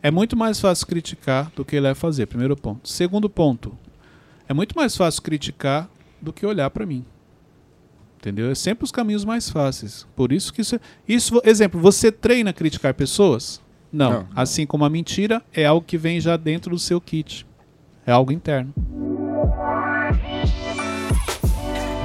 É 0.00 0.12
muito 0.12 0.36
mais 0.36 0.60
fácil 0.60 0.86
criticar 0.86 1.50
do 1.56 1.64
que 1.64 1.74
ir 1.74 1.80
lá 1.80 1.90
e 1.90 1.94
fazer, 1.94 2.26
primeiro 2.26 2.56
ponto. 2.56 2.88
Segundo 2.88 3.28
ponto, 3.28 3.76
é 4.48 4.54
muito 4.54 4.76
mais 4.76 4.96
fácil 4.96 5.20
criticar 5.20 5.90
do 6.22 6.32
que 6.32 6.46
olhar 6.46 6.70
para 6.70 6.86
mim. 6.86 7.04
Entendeu? 8.16 8.48
É 8.48 8.54
sempre 8.54 8.84
os 8.84 8.92
caminhos 8.92 9.24
mais 9.24 9.50
fáceis. 9.50 10.06
Por 10.14 10.30
isso 10.30 10.52
que 10.52 10.60
isso, 10.60 10.78
isso 11.08 11.42
exemplo, 11.44 11.80
você 11.80 12.12
treina 12.12 12.52
criticar 12.52 12.94
pessoas? 12.94 13.60
Não. 13.92 14.10
Não. 14.12 14.28
Assim 14.36 14.64
como 14.64 14.84
a 14.84 14.90
mentira 14.90 15.42
é 15.52 15.66
algo 15.66 15.84
que 15.84 15.98
vem 15.98 16.20
já 16.20 16.36
dentro 16.36 16.70
do 16.70 16.78
seu 16.78 17.00
kit. 17.00 17.44
É 18.06 18.12
algo 18.12 18.30
interno. 18.30 18.72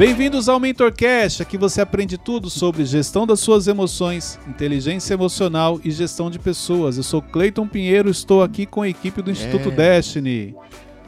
Bem-vindos 0.06 0.50
ao 0.50 0.60
MentorCast, 0.60 1.42
aqui 1.42 1.58
você 1.58 1.80
aprende 1.80 2.18
tudo 2.18 2.50
sobre 2.50 2.84
gestão 2.84 3.26
das 3.26 3.40
suas 3.40 3.68
emoções, 3.68 4.38
inteligência 4.46 5.14
emocional 5.14 5.80
e 5.82 5.90
gestão 5.92 6.30
de 6.30 6.38
pessoas. 6.38 6.98
Eu 6.98 7.04
sou 7.04 7.22
Cleiton 7.22 7.66
Pinheiro, 7.66 8.10
estou 8.10 8.44
aqui 8.44 8.66
com 8.66 8.82
a 8.82 8.90
equipe 8.90 9.22
do 9.22 9.32
Instituto 9.32 9.72
Destiny. 9.72 10.54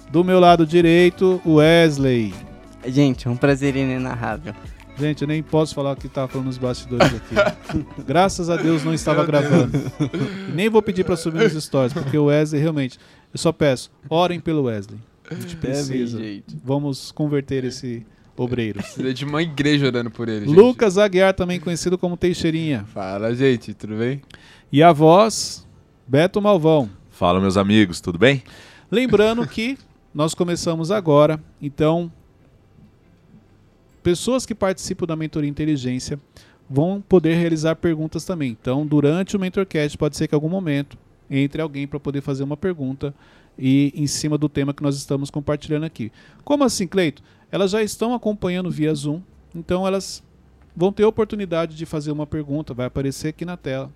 Do 0.09 0.23
meu 0.23 0.39
lado 0.39 0.65
direito, 0.65 1.41
o 1.43 1.55
Wesley. 1.55 2.33
Gente, 2.87 3.27
é 3.27 3.29
um 3.29 3.35
prazer 3.35 3.75
inenarrável. 3.75 4.53
Gente, 4.97 5.23
eu 5.23 5.27
nem 5.27 5.43
posso 5.43 5.75
falar 5.75 5.91
o 5.91 5.97
que 5.97 6.07
estava 6.07 6.29
falando 6.29 6.47
nos 6.47 6.57
bastidores 6.57 7.15
aqui. 7.15 7.83
Graças 8.07 8.49
a 8.49 8.55
Deus 8.55 8.85
não 8.85 8.93
estava 8.93 9.25
gravando. 9.25 9.77
E 10.47 10.53
nem 10.53 10.69
vou 10.69 10.81
pedir 10.81 11.03
para 11.03 11.17
subir 11.17 11.43
nos 11.43 11.61
stories, 11.61 11.91
porque 11.91 12.17
o 12.17 12.27
Wesley 12.27 12.61
realmente. 12.61 12.97
Eu 13.33 13.39
só 13.39 13.51
peço, 13.51 13.91
orem 14.09 14.39
pelo 14.39 14.63
Wesley. 14.63 14.97
A 15.29 15.35
gente 15.35 15.57
precisa. 15.57 16.17
jeito. 16.17 16.55
Vamos 16.63 17.11
converter 17.11 17.65
esse 17.65 18.05
obreiro. 18.35 18.79
Precisa 18.79 19.13
de 19.13 19.25
uma 19.25 19.41
igreja 19.41 19.87
orando 19.87 20.11
por 20.11 20.27
ele. 20.27 20.45
gente. 20.45 20.55
Lucas 20.55 20.97
Aguiar, 20.97 21.33
também 21.33 21.59
conhecido 21.59 21.97
como 21.97 22.17
Teixeirinha. 22.17 22.85
Fala, 22.93 23.33
gente, 23.33 23.73
tudo 23.73 23.95
bem? 23.97 24.21
E 24.71 24.81
a 24.83 24.91
voz, 24.91 25.65
Beto 26.07 26.41
Malvão. 26.41 26.89
Fala, 27.11 27.39
meus 27.39 27.57
amigos, 27.57 28.01
tudo 28.01 28.19
bem? 28.19 28.43
Lembrando 28.91 29.45
que 29.47 29.77
nós 30.13 30.33
começamos 30.33 30.91
agora, 30.91 31.41
então 31.61 32.11
pessoas 34.03 34.45
que 34.45 34.53
participam 34.53 35.05
da 35.05 35.15
mentoria 35.15 35.49
inteligência 35.49 36.19
vão 36.69 37.01
poder 37.01 37.35
realizar 37.35 37.75
perguntas 37.75 38.23
também. 38.25 38.55
Então, 38.59 38.85
durante 38.85 39.35
o 39.35 39.39
mentorcast 39.39 39.97
pode 39.97 40.15
ser 40.15 40.27
que 40.27 40.35
em 40.35 40.37
algum 40.37 40.49
momento 40.49 40.97
entre 41.29 41.61
alguém 41.61 41.87
para 41.87 41.99
poder 41.99 42.21
fazer 42.21 42.43
uma 42.43 42.57
pergunta 42.57 43.13
e 43.57 43.91
em 43.95 44.05
cima 44.07 44.37
do 44.37 44.49
tema 44.49 44.73
que 44.73 44.83
nós 44.83 44.95
estamos 44.95 45.29
compartilhando 45.29 45.85
aqui. 45.85 46.11
Como 46.43 46.63
assim, 46.63 46.87
Cleito? 46.87 47.23
Elas 47.51 47.71
já 47.71 47.81
estão 47.81 48.13
acompanhando 48.13 48.69
via 48.69 48.93
Zoom, 48.93 49.21
então 49.53 49.85
elas 49.87 50.23
vão 50.75 50.91
ter 50.91 51.03
a 51.03 51.07
oportunidade 51.07 51.75
de 51.75 51.85
fazer 51.85 52.11
uma 52.11 52.27
pergunta, 52.27 52.73
vai 52.73 52.85
aparecer 52.85 53.29
aqui 53.29 53.45
na 53.45 53.55
tela 53.55 53.91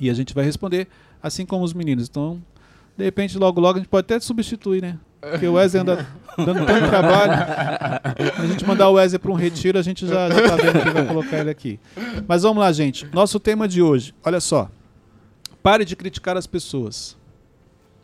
e 0.00 0.10
a 0.10 0.14
gente 0.14 0.34
vai 0.34 0.44
responder, 0.44 0.88
assim 1.22 1.44
como 1.44 1.64
os 1.64 1.74
meninos. 1.74 2.08
Então, 2.08 2.42
de 2.96 3.04
repente, 3.04 3.38
logo 3.38 3.60
logo 3.60 3.76
a 3.76 3.80
gente 3.80 3.88
pode 3.88 4.06
até 4.06 4.18
substituir, 4.18 4.82
né? 4.82 4.98
Porque 5.20 5.46
o 5.46 5.52
Wesley 5.52 5.82
anda 5.82 6.06
dando 6.38 6.64
tanto 6.64 6.88
trabalho. 6.88 7.32
A 8.38 8.46
gente 8.46 8.64
mandar 8.66 8.88
o 8.88 8.94
Wesley 8.94 9.18
para 9.18 9.30
um 9.30 9.34
retiro, 9.34 9.78
a 9.78 9.82
gente 9.82 10.06
já, 10.06 10.30
já 10.30 10.48
tá 10.48 10.56
vendo 10.56 10.82
quem 10.82 10.92
vai 10.92 11.06
colocar 11.06 11.38
ele 11.38 11.50
aqui. 11.50 11.78
Mas 12.26 12.42
vamos 12.42 12.58
lá, 12.58 12.72
gente. 12.72 13.06
Nosso 13.12 13.38
tema 13.38 13.68
de 13.68 13.82
hoje, 13.82 14.14
olha 14.24 14.40
só. 14.40 14.70
Pare 15.62 15.84
de 15.84 15.94
criticar 15.94 16.38
as 16.38 16.46
pessoas. 16.46 17.18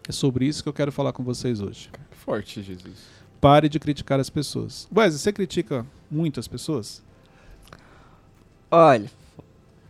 É 0.06 0.12
sobre 0.12 0.46
isso 0.46 0.62
que 0.62 0.68
eu 0.68 0.74
quero 0.74 0.92
falar 0.92 1.12
com 1.14 1.24
vocês 1.24 1.60
hoje. 1.60 1.90
Forte, 2.10 2.62
Jesus. 2.62 3.16
Pare 3.40 3.68
de 3.68 3.78
criticar 3.78 4.18
as 4.18 4.30
pessoas. 4.30 4.88
Wesley, 4.94 5.18
você 5.18 5.32
critica 5.32 5.86
muitas 6.10 6.48
pessoas? 6.48 7.02
Olha, 8.70 9.10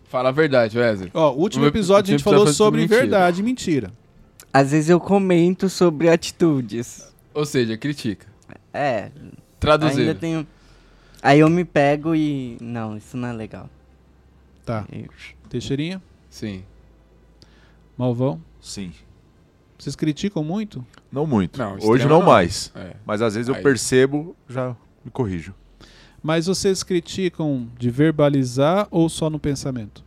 Fala 0.09 0.29
a 0.29 0.33
verdade, 0.33 0.79
Wesley. 0.79 1.11
Ó, 1.13 1.33
o 1.33 1.41
último 1.41 1.67
episódio 1.67 2.15
a 2.15 2.17
gente 2.17 2.23
falou 2.23 2.47
sobre 2.47 2.83
mentira. 2.83 3.01
verdade 3.01 3.41
e 3.41 3.43
mentira. 3.45 3.93
às 4.53 4.71
vezes 4.71 4.89
eu 4.89 5.01
comento 5.01 5.69
sobre 5.69 6.09
atitudes. 6.09 7.13
Ou 7.35 7.45
seja, 7.45 7.77
critica. 7.77 8.27
É, 8.73 9.05
ainda 9.05 9.33
Traduzindo. 9.59 10.15
tenho. 10.15 10.47
Aí 11.23 11.41
eu 11.41 11.51
me 11.51 11.65
pego 11.65 12.15
e. 12.15 12.57
Não, 12.61 12.97
isso 12.97 13.17
não 13.17 13.29
é 13.29 13.33
legal. 13.33 13.69
Tá. 14.65 14.87
Eu- 14.93 15.09
Teixeirinha, 15.49 16.01
Sim. 16.31 16.63
Malvão. 17.99 18.41
Sim. 18.61 18.93
Vocês 19.79 19.95
criticam 19.97 20.43
muito? 20.43 20.85
Não 21.13 21.27
muito. 21.27 21.59
Não, 21.59 21.77
Hoje 21.83 22.05
não, 22.09 22.21
não. 22.21 22.27
mais. 22.27 22.73
É. 22.75 22.95
Mas 23.05 23.21
às 23.23 23.35
vezes 23.35 23.49
eu 23.49 23.55
Aí. 23.55 23.63
percebo, 23.63 24.35
já 24.49 24.75
me 25.05 25.11
corrijo. 25.11 25.55
Mas 26.23 26.47
vocês 26.47 26.83
criticam 26.83 27.69
de 27.79 27.91
verbalizar 27.91 28.89
ou 28.91 29.09
só 29.09 29.29
no 29.31 29.39
pensamento? 29.39 30.05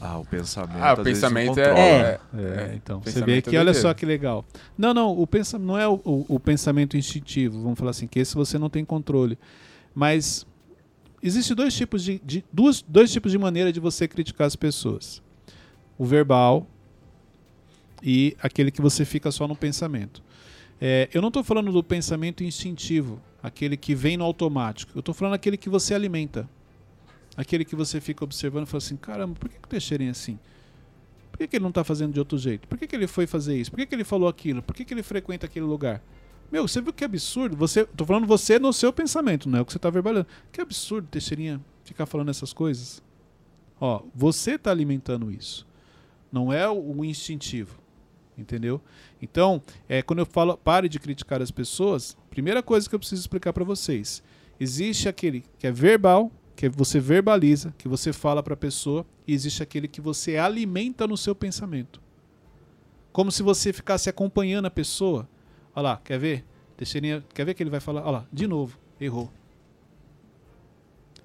Ah, 0.00 0.18
o 0.18 0.24
pensamento. 0.24 0.82
Ah, 0.82 0.92
o 0.94 1.02
pensamento 1.02 1.46
não 1.48 1.54
controla. 1.54 1.78
é, 1.78 2.20
É, 2.34 2.72
então. 2.74 3.00
Você 3.00 3.22
vê 3.24 3.38
é 3.38 3.42
que, 3.42 3.56
olha 3.56 3.72
só 3.72 3.94
que 3.94 4.04
legal. 4.04 4.44
Não, 4.76 4.92
não, 4.92 5.18
o 5.18 5.26
pensa, 5.26 5.58
não 5.58 5.78
é 5.78 5.88
o, 5.88 5.94
o- 6.04 6.26
o 6.28 6.40
pensamento 6.40 6.96
instintivo, 6.96 7.62
vamos 7.62 7.78
falar 7.78 7.90
assim, 7.92 8.06
que 8.06 8.18
esse 8.18 8.34
você 8.34 8.58
não 8.58 8.68
tem 8.68 8.84
controle. 8.84 9.38
Mas 9.94 10.46
existe 11.22 11.54
dois 11.54 11.74
tipos 11.74 12.02
de, 12.04 12.20
de- 12.24 12.44
duas, 12.52 12.82
dois 12.86 13.10
tipos 13.12 13.32
de 13.32 13.38
maneira 13.38 13.72
de 13.72 13.80
você 13.80 14.06
criticar 14.06 14.46
as 14.46 14.56
pessoas. 14.56 15.22
O 15.96 16.04
verbal 16.04 16.66
e 18.04 18.36
aquele 18.42 18.70
que 18.70 18.82
você 18.82 19.02
fica 19.02 19.32
só 19.32 19.48
no 19.48 19.56
pensamento. 19.56 20.22
É, 20.78 21.08
eu 21.14 21.22
não 21.22 21.28
estou 21.28 21.42
falando 21.42 21.72
do 21.72 21.82
pensamento 21.82 22.44
instintivo, 22.44 23.18
aquele 23.42 23.78
que 23.78 23.94
vem 23.94 24.18
no 24.18 24.24
automático. 24.24 24.92
Eu 24.94 25.00
estou 25.00 25.14
falando 25.14 25.32
aquele 25.32 25.56
que 25.56 25.70
você 25.70 25.94
alimenta. 25.94 26.46
Aquele 27.34 27.64
que 27.64 27.74
você 27.74 28.02
fica 28.02 28.22
observando 28.22 28.66
e 28.66 28.66
fala 28.66 28.78
assim, 28.78 28.96
caramba, 28.96 29.34
por 29.40 29.48
que, 29.48 29.58
que 29.58 29.64
o 29.64 29.68
Teixeirinha 29.68 30.10
é 30.10 30.12
assim? 30.12 30.38
Por 31.32 31.38
que, 31.38 31.48
que 31.48 31.56
ele 31.56 31.62
não 31.62 31.70
está 31.70 31.82
fazendo 31.82 32.12
de 32.12 32.18
outro 32.18 32.36
jeito? 32.36 32.68
Por 32.68 32.78
que, 32.78 32.86
que 32.86 32.94
ele 32.94 33.06
foi 33.06 33.26
fazer 33.26 33.58
isso? 33.58 33.70
Por 33.70 33.78
que, 33.78 33.86
que 33.86 33.94
ele 33.94 34.04
falou 34.04 34.28
aquilo? 34.28 34.62
Por 34.62 34.74
que, 34.76 34.84
que 34.84 34.92
ele 34.92 35.02
frequenta 35.02 35.46
aquele 35.46 35.64
lugar? 35.64 36.02
Meu, 36.52 36.68
você 36.68 36.82
viu 36.82 36.92
que 36.92 37.04
absurdo? 37.04 37.56
Você, 37.56 37.86
tô 37.86 38.04
falando 38.04 38.26
você 38.26 38.58
no 38.58 38.72
seu 38.72 38.92
pensamento, 38.92 39.48
não 39.48 39.58
é 39.58 39.62
o 39.62 39.64
que 39.64 39.72
você 39.72 39.78
está 39.78 39.88
verbalizando. 39.88 40.28
Que 40.52 40.60
absurdo, 40.60 41.08
Teixeirinha, 41.10 41.60
ficar 41.84 42.04
falando 42.04 42.28
essas 42.28 42.52
coisas. 42.52 43.02
Ó, 43.80 44.02
você 44.14 44.52
está 44.52 44.70
alimentando 44.70 45.32
isso. 45.32 45.66
Não 46.30 46.52
é 46.52 46.68
o 46.68 47.04
instintivo. 47.04 47.83
Entendeu? 48.36 48.80
Então, 49.22 49.62
é, 49.88 50.02
quando 50.02 50.18
eu 50.18 50.26
falo 50.26 50.56
pare 50.56 50.88
de 50.88 50.98
criticar 50.98 51.40
as 51.40 51.50
pessoas, 51.50 52.16
primeira 52.30 52.62
coisa 52.62 52.88
que 52.88 52.94
eu 52.94 52.98
preciso 52.98 53.22
explicar 53.22 53.52
para 53.52 53.64
vocês. 53.64 54.22
Existe 54.58 55.08
aquele 55.08 55.44
que 55.58 55.66
é 55.66 55.72
verbal, 55.72 56.30
que 56.56 56.68
você 56.68 56.98
verbaliza, 56.98 57.74
que 57.78 57.88
você 57.88 58.12
fala 58.12 58.42
para 58.42 58.54
a 58.54 58.56
pessoa, 58.56 59.06
e 59.26 59.32
existe 59.32 59.62
aquele 59.62 59.88
que 59.88 60.00
você 60.00 60.36
alimenta 60.36 61.06
no 61.06 61.16
seu 61.16 61.34
pensamento. 61.34 62.00
Como 63.12 63.30
se 63.30 63.42
você 63.42 63.72
ficasse 63.72 64.10
acompanhando 64.10 64.66
a 64.66 64.70
pessoa. 64.70 65.28
Olha 65.74 65.82
lá, 65.82 65.96
quer 66.02 66.18
ver? 66.18 66.44
Teixeirinha, 66.76 67.24
quer 67.32 67.44
ver 67.44 67.54
que 67.54 67.62
ele 67.62 67.70
vai 67.70 67.80
falar? 67.80 68.02
Olha 68.02 68.10
lá, 68.10 68.26
de 68.32 68.46
novo, 68.46 68.76
errou. 69.00 69.30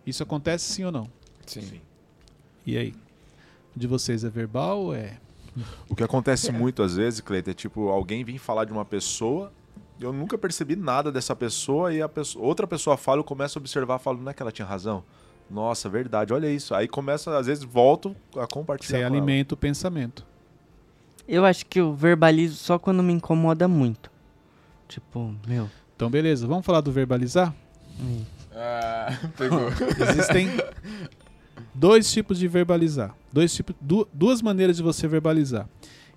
Isso 0.05 0.21
acontece 0.21 0.71
sim 0.73 0.83
ou 0.83 0.91
não? 0.91 1.09
Sim. 1.45 1.81
E 2.65 2.77
aí? 2.77 2.93
De 3.75 3.87
vocês 3.87 4.23
é 4.23 4.29
verbal 4.29 4.79
ou 4.79 4.95
é? 4.95 5.17
O 5.89 5.95
que 5.95 6.03
acontece 6.03 6.51
muito 6.51 6.81
às 6.83 6.95
vezes, 6.95 7.21
Cleiton, 7.21 7.51
é 7.51 7.53
tipo, 7.53 7.89
alguém 7.89 8.23
vir 8.23 8.37
falar 8.37 8.65
de 8.65 8.71
uma 8.71 8.85
pessoa, 8.85 9.51
eu 9.99 10.13
nunca 10.13 10.37
percebi 10.37 10.75
nada 10.75 11.11
dessa 11.11 11.35
pessoa, 11.35 11.93
e 11.93 12.01
a 12.01 12.07
pessoa, 12.09 12.45
outra 12.45 12.65
pessoa 12.67 12.95
fala, 12.97 13.19
eu 13.19 13.23
começo 13.23 13.57
a 13.57 13.61
observar, 13.61 13.99
falo, 13.99 14.21
não 14.21 14.31
é 14.31 14.33
que 14.33 14.41
ela 14.41 14.51
tinha 14.51 14.65
razão? 14.67 15.03
Nossa, 15.49 15.89
verdade, 15.89 16.31
olha 16.31 16.47
isso. 16.49 16.75
Aí 16.75 16.87
começa, 16.87 17.35
às 17.37 17.47
vezes, 17.47 17.63
volto 17.63 18.15
a 18.37 18.45
compartilhar. 18.45 18.99
Você 18.99 19.03
com 19.03 19.05
ela. 19.07 19.17
alimenta 19.17 19.55
o 19.55 19.57
pensamento. 19.57 20.25
Eu 21.27 21.43
acho 21.43 21.65
que 21.65 21.79
eu 21.79 21.93
verbalizo 21.93 22.55
só 22.57 22.77
quando 22.77 23.01
me 23.01 23.13
incomoda 23.13 23.67
muito. 23.67 24.11
Tipo, 24.87 25.33
meu. 25.47 25.69
Então, 25.95 26.09
beleza, 26.09 26.47
vamos 26.47 26.65
falar 26.65 26.81
do 26.81 26.91
verbalizar? 26.91 27.53
hum, 27.99 28.23
Ah, 28.55 29.17
pegou. 29.37 29.69
Existem 30.09 30.49
dois 31.73 32.11
tipos 32.11 32.37
de 32.39 32.47
verbalizar. 32.47 33.15
Dois 33.31 33.53
tipos, 33.53 33.75
du- 33.79 34.07
duas 34.13 34.41
maneiras 34.41 34.77
de 34.77 34.83
você 34.83 35.07
verbalizar. 35.07 35.67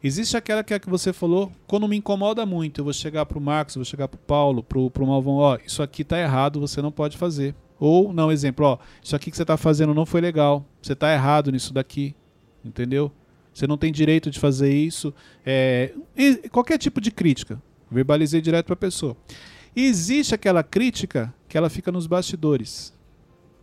Existe 0.03 0.37
aquela 0.37 0.65
que 0.65 0.75
é 0.75 0.79
que 0.79 0.91
você 0.91 1.13
falou, 1.13 1.53
quando 1.67 1.87
me 1.87 1.97
incomoda 1.97 2.45
muito, 2.45 2.81
eu 2.81 2.85
vou 2.85 2.93
chegar 2.93 3.25
pro 3.25 3.41
Marcos, 3.41 3.77
vou 3.77 3.85
chegar 3.85 4.09
pro 4.09 4.19
Paulo, 4.19 4.63
pro, 4.63 4.91
pro 4.91 5.07
Malvão, 5.07 5.35
ó, 5.35 5.59
isso 5.65 5.81
aqui 5.83 6.03
tá 6.03 6.19
errado, 6.19 6.59
você 6.59 6.83
não 6.83 6.91
pode 6.91 7.17
fazer. 7.17 7.55
Ou, 7.79 8.13
não, 8.13 8.31
exemplo, 8.33 8.67
ó, 8.67 8.79
isso 9.03 9.15
aqui 9.15 9.31
que 9.31 9.37
você 9.37 9.45
tá 9.45 9.57
fazendo 9.57 9.95
não 9.95 10.05
foi 10.05 10.21
legal, 10.21 10.65
você 10.81 10.95
tá 10.95 11.13
errado 11.13 11.53
nisso 11.53 11.73
daqui, 11.73 12.17
entendeu? 12.65 13.13
Você 13.55 13.67
não 13.67 13.77
tem 13.77 13.93
direito 13.93 14.31
de 14.31 14.41
fazer 14.41 14.75
isso. 14.75 15.15
É, 15.47 15.93
qualquer 16.51 16.79
tipo 16.79 17.01
de 17.01 17.11
crítica, 17.11 17.63
verbalizei 17.91 18.41
direto 18.41 18.67
pra 18.67 18.77
pessoa. 18.77 19.17
E 19.77 19.85
existe 19.87 20.35
aquela 20.35 20.63
crítica 20.63 21.33
que 21.49 21.57
ela 21.57 21.71
fica 21.71 21.93
nos 21.93 22.07
bastidores. 22.07 22.93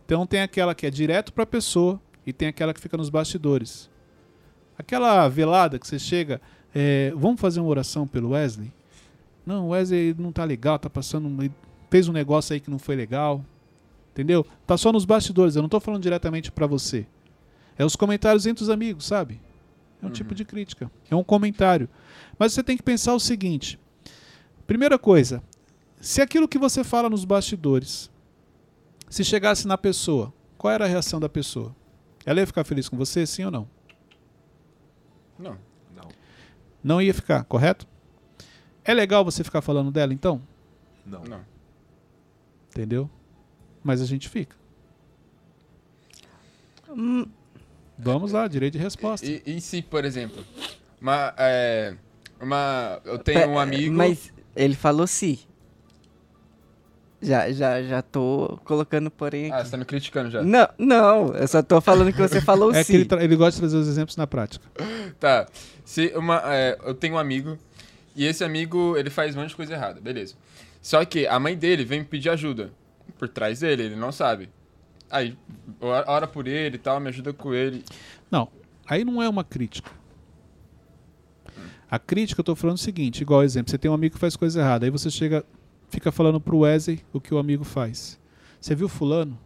Então 0.06 0.26
tem 0.26 0.40
aquela 0.40 0.74
que 0.74 0.86
é 0.86 0.90
direto 0.90 1.32
para 1.32 1.44
a 1.44 1.46
pessoa 1.46 2.00
e 2.26 2.32
tem 2.32 2.48
aquela 2.48 2.74
que 2.74 2.80
fica 2.80 2.96
nos 2.96 3.10
bastidores. 3.10 3.90
Aquela 4.78 5.28
velada 5.28 5.78
que 5.78 5.86
você 5.86 5.98
chega, 5.98 6.40
é, 6.74 7.12
vamos 7.16 7.40
fazer 7.40 7.60
uma 7.60 7.68
oração 7.68 8.06
pelo 8.06 8.30
Wesley? 8.30 8.72
Não, 9.44 9.66
o 9.66 9.70
Wesley 9.70 10.14
não 10.18 10.32
tá 10.32 10.44
legal, 10.44 10.78
tá 10.78 10.88
passando, 10.88 11.52
fez 11.90 12.08
um 12.08 12.12
negócio 12.12 12.54
aí 12.54 12.60
que 12.60 12.70
não 12.70 12.78
foi 12.78 12.96
legal. 12.96 13.44
Entendeu? 14.12 14.46
Tá 14.66 14.76
só 14.76 14.92
nos 14.92 15.04
bastidores, 15.04 15.56
eu 15.56 15.62
não 15.62 15.68
tô 15.68 15.80
falando 15.80 16.02
diretamente 16.02 16.50
para 16.50 16.66
você. 16.66 17.06
É 17.78 17.84
os 17.84 17.96
comentários 17.96 18.46
entre 18.46 18.62
os 18.62 18.70
amigos, 18.70 19.06
sabe? 19.06 19.40
É 20.02 20.06
um 20.06 20.10
tipo 20.10 20.34
de 20.34 20.44
crítica. 20.44 20.90
É 21.10 21.16
um 21.16 21.22
comentário. 21.22 21.88
Mas 22.38 22.52
você 22.52 22.62
tem 22.62 22.76
que 22.76 22.82
pensar 22.82 23.14
o 23.14 23.20
seguinte: 23.20 23.78
primeira 24.66 24.98
coisa, 24.98 25.42
se 26.00 26.20
aquilo 26.20 26.48
que 26.48 26.58
você 26.58 26.82
fala 26.82 27.10
nos 27.10 27.24
bastidores, 27.24 28.10
se 29.08 29.24
chegasse 29.24 29.66
na 29.66 29.76
pessoa, 29.76 30.32
qual 30.56 30.72
era 30.72 30.84
a 30.84 30.88
reação 30.88 31.20
da 31.20 31.28
pessoa? 31.28 31.74
Ela 32.24 32.40
ia 32.40 32.46
ficar 32.46 32.64
feliz 32.64 32.88
com 32.88 32.96
você, 32.96 33.26
sim 33.26 33.44
ou 33.44 33.50
não? 33.50 33.68
Não. 35.38 35.58
Não. 35.94 36.08
Não 36.82 37.02
ia 37.02 37.14
ficar, 37.14 37.44
correto? 37.44 37.86
É 38.84 38.92
legal 38.94 39.24
você 39.24 39.42
ficar 39.42 39.62
falando 39.62 39.90
dela, 39.90 40.12
então? 40.12 40.40
Não. 41.04 41.22
Não. 41.24 41.44
Entendeu? 42.68 43.10
Mas 43.82 44.00
a 44.00 44.06
gente 44.06 44.28
fica. 44.28 44.56
Hum, 46.88 47.24
Vamos 48.02 48.32
lá, 48.32 48.48
direito 48.48 48.72
de 48.74 48.78
resposta. 48.78 49.26
E, 49.26 49.42
e 49.44 49.60
se, 49.60 49.82
por 49.82 50.04
exemplo, 50.06 50.42
uma, 51.00 51.34
é, 51.36 51.94
uma, 52.40 53.00
eu 53.04 53.18
tenho 53.18 53.50
um 53.50 53.58
amigo... 53.58 53.94
Mas 53.94 54.32
ele 54.56 54.74
falou 54.74 55.06
se. 55.06 55.46
Já, 57.22 57.52
já, 57.52 57.82
já 57.82 58.00
tô 58.00 58.58
colocando 58.64 59.10
porém 59.10 59.50
Ah, 59.52 59.56
aqui. 59.56 59.64
você 59.66 59.70
tá 59.72 59.76
me 59.76 59.84
criticando 59.84 60.30
já. 60.30 60.42
Não, 60.42 60.66
não, 60.78 61.34
eu 61.34 61.46
só 61.46 61.62
tô 61.62 61.78
falando 61.80 62.12
que 62.12 62.18
você 62.18 62.40
falou 62.40 62.72
É 62.74 62.82
se. 62.82 62.92
que 63.06 63.14
ele, 63.14 63.24
ele 63.24 63.36
gosta 63.36 63.52
de 63.52 63.58
trazer 63.60 63.76
os 63.76 63.88
exemplos 63.88 64.16
na 64.16 64.26
prática. 64.26 64.64
Tá. 65.20 65.46
Se 65.84 66.12
uma, 66.16 66.40
é, 66.46 66.78
eu 66.84 66.94
tenho 66.94 67.14
um 67.14 67.18
amigo 67.18 67.58
e 68.16 68.24
esse 68.24 68.42
amigo 68.42 68.96
ele 68.96 69.10
faz 69.10 69.36
um 69.36 69.40
monte 69.40 69.50
de 69.50 69.56
coisa 69.56 69.74
errada, 69.74 70.00
beleza. 70.00 70.34
Só 70.80 71.04
que 71.04 71.26
a 71.26 71.38
mãe 71.38 71.54
dele 71.56 71.84
vem 71.84 71.98
me 72.00 72.04
pedir 72.06 72.30
ajuda 72.30 72.70
por 73.18 73.28
trás 73.28 73.60
dele, 73.60 73.82
ele 73.82 73.96
não 73.96 74.10
sabe. 74.12 74.48
Aí, 75.10 75.36
ora 75.80 76.04
ora 76.10 76.26
por 76.26 76.46
ele 76.48 76.76
e 76.76 76.78
tal, 76.78 76.98
me 77.00 77.08
ajuda 77.08 77.32
com 77.34 77.52
ele. 77.52 77.84
Não, 78.30 78.48
aí 78.86 79.04
não 79.04 79.20
é 79.22 79.28
uma 79.28 79.44
crítica. 79.44 79.90
A 81.90 81.98
crítica, 81.98 82.40
eu 82.40 82.44
tô 82.44 82.54
falando 82.54 82.76
o 82.76 82.80
seguinte, 82.80 83.20
igual 83.20 83.42
exemplo, 83.42 83.70
você 83.70 83.76
tem 83.76 83.90
um 83.90 83.94
amigo 83.94 84.14
que 84.14 84.20
faz 84.20 84.36
coisa 84.36 84.60
errada, 84.60 84.86
aí 84.86 84.90
você 84.90 85.10
chega, 85.10 85.44
fica 85.90 86.10
falando 86.10 86.40
pro 86.40 86.58
Wesley 86.60 87.00
o 87.12 87.20
que 87.20 87.34
o 87.34 87.38
amigo 87.38 87.64
faz. 87.64 88.18
Você 88.60 88.74
viu 88.74 88.88
fulano? 88.88 89.38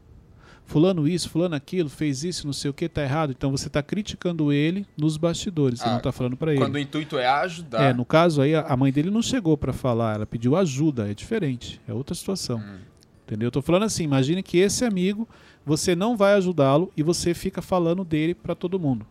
Fulano 0.67 1.07
isso, 1.07 1.29
fulano 1.29 1.55
aquilo, 1.55 1.91
fez 1.91 2.25
isso, 2.25 2.47
não 2.47 2.53
sei 2.53 2.71
o 2.71 2.75
que, 2.75 2.89
tá 2.89 3.03
errado. 3.03 3.31
Então 3.37 3.51
você 3.51 3.69
tá 3.69 3.83
criticando 3.83 4.53
ele 4.53 4.87
nos 4.97 5.17
bastidores, 5.17 5.81
você 5.81 5.89
Ah, 5.89 5.93
não 5.95 6.01
tá 6.01 6.11
falando 6.11 6.37
pra 6.37 6.53
ele. 6.53 6.61
Quando 6.61 6.77
o 6.77 6.79
intuito 6.79 7.19
é 7.19 7.27
ajudar. 7.27 7.83
É, 7.83 7.93
no 7.93 8.05
caso 8.05 8.41
aí, 8.41 8.55
a 8.55 8.77
mãe 8.77 8.91
dele 8.91 9.11
não 9.11 9.21
chegou 9.21 9.59
pra 9.59 9.73
falar, 9.73 10.15
ela 10.15 10.27
pediu 10.27 10.57
ajuda, 10.57 11.11
é 11.11 11.15
diferente, 11.15 11.81
é 11.87 11.93
outra 11.93 12.15
situação. 12.15 12.59
Hum. 12.59 12.79
Entendeu? 13.27 13.49
Eu 13.49 13.51
tô 13.51 13.63
falando 13.63 13.85
assim, 13.85 14.05
imagine 14.05 14.43
que 14.43 14.59
esse 14.59 14.85
amigo, 14.85 15.29
você 15.65 15.95
não 15.95 16.17
vai 16.17 16.35
ajudá-lo 16.35 16.91
e 16.97 17.03
você 17.03 17.35
fica 17.35 17.61
falando 17.63 18.05
dele 18.05 18.35
pra 18.35 18.55
todo 18.55 18.79
mundo. 18.79 19.07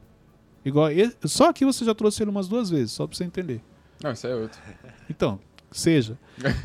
Igual, 0.65 0.89
só 1.25 1.49
aqui 1.49 1.65
você 1.65 1.83
já 1.85 1.93
trouxe 1.93 2.23
ele 2.23 2.31
umas 2.31 2.47
duas 2.47 2.69
vezes, 2.69 2.93
só 2.93 3.05
pra 3.05 3.15
você 3.15 3.23
entender. 3.23 3.61
Não, 4.03 4.11
isso 4.11 4.25
é 4.27 4.35
outro. 4.35 4.59
Então, 5.09 5.39
seja. 5.77 6.17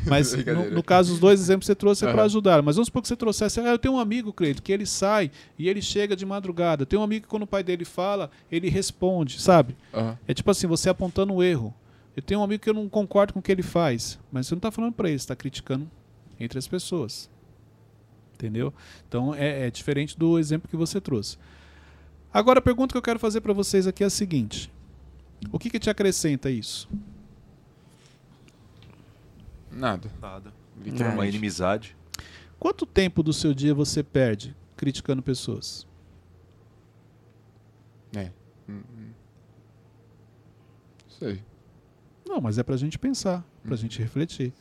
Mas 0.05 0.33
no, 0.45 0.71
no 0.71 0.83
caso, 0.83 1.13
os 1.13 1.19
dois 1.19 1.39
exemplos 1.39 1.65
que 1.65 1.67
você 1.67 1.75
trouxe 1.75 2.05
é 2.05 2.09
Aham. 2.09 2.23
ajudar. 2.23 2.61
Mas 2.61 2.75
vamos 2.75 2.87
supor 2.87 3.01
que 3.01 3.07
você 3.07 3.15
trouxesse. 3.15 3.59
Ah, 3.59 3.69
eu 3.69 3.79
tenho 3.79 3.95
um 3.95 3.99
amigo, 3.99 4.33
Cleito, 4.33 4.61
que 4.61 4.71
ele 4.71 4.85
sai 4.85 5.31
e 5.57 5.69
ele 5.69 5.81
chega 5.81 6.15
de 6.15 6.25
madrugada. 6.25 6.85
Tem 6.85 6.97
um 6.97 7.03
amigo 7.03 7.23
que 7.23 7.29
quando 7.29 7.43
o 7.43 7.47
pai 7.47 7.63
dele 7.63 7.85
fala, 7.85 8.29
ele 8.51 8.69
responde, 8.69 9.39
sabe? 9.41 9.75
Aham. 9.93 10.17
É 10.27 10.33
tipo 10.33 10.49
assim, 10.51 10.67
você 10.67 10.89
apontando 10.89 11.33
o 11.33 11.43
erro. 11.43 11.73
Eu 12.15 12.23
tenho 12.23 12.39
um 12.39 12.43
amigo 12.43 12.61
que 12.63 12.69
eu 12.69 12.73
não 12.73 12.89
concordo 12.89 13.33
com 13.33 13.39
o 13.39 13.41
que 13.41 13.51
ele 13.51 13.63
faz, 13.63 14.19
mas 14.31 14.47
você 14.47 14.53
não 14.53 14.59
está 14.59 14.71
falando 14.71 14.93
para 14.93 15.07
ele, 15.07 15.17
você 15.17 15.23
está 15.23 15.35
criticando 15.35 15.89
entre 16.39 16.59
as 16.59 16.67
pessoas. 16.67 17.29
Entendeu? 18.33 18.73
Então 19.07 19.33
é, 19.35 19.67
é 19.67 19.71
diferente 19.71 20.17
do 20.17 20.39
exemplo 20.39 20.69
que 20.69 20.75
você 20.75 20.99
trouxe. 20.99 21.37
Agora 22.33 22.59
a 22.59 22.61
pergunta 22.61 22.93
que 22.93 22.97
eu 22.97 23.01
quero 23.01 23.19
fazer 23.19 23.41
para 23.41 23.53
vocês 23.53 23.87
aqui 23.87 24.03
é 24.03 24.07
a 24.07 24.09
seguinte: 24.09 24.71
O 25.51 25.59
que, 25.59 25.69
que 25.69 25.79
te 25.79 25.89
acrescenta 25.89 26.49
isso? 26.49 26.89
Nada. 29.79 30.11
Nada. 30.21 30.53
Literalmente. 30.77 31.17
Uma 31.17 31.27
inimizade. 31.27 31.95
Quanto 32.59 32.85
tempo 32.85 33.23
do 33.23 33.31
seu 33.31 33.53
dia 33.53 33.73
você 33.73 34.03
perde 34.03 34.55
criticando 34.75 35.21
pessoas? 35.23 35.87
É. 38.15 38.31
Hum, 38.67 38.81
hum. 38.97 39.09
Sei. 41.07 41.43
Não, 42.27 42.39
mas 42.41 42.57
é 42.57 42.63
pra 42.63 42.77
gente 42.77 42.99
pensar, 42.99 43.43
pra 43.63 43.71
Uhum. 43.71 43.77
gente 43.77 43.99
refletir. 43.99 44.53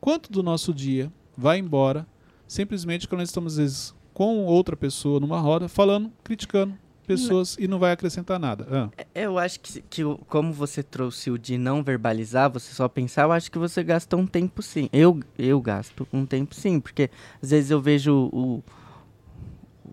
Quanto 0.00 0.30
do 0.30 0.42
nosso 0.42 0.72
dia 0.72 1.12
vai 1.36 1.58
embora 1.58 2.06
simplesmente 2.46 3.06
quando 3.08 3.20
nós 3.20 3.28
estamos, 3.28 3.54
às 3.54 3.58
vezes, 3.58 3.94
com 4.14 4.44
outra 4.46 4.76
pessoa 4.76 5.20
numa 5.20 5.38
roda, 5.40 5.68
falando, 5.68 6.10
criticando 6.24 6.76
pessoas 7.08 7.56
e 7.58 7.66
não 7.66 7.78
vai 7.78 7.90
acrescentar 7.92 8.38
nada? 8.38 8.66
Ah, 8.70 9.04
Eu 9.14 9.38
acho 9.38 9.58
que, 9.60 9.80
que 9.82 10.02
como 10.28 10.52
você 10.52 10.82
trouxe 10.82 11.30
o 11.30 11.38
de 11.38 11.56
não 11.58 11.82
verbalizar, 11.82 12.50
você 12.50 12.72
só 12.72 12.86
pensar, 12.88 13.22
eu 13.22 13.32
acho 13.32 13.50
que 13.50 13.58
você 13.58 13.82
gasta 13.82 14.16
um 14.16 14.26
tempo 14.26 14.62
sim. 14.62 14.88
Eu, 14.92 15.18
eu 15.38 15.60
gasto 15.60 16.06
um 16.12 16.24
tempo 16.26 16.54
sim, 16.54 16.78
porque 16.78 17.10
às 17.42 17.50
vezes 17.50 17.70
eu 17.70 17.80
vejo 17.80 18.12
o, 18.32 18.62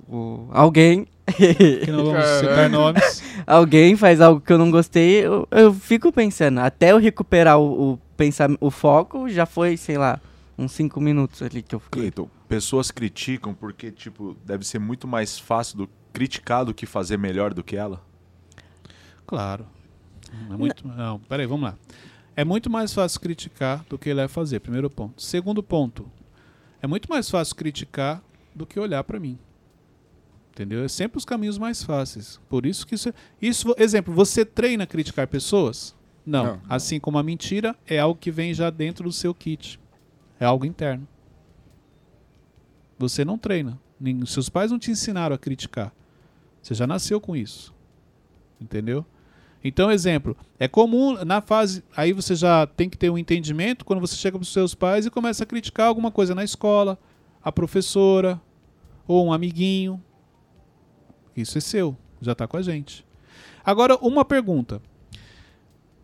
o 0.07 0.47
alguém 0.51 1.07
que 1.35 1.91
não 1.91 2.05
vamos 2.05 2.25
citar 2.39 2.69
nomes. 2.69 3.23
alguém 3.47 3.95
faz 3.95 4.21
algo 4.21 4.39
que 4.41 4.53
eu 4.53 4.57
não 4.57 4.69
gostei, 4.69 5.25
eu, 5.25 5.47
eu 5.49 5.73
fico 5.73 6.11
pensando, 6.11 6.59
até 6.59 6.91
eu 6.91 6.97
recuperar 6.99 7.57
o, 7.59 7.93
o, 7.93 7.97
pensar, 8.15 8.49
o 8.59 8.69
foco, 8.69 9.27
já 9.29 9.45
foi, 9.45 9.77
sei 9.77 9.97
lá, 9.97 10.19
uns 10.57 10.71
cinco 10.73 11.01
minutos 11.01 11.41
ali 11.41 11.61
que 11.61 11.73
eu 11.73 11.79
fiquei. 11.79 12.01
Cleiton, 12.03 12.29
pessoas 12.47 12.91
criticam 12.91 13.53
porque, 13.53 13.91
tipo, 13.91 14.35
deve 14.45 14.65
ser 14.65 14.79
muito 14.79 15.07
mais 15.07 15.39
fácil 15.39 15.77
do 15.79 15.89
criticar 16.15 16.63
do 16.63 16.73
que 16.73 16.85
fazer 16.85 17.17
melhor 17.17 17.53
do 17.53 17.61
que 17.63 17.75
ela. 17.75 18.01
Claro. 19.27 19.67
É 20.49 20.55
muito, 20.55 20.87
não, 20.87 21.19
peraí, 21.19 21.45
vamos 21.45 21.65
lá. 21.69 21.77
É 22.35 22.43
muito 22.45 22.69
mais 22.69 22.93
fácil 22.93 23.19
criticar 23.19 23.83
do 23.89 23.97
que 23.97 24.09
ele 24.09 24.19
vai 24.21 24.27
fazer, 24.29 24.59
primeiro 24.61 24.89
ponto. 24.89 25.21
Segundo 25.21 25.61
ponto, 25.61 26.09
é 26.81 26.87
muito 26.87 27.09
mais 27.09 27.29
fácil 27.29 27.55
criticar 27.55 28.21
do 28.53 28.65
que 28.65 28.79
olhar 28.79 29.03
pra 29.03 29.19
mim. 29.19 29.37
Entendeu? 30.51 30.83
É 30.85 30.87
sempre 30.87 31.17
os 31.17 31.25
caminhos 31.25 31.57
mais 31.57 31.83
fáceis. 31.83 32.39
Por 32.47 32.65
isso 32.65 32.87
que 32.87 32.95
isso, 32.95 33.09
é- 33.09 33.13
isso, 33.41 33.75
exemplo, 33.77 34.13
você 34.13 34.45
treina 34.45 34.87
criticar 34.87 35.27
pessoas? 35.27 35.93
Não. 36.25 36.45
Não. 36.45 36.61
Assim 36.69 36.97
como 36.99 37.17
a 37.17 37.23
mentira 37.23 37.75
é 37.85 37.99
algo 37.99 38.19
que 38.19 38.31
vem 38.31 38.53
já 38.53 38.69
dentro 38.69 39.03
do 39.03 39.11
seu 39.11 39.33
kit. 39.33 39.79
É 40.39 40.45
algo 40.45 40.65
interno. 40.65 41.05
Você 42.97 43.25
não 43.25 43.37
treina. 43.37 43.77
Nem- 43.99 44.25
Seus 44.25 44.49
pais 44.49 44.71
não 44.71 44.79
te 44.79 44.91
ensinaram 44.91 45.35
a 45.35 45.39
criticar. 45.39 45.93
Você 46.65 46.73
já 46.73 46.87
nasceu 46.87 47.21
com 47.21 47.35
isso. 47.35 47.71
Entendeu? 48.59 49.05
Então, 49.63 49.91
exemplo, 49.91 50.35
é 50.57 50.67
comum 50.67 51.23
na 51.23 51.39
fase. 51.39 51.83
Aí 51.95 52.11
você 52.11 52.33
já 52.33 52.65
tem 52.65 52.89
que 52.89 52.97
ter 52.97 53.11
um 53.11 53.19
entendimento 53.19 53.85
quando 53.85 53.99
você 53.99 54.15
chega 54.15 54.35
para 54.35 54.43
os 54.43 54.51
seus 54.51 54.73
pais 54.73 55.05
e 55.05 55.11
começa 55.11 55.43
a 55.43 55.45
criticar 55.45 55.85
alguma 55.87 56.09
coisa 56.09 56.33
na 56.33 56.43
escola, 56.43 56.97
a 57.43 57.51
professora, 57.51 58.41
ou 59.07 59.27
um 59.27 59.31
amiguinho. 59.31 60.03
Isso 61.37 61.55
é 61.59 61.61
seu, 61.61 61.95
já 62.19 62.31
está 62.31 62.47
com 62.47 62.57
a 62.57 62.63
gente. 62.63 63.05
Agora, 63.63 63.95
uma 63.97 64.25
pergunta. 64.25 64.81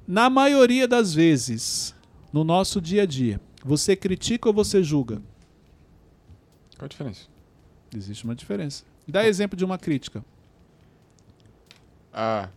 Na 0.07 0.29
maioria 0.29 0.87
das 0.87 1.11
vezes, 1.11 1.95
no 2.31 2.43
nosso 2.43 2.79
dia 2.79 3.01
a 3.01 3.05
dia, 3.07 3.41
você 3.65 3.95
critica 3.95 4.47
ou 4.47 4.53
você 4.53 4.83
julga? 4.83 5.23
Qual 6.77 6.85
a 6.85 6.87
diferença? 6.87 7.27
Existe 7.95 8.25
uma 8.25 8.35
diferença. 8.35 8.83
Dá 9.07 9.25
exemplo 9.25 9.57
de 9.57 9.65
uma 9.65 9.79
crítica. 9.79 10.23
Ah. 12.13 12.49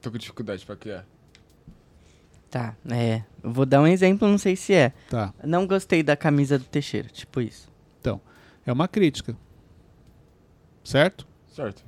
Tô 0.00 0.10
com 0.10 0.18
dificuldade 0.18 0.64
pra 0.64 0.76
criar. 0.76 1.06
Tá, 2.50 2.74
é. 2.90 3.22
Eu 3.42 3.52
vou 3.52 3.64
dar 3.64 3.80
um 3.80 3.86
exemplo, 3.86 4.26
não 4.26 4.38
sei 4.38 4.56
se 4.56 4.72
é. 4.72 4.90
Tá. 5.08 5.32
Não 5.44 5.66
gostei 5.66 6.02
da 6.02 6.16
camisa 6.16 6.58
do 6.58 6.64
Teixeira, 6.64 7.08
tipo 7.08 7.40
isso. 7.40 7.70
É 8.66 8.72
uma 8.72 8.86
crítica. 8.86 9.36
Certo? 10.84 11.26
Certo. 11.48 11.84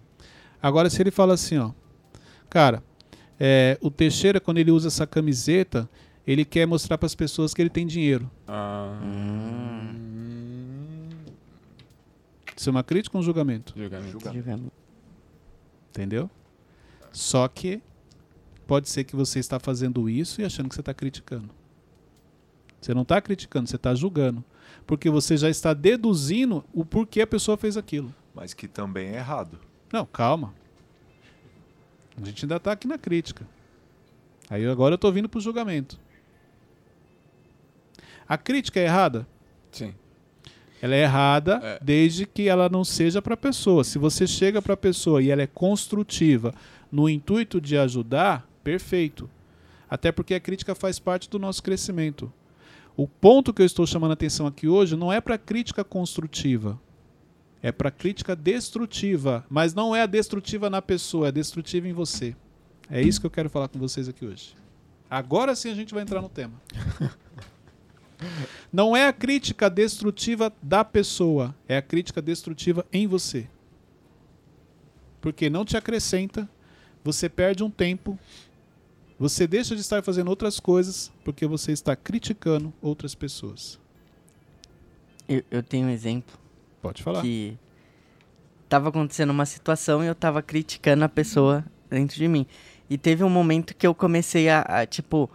Agora, 0.61 0.89
se 0.91 1.01
ele 1.01 1.11
fala 1.11 1.35
assim, 1.35 1.59
ó, 1.59 1.71
cara, 2.49 2.83
é, 3.39 3.79
o 3.81 3.91
Teixeira, 3.91 4.41
quando 4.41 4.59
ele 4.59 4.71
usa 4.71 4.89
essa 4.89 5.07
camiseta, 5.07 5.89
ele 6.27 6.45
quer 6.45 6.67
mostrar 6.67 6.99
para 6.99 7.07
as 7.07 7.15
pessoas 7.15 7.53
que 7.53 7.61
ele 7.61 7.71
tem 7.71 7.87
dinheiro. 7.87 8.31
Ah. 8.47 8.99
Hum. 9.03 9.91
Isso 12.57 12.69
é 12.69 12.73
uma 12.73 12.85
crítica 12.85 13.17
ou 13.17 13.21
um 13.21 13.25
julgamento? 13.25 13.73
Julgamento. 13.77 14.13
Julgamento. 14.13 14.45
Julgamento. 14.45 14.73
Entendeu? 15.93 16.31
Só 17.13 17.47
que 17.47 17.83
pode 18.67 18.89
ser 18.89 19.05
que 19.05 19.15
você 19.15 19.39
está 19.39 19.61
fazendo 19.61 20.09
isso 20.09 20.41
e 20.41 20.45
achando 20.45 20.71
que 20.71 20.75
você 20.75 20.81
está 20.81 20.95
criticando. 20.95 21.51
Você 22.81 22.95
não 22.95 23.03
está 23.03 23.21
criticando, 23.21 23.69
você 23.69 23.77
está 23.77 23.95
julgando. 23.95 24.43
Porque 24.87 25.11
você 25.11 25.37
já 25.37 25.51
está 25.51 25.75
deduzindo 25.75 26.65
o 26.73 26.83
porquê 26.83 27.21
a 27.21 27.27
pessoa 27.27 27.59
fez 27.59 27.77
aquilo. 27.77 28.13
Mas 28.35 28.55
que 28.55 28.67
também 28.67 29.09
é 29.09 29.17
errado. 29.17 29.61
Não, 29.93 30.07
calma. 30.07 30.55
A 32.17 32.25
gente 32.25 32.47
ainda 32.47 32.57
está 32.57 32.73
aqui 32.73 32.89
na 32.89 32.97
crítica. 32.97 33.47
Aí 34.49 34.67
agora 34.67 34.95
eu 34.95 34.97
estou 34.97 35.13
vindo 35.13 35.29
para 35.29 35.39
o 35.39 35.43
julgamento. 35.43 36.01
A 38.27 38.39
crítica 38.39 38.81
é 38.81 38.85
errada? 38.85 39.27
Sim. 39.71 39.95
Ela 40.83 40.97
é 40.97 41.03
errada 41.05 41.61
É. 41.63 41.79
desde 41.81 42.27
que 42.27 42.49
ela 42.49 42.69
não 42.69 42.85
seja 42.85 43.23
para 43.23 43.35
a 43.35 43.37
pessoa. 43.37 43.85
Se 43.85 43.99
você 43.99 44.27
chega 44.27 44.61
para 44.61 44.75
a 44.75 44.77
pessoa 44.77 45.23
e 45.23 45.31
ela 45.31 45.41
é 45.41 45.47
construtiva 45.47 46.53
no 46.91 47.09
intuito 47.09 47.61
de 47.61 47.79
ajudar, 47.79 48.47
perfeito. 48.65 49.31
Até 49.89 50.11
porque 50.11 50.35
a 50.35 50.41
crítica 50.41 50.75
faz 50.75 50.99
parte 50.99 51.31
do 51.31 51.39
nosso 51.39 51.63
crescimento. 51.63 52.33
O 52.97 53.07
ponto 53.07 53.55
que 53.55 53.63
eu 53.63 53.67
estou 53.67 53.87
chamando 53.87 54.11
a 54.11 54.15
atenção 54.15 54.47
aqui 54.47 54.67
hoje 54.69 54.97
não 54.97 55.13
é 55.13 55.21
para 55.21 55.39
crítica 55.39 55.85
construtiva. 55.85 56.79
É 57.63 57.71
para 57.71 57.91
crítica 57.91 58.35
destrutiva, 58.35 59.47
mas 59.49 59.73
não 59.73 59.95
é 59.95 60.03
a 60.03 60.07
destrutiva 60.07 60.69
na 60.69 60.83
pessoa, 60.83 61.29
é 61.29 61.33
destrutiva 61.33 61.87
em 61.89 61.93
você. 61.93 62.35
É 62.91 63.01
isso 63.01 63.21
que 63.21 63.27
eu 63.27 63.31
quero 63.31 63.49
falar 63.49 63.69
com 63.69 63.79
vocês 63.79 64.09
aqui 64.09 64.27
hoje. 64.27 64.55
Agora 65.09 65.55
sim 65.55 65.71
a 65.71 65.75
gente 65.75 65.95
vai 65.95 66.03
entrar 66.03 66.21
no 66.21 66.29
tema. 66.29 66.55
Não 68.73 68.97
é 68.97 69.07
a 69.07 69.13
crítica 69.13 69.69
destrutiva 69.69 70.53
da 70.63 70.85
pessoa, 70.85 71.55
é 71.69 71.77
a 71.77 71.83
crítica 71.83 72.23
destrutiva 72.23 72.87
em 72.93 73.07
você. 73.07 73.49
Porque 75.21 75.49
não 75.49 75.65
te 75.65 75.77
acrescenta, 75.77 76.49
você 77.05 77.29
perde 77.29 77.63
um 77.63 77.71
tempo, 77.71 78.19
você 79.19 79.47
deixa 79.47 79.75
de 79.75 79.81
estar 79.81 80.03
fazendo 80.03 80.29
outras 80.29 80.59
coisas 80.59 81.13
porque 81.25 81.47
você 81.47 81.73
está 81.73 81.95
criticando 81.95 82.73
outras 82.81 83.15
pessoas. 83.15 83.79
Eu, 85.29 85.43
eu 85.51 85.63
tenho 85.63 85.87
um 85.87 85.91
exemplo 85.91 86.37
Pode 86.81 87.03
falar. 87.03 87.23
que 87.23 87.57
tava 88.69 88.89
acontecendo 88.89 89.31
uma 89.31 89.47
situação 89.47 90.03
e 90.03 90.07
eu 90.07 90.15
tava 90.15 90.43
criticando 90.43 91.05
a 91.05 91.09
pessoa 91.09 91.65
dentro 91.89 92.17
de 92.17 92.27
mim. 92.27 92.47
E 92.89 92.99
teve 92.99 93.23
um 93.23 93.31
momento 93.31 93.75
que 93.77 93.87
eu 93.87 93.95
comecei 93.95 94.49
a, 94.49 94.63
a, 94.63 94.87
tipo, 94.87 95.31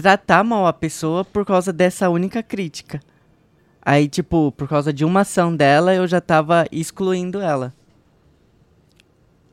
tratar 0.00 0.42
mal 0.44 0.66
a 0.66 0.72
pessoa 0.72 1.24
por 1.24 1.44
causa 1.44 1.72
dessa 1.72 2.08
única 2.08 2.42
crítica. 2.42 3.00
Aí, 3.82 4.08
tipo, 4.08 4.52
por 4.52 4.68
causa 4.68 4.92
de 4.92 5.04
uma 5.04 5.20
ação 5.20 5.54
dela, 5.56 5.94
eu 5.94 6.06
já 6.06 6.20
tava 6.20 6.66
excluindo 6.70 7.40
ela. 7.40 7.72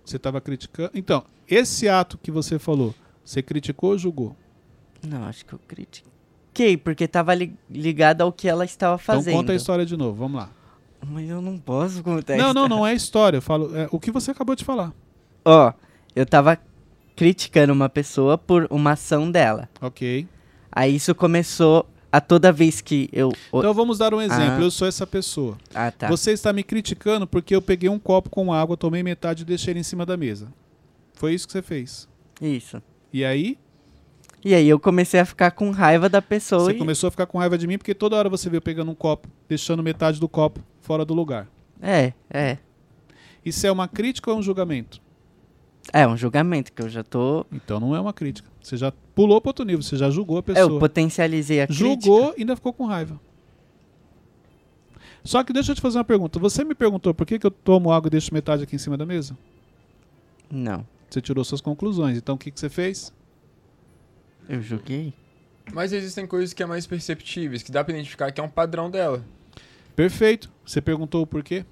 Você 0.03 0.17
estava 0.17 0.39
criticando. 0.41 0.91
Então, 0.93 1.23
esse 1.47 1.87
ato 1.87 2.17
que 2.17 2.31
você 2.31 2.57
falou, 2.59 2.93
você 3.23 3.41
criticou 3.41 3.91
ou 3.91 3.97
julgou? 3.97 4.35
Não, 5.05 5.23
acho 5.25 5.45
que 5.45 5.53
eu 5.53 5.59
critiquei, 5.67 6.77
porque 6.77 7.07
tava 7.07 7.33
li- 7.35 7.55
ligado 7.69 8.21
ao 8.21 8.31
que 8.31 8.47
ela 8.47 8.65
estava 8.65 8.97
fazendo. 8.97 9.29
Então 9.29 9.39
conta 9.41 9.51
a 9.51 9.55
história 9.55 9.85
de 9.85 9.95
novo, 9.95 10.17
vamos 10.17 10.39
lá. 10.41 10.49
Mas 11.05 11.29
eu 11.29 11.41
não 11.41 11.57
posso 11.57 12.01
contar 12.03 12.35
Não, 12.37 12.53
não, 12.53 12.67
não 12.67 12.85
é 12.87 12.93
história. 12.93 13.37
Eu 13.37 13.41
falo 13.41 13.75
é, 13.77 13.87
o 13.91 13.99
que 13.99 14.11
você 14.11 14.31
acabou 14.31 14.55
de 14.55 14.65
falar. 14.65 14.91
Ó, 15.45 15.71
eu 16.15 16.25
tava 16.25 16.57
criticando 17.15 17.71
uma 17.71 17.87
pessoa 17.87 18.37
por 18.37 18.67
uma 18.71 18.91
ação 18.91 19.29
dela. 19.31 19.69
Ok. 19.81 20.27
Aí 20.77 20.95
isso 20.95 21.15
começou 21.15 21.89
a 22.11 22.21
toda 22.21 22.51
vez 22.51 22.81
que 22.81 23.09
eu. 23.11 23.33
Então 23.47 23.73
vamos 23.73 23.97
dar 23.97 24.13
um 24.13 24.21
exemplo. 24.21 24.59
Ah. 24.59 24.61
Eu 24.61 24.69
sou 24.69 24.87
essa 24.87 25.07
pessoa. 25.07 25.57
Ah, 25.73 25.89
tá. 25.89 26.07
Você 26.07 26.31
está 26.33 26.53
me 26.53 26.61
criticando 26.61 27.25
porque 27.25 27.55
eu 27.55 27.61
peguei 27.63 27.89
um 27.89 27.97
copo 27.97 28.29
com 28.29 28.53
água, 28.53 28.77
tomei 28.77 29.01
metade 29.01 29.41
e 29.41 29.45
deixei 29.45 29.71
ele 29.73 29.79
em 29.79 29.83
cima 29.83 30.05
da 30.05 30.15
mesa. 30.15 30.47
Foi 31.15 31.33
isso 31.33 31.47
que 31.47 31.53
você 31.53 31.63
fez. 31.63 32.07
Isso. 32.39 32.79
E 33.11 33.25
aí, 33.25 33.57
E 34.45 34.53
aí 34.53 34.69
eu 34.69 34.79
comecei 34.79 35.19
a 35.19 35.25
ficar 35.25 35.49
com 35.49 35.71
raiva 35.71 36.07
da 36.07 36.21
pessoa. 36.21 36.65
você 36.65 36.73
e- 36.73 36.77
começou 36.77 37.07
a 37.07 37.11
ficar 37.11 37.25
com 37.25 37.39
raiva 37.39 37.57
de 37.57 37.65
mim 37.65 37.79
porque 37.79 37.95
toda 37.95 38.15
hora 38.15 38.29
você 38.29 38.47
veio 38.47 38.61
pegando 38.61 38.91
um 38.91 38.95
copo, 38.95 39.27
deixando 39.49 39.81
metade 39.81 40.19
do 40.19 40.29
copo 40.29 40.59
fora 40.79 41.03
do 41.03 41.15
lugar. 41.15 41.47
É, 41.81 42.13
é. 42.29 42.59
Isso 43.43 43.65
é 43.65 43.71
uma 43.71 43.87
crítica 43.87 44.29
ou 44.29 44.37
é 44.37 44.39
um 44.39 44.43
julgamento? 44.43 45.01
É 45.91 46.07
um 46.07 46.15
julgamento 46.15 46.71
que 46.71 46.83
eu 46.83 46.89
já 46.89 47.03
tô. 47.03 47.45
Então 47.51 47.79
não 47.79 47.95
é 47.95 47.99
uma 47.99 48.13
crítica. 48.13 48.47
Você 48.67 48.75
já 48.75 48.91
pulou 49.15 49.39
para 49.39 49.51
outro 49.51 49.63
nível, 49.63 49.81
você 49.81 49.95
já 49.95 50.09
julgou 50.09 50.35
a 50.35 50.39
É, 50.39 50.41
pessoa. 50.41 50.69
eu 50.73 50.77
potencializei 50.77 51.61
a 51.61 51.67
crítica. 51.67 51.85
Julgou 51.87 52.33
e 52.35 52.41
ainda 52.41 52.53
ficou 52.53 52.73
com 52.73 52.85
raiva. 52.85 53.17
Só 55.23 55.41
que 55.41 55.53
deixa 55.53 55.71
eu 55.71 55.75
te 55.75 55.79
fazer 55.81 55.97
uma 55.97 56.03
pergunta. 56.03 56.37
Você 56.37 56.65
me 56.65 56.75
perguntou 56.75 57.13
por 57.13 57.25
que, 57.25 57.39
que 57.39 57.47
eu 57.47 57.51
tomo 57.51 57.93
água 57.93 58.07
e 58.07 58.11
deixo 58.11 58.33
metade 58.33 58.63
aqui 58.63 58.75
em 58.75 58.79
cima 58.79 58.97
da 58.97 59.05
mesa? 59.05 59.37
Não. 60.51 60.85
Você 61.09 61.21
tirou 61.21 61.45
suas 61.45 61.61
conclusões. 61.61 62.17
Então 62.17 62.35
o 62.35 62.37
que, 62.37 62.51
que 62.51 62.59
você 62.59 62.67
fez? 62.67 63.13
Eu 64.49 64.61
julguei. 64.61 65.13
Mas 65.73 65.93
existem 65.93 66.27
coisas 66.27 66.53
que 66.53 66.61
é 66.61 66.65
mais 66.65 66.85
perceptíveis, 66.85 67.63
que 67.63 67.71
dá 67.71 67.85
pra 67.85 67.93
identificar 67.93 68.33
que 68.33 68.41
é 68.41 68.43
um 68.43 68.49
padrão 68.49 68.91
dela. 68.91 69.23
Perfeito. 69.95 70.51
Você 70.65 70.81
perguntou 70.81 71.21
o 71.23 71.27
porquê? 71.27 71.65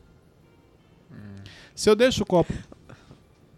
Se 1.75 1.89
eu 1.89 1.95
deixo 1.95 2.23
o 2.23 2.25
copo. 2.25 2.53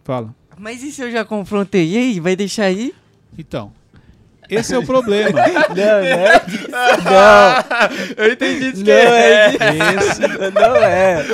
Fala. 0.04 0.34
Mas 0.58 0.82
e 0.82 0.92
se 0.92 1.04
eu 1.04 1.12
já 1.12 1.24
confrontei? 1.24 1.88
E 1.94 1.98
aí, 1.98 2.20
vai 2.20 2.36
deixar 2.36 2.64
aí? 2.66 2.96
Então. 3.38 3.72
Esse 4.50 4.74
é 4.74 4.78
o 4.78 4.86
problema. 4.86 5.40
Não, 5.70 5.76
não 5.76 5.84
é. 5.84 6.42
Não, 8.18 8.26
Eu 8.26 8.32
entendi 8.32 8.70
isso 8.70 8.84
não 8.86 8.94
é. 8.94 9.54
Esse, 9.54 10.22
Não 10.54 10.76
é. 10.78 11.26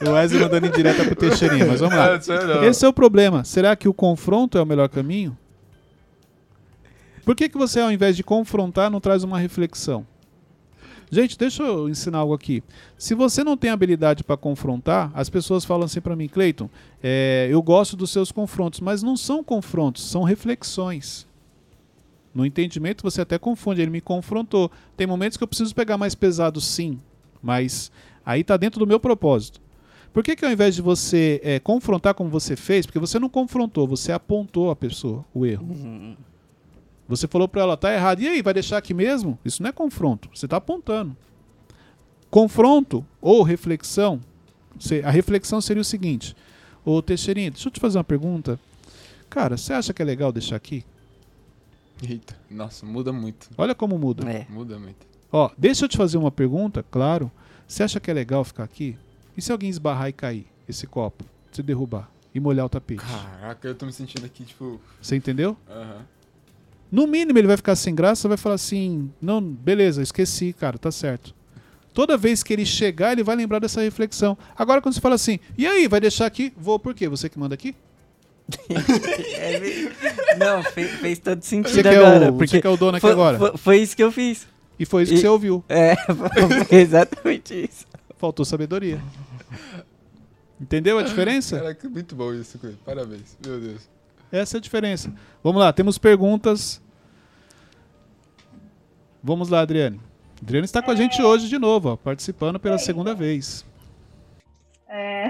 o 0.00 0.12
Wesley 0.12 0.40
mandando 0.42 0.66
em 0.66 0.70
direta 0.70 1.04
pro 1.04 1.14
Teixeirinha, 1.14 1.66
mas 1.66 1.80
vamos 1.80 1.96
lá. 1.96 2.10
Não, 2.12 2.16
isso 2.16 2.32
aí 2.32 2.46
não. 2.46 2.64
Esse 2.64 2.84
é 2.84 2.88
o 2.88 2.92
problema. 2.92 3.44
Será 3.44 3.76
que 3.76 3.88
o 3.88 3.92
confronto 3.92 4.56
é 4.56 4.62
o 4.62 4.66
melhor 4.66 4.88
caminho? 4.88 5.36
Por 7.26 7.34
que, 7.34 7.48
que 7.48 7.58
você, 7.58 7.80
ao 7.80 7.92
invés 7.92 8.16
de 8.16 8.22
confrontar, 8.22 8.90
não 8.90 9.00
traz 9.00 9.22
uma 9.22 9.38
reflexão? 9.38 10.06
Gente, 11.10 11.38
deixa 11.38 11.62
eu 11.62 11.88
ensinar 11.88 12.18
algo 12.18 12.34
aqui. 12.34 12.62
Se 12.98 13.14
você 13.14 13.44
não 13.44 13.56
tem 13.56 13.70
habilidade 13.70 14.24
para 14.24 14.36
confrontar, 14.36 15.10
as 15.14 15.30
pessoas 15.30 15.64
falam 15.64 15.84
assim 15.84 16.00
para 16.00 16.16
mim, 16.16 16.28
Cleiton, 16.28 16.68
é, 17.02 17.48
eu 17.50 17.62
gosto 17.62 17.96
dos 17.96 18.10
seus 18.10 18.32
confrontos, 18.32 18.80
mas 18.80 19.02
não 19.02 19.16
são 19.16 19.42
confrontos, 19.42 20.04
são 20.04 20.24
reflexões. 20.24 21.26
No 22.34 22.44
entendimento 22.44 23.02
você 23.02 23.20
até 23.20 23.38
confunde, 23.38 23.80
ele 23.80 23.90
me 23.90 24.00
confrontou. 24.00 24.70
Tem 24.96 25.06
momentos 25.06 25.38
que 25.38 25.44
eu 25.44 25.48
preciso 25.48 25.74
pegar 25.74 25.96
mais 25.96 26.14
pesado, 26.14 26.60
sim, 26.60 26.98
mas 27.42 27.90
aí 28.24 28.40
está 28.40 28.56
dentro 28.56 28.80
do 28.80 28.86
meu 28.86 28.98
propósito. 28.98 29.60
Por 30.12 30.24
que, 30.24 30.34
que 30.34 30.44
ao 30.44 30.50
invés 30.50 30.74
de 30.74 30.82
você 30.82 31.40
é, 31.44 31.60
confrontar 31.60 32.14
como 32.14 32.28
você 32.30 32.56
fez, 32.56 32.84
porque 32.84 32.98
você 32.98 33.18
não 33.18 33.28
confrontou, 33.28 33.86
você 33.86 34.12
apontou 34.12 34.70
a 34.70 34.76
pessoa, 34.76 35.24
o 35.32 35.46
erro. 35.46 35.66
Você 37.08 37.26
falou 37.28 37.46
para 37.46 37.62
ela, 37.62 37.76
tá 37.76 37.92
errado. 37.94 38.20
E 38.20 38.26
aí, 38.28 38.42
vai 38.42 38.52
deixar 38.54 38.78
aqui 38.78 38.92
mesmo? 38.92 39.38
Isso 39.44 39.62
não 39.62 39.70
é 39.70 39.72
confronto, 39.72 40.28
você 40.34 40.46
está 40.46 40.56
apontando. 40.56 41.16
Confronto 42.30 43.04
ou 43.20 43.42
reflexão, 43.42 44.20
se- 44.78 45.02
a 45.02 45.10
reflexão 45.10 45.60
seria 45.60 45.80
o 45.80 45.84
seguinte: 45.84 46.34
Ô 46.84 47.00
Teixeirinha, 47.00 47.50
deixa 47.50 47.68
eu 47.68 47.72
te 47.72 47.80
fazer 47.80 47.98
uma 47.98 48.04
pergunta. 48.04 48.58
Cara, 49.30 49.56
você 49.56 49.72
acha 49.72 49.92
que 49.94 50.02
é 50.02 50.04
legal 50.04 50.32
deixar 50.32 50.56
aqui? 50.56 50.84
Eita, 52.02 52.36
nossa, 52.50 52.84
muda 52.84 53.12
muito. 53.12 53.48
Olha 53.56 53.74
como 53.74 53.96
muda. 53.98 54.28
É. 54.30 54.46
Muda 54.50 54.78
muito. 54.78 55.06
Ó, 55.32 55.50
deixa 55.56 55.84
eu 55.84 55.88
te 55.88 55.96
fazer 55.96 56.18
uma 56.18 56.30
pergunta, 56.30 56.84
claro. 56.90 57.30
Você 57.66 57.82
acha 57.82 57.98
que 57.98 58.10
é 58.10 58.14
legal 58.14 58.44
ficar 58.44 58.64
aqui? 58.64 58.96
E 59.36 59.42
se 59.42 59.50
alguém 59.50 59.68
esbarrar 59.70 60.08
e 60.08 60.12
cair 60.12 60.46
esse 60.68 60.86
copo? 60.86 61.24
Se 61.50 61.62
derrubar 61.62 62.10
e 62.34 62.38
molhar 62.40 62.66
o 62.66 62.68
tapete? 62.68 63.00
Caraca, 63.02 63.66
eu 63.66 63.74
tô 63.74 63.86
me 63.86 63.92
sentindo 63.92 64.24
aqui, 64.26 64.44
tipo. 64.44 64.80
Você 65.00 65.16
entendeu? 65.16 65.56
Aham. 65.70 66.04
No 66.90 67.06
mínimo 67.06 67.38
ele 67.38 67.48
vai 67.48 67.56
ficar 67.56 67.74
sem 67.76 67.94
graça, 67.94 68.28
vai 68.28 68.36
falar 68.36 68.54
assim: 68.56 69.10
"Não, 69.20 69.40
beleza, 69.42 70.02
esqueci, 70.02 70.52
cara, 70.52 70.78
tá 70.78 70.90
certo". 70.90 71.34
Toda 71.92 72.16
vez 72.16 72.42
que 72.42 72.52
ele 72.52 72.66
chegar, 72.66 73.12
ele 73.12 73.22
vai 73.24 73.34
lembrar 73.34 73.58
dessa 73.58 73.80
reflexão. 73.80 74.36
Agora 74.56 74.80
quando 74.82 74.94
você 74.94 75.00
fala 75.00 75.14
assim: 75.14 75.38
"E 75.56 75.66
aí, 75.66 75.88
vai 75.88 76.00
deixar 76.00 76.26
aqui?" 76.26 76.52
Vou 76.56 76.78
por 76.78 76.94
quê? 76.94 77.08
Você 77.08 77.28
que 77.28 77.38
manda 77.38 77.54
aqui? 77.54 77.74
É 79.38 80.36
Não, 80.36 80.62
fez, 80.62 80.90
fez 81.00 81.18
todo 81.18 81.42
sentido 81.42 81.72
Você 81.74 81.82
que 81.82 81.88
é 81.88 81.96
agora. 81.96 82.30
o, 82.30 82.36
porque 82.36 82.50
você 82.50 82.60
que 82.60 82.66
é 82.66 82.70
o 82.70 82.76
dono 82.76 82.96
aqui 82.96 83.00
foi, 83.00 83.12
agora. 83.12 83.38
Foi, 83.38 83.56
foi 83.56 83.78
isso 83.78 83.96
que 83.96 84.02
eu 84.02 84.12
fiz. 84.12 84.46
E 84.78 84.84
foi 84.84 85.02
isso 85.02 85.12
que 85.12 85.18
e- 85.18 85.20
você 85.22 85.28
ouviu. 85.28 85.64
É, 85.68 85.96
foi 86.68 86.78
exatamente 86.78 87.54
isso. 87.64 87.86
Faltou 88.18 88.44
sabedoria. 88.44 89.00
Entendeu 90.60 90.98
a 90.98 91.02
diferença? 91.02 91.58
Caraca, 91.58 91.88
muito 91.88 92.14
bom 92.14 92.32
isso. 92.34 92.58
Parabéns. 92.84 93.36
Meu 93.44 93.60
Deus. 93.60 93.88
Essa 94.30 94.56
é 94.56 94.58
a 94.58 94.60
diferença. 94.60 95.12
Vamos 95.42 95.60
lá, 95.60 95.72
temos 95.72 95.98
perguntas. 95.98 96.82
Vamos 99.22 99.48
lá, 99.48 99.60
Adriane. 99.60 100.00
Adriane 100.40 100.64
está 100.64 100.82
com 100.82 100.90
a 100.90 100.94
gente 100.94 101.20
hoje 101.22 101.48
de 101.48 101.58
novo, 101.58 101.90
ó, 101.90 101.96
participando 101.96 102.60
pela 102.60 102.78
segunda 102.78 103.14
vez. 103.14 103.64
É... 104.88 105.26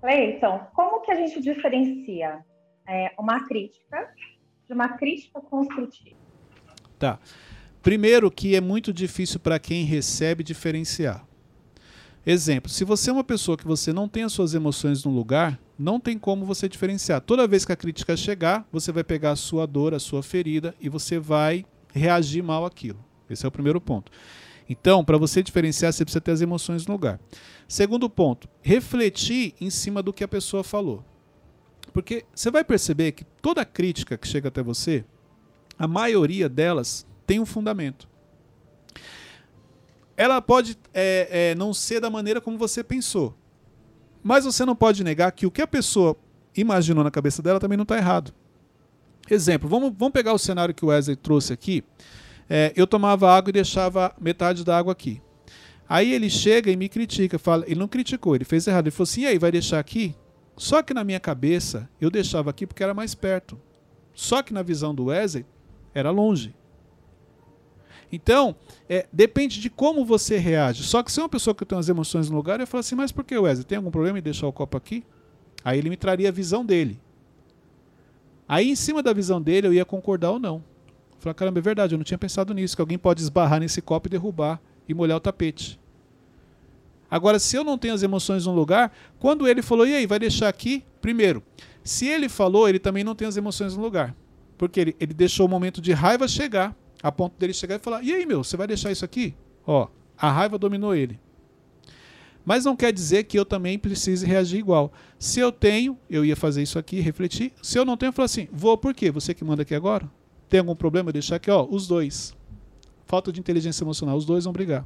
Cleiton, 0.00 0.60
como 0.74 1.00
que 1.00 1.10
a 1.10 1.14
gente 1.14 1.40
diferencia 1.40 2.38
é, 2.86 3.12
uma 3.18 3.44
crítica 3.46 4.08
de 4.66 4.72
uma 4.72 4.90
crítica 4.90 5.40
construtiva? 5.40 6.16
Tá. 6.98 7.18
Primeiro 7.82 8.30
que 8.30 8.56
é 8.56 8.60
muito 8.60 8.92
difícil 8.92 9.40
para 9.40 9.58
quem 9.58 9.84
recebe 9.84 10.42
diferenciar. 10.42 11.26
Exemplo, 12.24 12.68
se 12.68 12.84
você 12.84 13.10
é 13.10 13.12
uma 13.12 13.24
pessoa 13.24 13.56
que 13.56 13.66
você 13.66 13.92
não 13.92 14.08
tem 14.08 14.24
as 14.24 14.32
suas 14.32 14.54
emoções 14.54 15.04
no 15.04 15.12
lugar, 15.12 15.58
não 15.78 16.00
tem 16.00 16.18
como 16.18 16.44
você 16.44 16.68
diferenciar. 16.68 17.20
Toda 17.20 17.46
vez 17.46 17.64
que 17.64 17.72
a 17.72 17.76
crítica 17.76 18.16
chegar, 18.16 18.66
você 18.72 18.90
vai 18.90 19.04
pegar 19.04 19.32
a 19.32 19.36
sua 19.36 19.66
dor, 19.66 19.94
a 19.94 19.98
sua 19.98 20.22
ferida 20.22 20.74
e 20.80 20.88
você 20.88 21.18
vai 21.18 21.64
reagir 21.92 22.42
mal 22.42 22.64
àquilo. 22.64 23.04
Esse 23.28 23.44
é 23.44 23.48
o 23.48 23.52
primeiro 23.52 23.80
ponto. 23.80 24.10
Então, 24.68 25.04
para 25.04 25.18
você 25.18 25.42
diferenciar, 25.42 25.92
você 25.92 26.04
precisa 26.04 26.20
ter 26.20 26.32
as 26.32 26.40
emoções 26.40 26.86
no 26.86 26.92
lugar. 26.92 27.20
Segundo 27.68 28.08
ponto, 28.10 28.48
refletir 28.62 29.54
em 29.60 29.70
cima 29.70 30.02
do 30.02 30.12
que 30.12 30.24
a 30.24 30.28
pessoa 30.28 30.64
falou. 30.64 31.04
Porque 31.92 32.24
você 32.34 32.50
vai 32.50 32.64
perceber 32.64 33.12
que 33.12 33.24
toda 33.40 33.64
crítica 33.64 34.18
que 34.18 34.26
chega 34.26 34.48
até 34.48 34.62
você, 34.62 35.04
a 35.78 35.86
maioria 35.86 36.48
delas 36.48 37.06
tem 37.26 37.40
um 37.40 37.46
fundamento. 37.46 38.08
ela 40.16 40.40
pode 40.40 40.78
é, 40.94 41.50
é, 41.50 41.54
não 41.54 41.74
ser 41.74 42.00
da 42.00 42.08
maneira 42.08 42.40
como 42.40 42.56
você 42.56 42.82
pensou. 42.82 43.36
Mas 44.26 44.44
você 44.44 44.64
não 44.64 44.74
pode 44.74 45.04
negar 45.04 45.30
que 45.30 45.46
o 45.46 45.52
que 45.52 45.62
a 45.62 45.68
pessoa 45.68 46.16
imaginou 46.56 47.04
na 47.04 47.12
cabeça 47.12 47.40
dela 47.40 47.60
também 47.60 47.76
não 47.76 47.84
está 47.84 47.96
errado. 47.96 48.34
Exemplo, 49.30 49.68
vamos, 49.68 49.94
vamos 49.96 50.12
pegar 50.12 50.32
o 50.32 50.38
cenário 50.38 50.74
que 50.74 50.84
o 50.84 50.88
Wesley 50.88 51.14
trouxe 51.14 51.52
aqui. 51.52 51.84
É, 52.50 52.72
eu 52.74 52.88
tomava 52.88 53.30
água 53.30 53.50
e 53.50 53.52
deixava 53.52 54.12
metade 54.20 54.64
da 54.64 54.76
água 54.76 54.90
aqui. 54.90 55.22
Aí 55.88 56.12
ele 56.12 56.28
chega 56.28 56.72
e 56.72 56.76
me 56.76 56.88
critica, 56.88 57.38
fala, 57.38 57.62
ele 57.68 57.78
não 57.78 57.86
criticou, 57.86 58.34
ele 58.34 58.44
fez 58.44 58.66
errado. 58.66 58.88
Ele 58.88 58.90
falou 58.90 59.04
assim: 59.04 59.20
e 59.20 59.26
aí, 59.26 59.38
vai 59.38 59.52
deixar 59.52 59.78
aqui? 59.78 60.12
Só 60.56 60.82
que 60.82 60.92
na 60.92 61.04
minha 61.04 61.20
cabeça, 61.20 61.88
eu 62.00 62.10
deixava 62.10 62.50
aqui 62.50 62.66
porque 62.66 62.82
era 62.82 62.92
mais 62.92 63.14
perto. 63.14 63.56
Só 64.12 64.42
que 64.42 64.52
na 64.52 64.64
visão 64.64 64.92
do 64.92 65.04
Wesley, 65.04 65.46
era 65.94 66.10
longe. 66.10 66.52
Então, 68.10 68.54
é, 68.88 69.06
depende 69.12 69.60
de 69.60 69.68
como 69.68 70.04
você 70.04 70.36
reage. 70.38 70.84
Só 70.84 71.02
que 71.02 71.10
se 71.10 71.18
é 71.18 71.22
uma 71.22 71.28
pessoa 71.28 71.54
que 71.54 71.64
tem 71.64 71.78
as 71.78 71.88
emoções 71.88 72.30
no 72.30 72.36
lugar, 72.36 72.60
eu 72.60 72.66
falo 72.66 72.80
assim, 72.80 72.94
mas 72.94 73.10
por 73.10 73.24
que, 73.24 73.36
Wesley? 73.36 73.64
Tem 73.64 73.76
algum 73.76 73.90
problema 73.90 74.18
em 74.18 74.22
deixar 74.22 74.46
o 74.46 74.52
copo 74.52 74.76
aqui? 74.76 75.04
Aí 75.64 75.78
ele 75.78 75.90
me 75.90 75.96
traria 75.96 76.28
a 76.28 76.32
visão 76.32 76.64
dele. 76.64 77.00
Aí, 78.48 78.70
em 78.70 78.76
cima 78.76 79.02
da 79.02 79.12
visão 79.12 79.42
dele, 79.42 79.66
eu 79.66 79.74
ia 79.74 79.84
concordar 79.84 80.30
ou 80.30 80.38
não. 80.38 80.62
Falar, 81.18 81.34
caramba, 81.34 81.58
é 81.58 81.62
verdade, 81.62 81.94
eu 81.94 81.98
não 81.98 82.04
tinha 82.04 82.18
pensado 82.18 82.54
nisso, 82.54 82.76
que 82.76 82.80
alguém 82.80 82.98
pode 82.98 83.20
esbarrar 83.20 83.58
nesse 83.58 83.82
copo 83.82 84.06
e 84.06 84.10
derrubar 84.10 84.60
e 84.88 84.94
molhar 84.94 85.16
o 85.16 85.20
tapete. 85.20 85.80
Agora, 87.10 87.38
se 87.38 87.56
eu 87.56 87.64
não 87.64 87.76
tenho 87.76 87.94
as 87.94 88.02
emoções 88.02 88.46
no 88.46 88.52
lugar, 88.52 88.92
quando 89.18 89.48
ele 89.48 89.62
falou, 89.62 89.86
e 89.86 89.94
aí, 89.94 90.06
vai 90.06 90.18
deixar 90.18 90.48
aqui? 90.48 90.84
Primeiro, 91.00 91.42
se 91.82 92.06
ele 92.06 92.28
falou, 92.28 92.68
ele 92.68 92.78
também 92.78 93.02
não 93.02 93.14
tem 93.14 93.26
as 93.26 93.36
emoções 93.36 93.76
no 93.76 93.82
lugar. 93.82 94.14
Porque 94.58 94.80
ele, 94.80 94.96
ele 94.98 95.14
deixou 95.14 95.46
o 95.46 95.48
momento 95.48 95.80
de 95.80 95.92
raiva 95.92 96.26
chegar, 96.28 96.76
a 97.06 97.12
ponto 97.12 97.38
dele 97.38 97.52
chegar 97.52 97.76
e 97.76 97.78
falar, 97.78 98.02
e 98.02 98.12
aí, 98.12 98.26
meu, 98.26 98.42
você 98.42 98.56
vai 98.56 98.66
deixar 98.66 98.90
isso 98.90 99.04
aqui? 99.04 99.32
Ó, 99.64 99.86
a 100.18 100.28
raiva 100.28 100.58
dominou 100.58 100.92
ele. 100.92 101.20
Mas 102.44 102.64
não 102.64 102.74
quer 102.74 102.92
dizer 102.92 103.24
que 103.24 103.38
eu 103.38 103.44
também 103.44 103.78
precise 103.78 104.26
reagir 104.26 104.58
igual. 104.58 104.92
Se 105.16 105.38
eu 105.38 105.52
tenho, 105.52 105.96
eu 106.10 106.24
ia 106.24 106.34
fazer 106.34 106.64
isso 106.64 106.80
aqui, 106.80 106.98
refletir. 106.98 107.52
Se 107.62 107.78
eu 107.78 107.84
não 107.84 107.96
tenho, 107.96 108.08
eu 108.08 108.12
falo 108.12 108.24
assim, 108.24 108.48
vou 108.52 108.76
por 108.76 108.92
quê? 108.92 109.08
Você 109.12 109.32
que 109.32 109.44
manda 109.44 109.62
aqui 109.62 109.72
agora? 109.72 110.10
Tem 110.48 110.58
algum 110.58 110.74
problema? 110.74 111.12
Deixar 111.12 111.36
aqui, 111.36 111.48
ó, 111.48 111.64
os 111.68 111.86
dois. 111.86 112.34
Falta 113.04 113.30
de 113.30 113.38
inteligência 113.38 113.84
emocional, 113.84 114.16
os 114.16 114.24
dois 114.24 114.42
vão 114.42 114.52
brigar. 114.52 114.84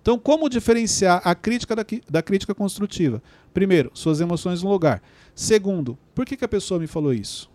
Então, 0.00 0.18
como 0.18 0.48
diferenciar 0.48 1.20
a 1.24 1.34
crítica 1.34 1.76
da, 1.76 1.84
da 2.08 2.22
crítica 2.22 2.54
construtiva? 2.54 3.22
Primeiro, 3.52 3.90
suas 3.92 4.18
emoções 4.18 4.62
no 4.62 4.70
lugar. 4.70 5.02
Segundo, 5.34 5.98
por 6.14 6.24
que, 6.24 6.38
que 6.38 6.44
a 6.44 6.48
pessoa 6.48 6.80
me 6.80 6.86
falou 6.86 7.12
isso? 7.12 7.50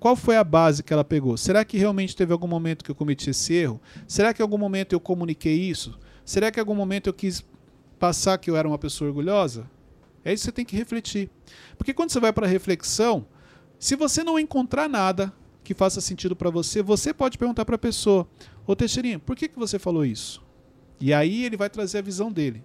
Qual 0.00 0.16
foi 0.16 0.38
a 0.38 0.42
base 0.42 0.82
que 0.82 0.94
ela 0.94 1.04
pegou? 1.04 1.36
Será 1.36 1.62
que 1.62 1.76
realmente 1.76 2.16
teve 2.16 2.32
algum 2.32 2.48
momento 2.48 2.82
que 2.82 2.90
eu 2.90 2.94
cometi 2.94 3.28
esse 3.28 3.52
erro? 3.52 3.78
Será 4.08 4.32
que 4.32 4.40
em 4.40 4.44
algum 4.44 4.56
momento 4.56 4.94
eu 4.94 4.98
comuniquei 4.98 5.54
isso? 5.54 5.98
Será 6.24 6.50
que 6.50 6.58
em 6.58 6.62
algum 6.62 6.74
momento 6.74 7.08
eu 7.08 7.12
quis 7.12 7.44
passar 7.98 8.38
que 8.38 8.50
eu 8.50 8.56
era 8.56 8.66
uma 8.66 8.78
pessoa 8.78 9.08
orgulhosa? 9.08 9.70
É 10.24 10.32
isso 10.32 10.40
que 10.40 10.44
você 10.46 10.52
tem 10.52 10.64
que 10.64 10.74
refletir. 10.74 11.28
Porque 11.76 11.92
quando 11.92 12.10
você 12.10 12.18
vai 12.18 12.32
para 12.32 12.46
a 12.46 12.48
reflexão, 12.48 13.26
se 13.78 13.94
você 13.94 14.24
não 14.24 14.38
encontrar 14.38 14.88
nada 14.88 15.30
que 15.62 15.74
faça 15.74 16.00
sentido 16.00 16.34
para 16.34 16.48
você, 16.48 16.82
você 16.82 17.12
pode 17.12 17.36
perguntar 17.36 17.66
para 17.66 17.76
a 17.76 17.78
pessoa: 17.78 18.26
Ô 18.66 18.74
Teixeirinha, 18.74 19.18
por 19.18 19.36
que, 19.36 19.48
que 19.48 19.58
você 19.58 19.78
falou 19.78 20.04
isso? 20.06 20.42
E 20.98 21.12
aí 21.12 21.44
ele 21.44 21.58
vai 21.58 21.68
trazer 21.68 21.98
a 21.98 22.02
visão 22.02 22.32
dele. 22.32 22.64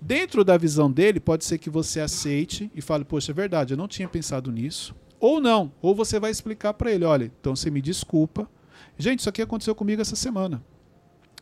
Dentro 0.00 0.44
da 0.44 0.56
visão 0.56 0.90
dele, 0.90 1.18
pode 1.18 1.44
ser 1.44 1.58
que 1.58 1.68
você 1.68 1.98
aceite 1.98 2.70
e 2.76 2.80
fale: 2.80 3.04
Poxa, 3.04 3.32
é 3.32 3.34
verdade, 3.34 3.74
eu 3.74 3.76
não 3.76 3.88
tinha 3.88 4.08
pensado 4.08 4.52
nisso. 4.52 4.94
Ou 5.24 5.40
não, 5.40 5.72
ou 5.80 5.94
você 5.94 6.20
vai 6.20 6.30
explicar 6.30 6.74
para 6.74 6.92
ele: 6.92 7.02
Olha, 7.06 7.32
então 7.40 7.56
você 7.56 7.70
me 7.70 7.80
desculpa. 7.80 8.46
Gente, 8.98 9.20
isso 9.20 9.28
aqui 9.30 9.40
aconteceu 9.40 9.74
comigo 9.74 10.02
essa 10.02 10.14
semana. 10.14 10.62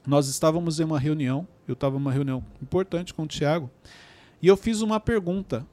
Nós 0.07 0.29
estávamos 0.29 0.79
em 0.79 0.85
uma 0.85 1.01
reunião, 1.01 1.49
eu 1.67 1.73
estava 1.73 1.97
em 1.97 1.99
uma 1.99 2.13
reunião 2.13 2.45
importante 2.63 3.13
com 3.13 3.25
o 3.25 3.27
Tiago, 3.27 3.69
e 4.41 4.47
eu 4.47 4.57
fiz 4.57 4.83
uma 4.83 5.01
pergunta. 5.01 5.67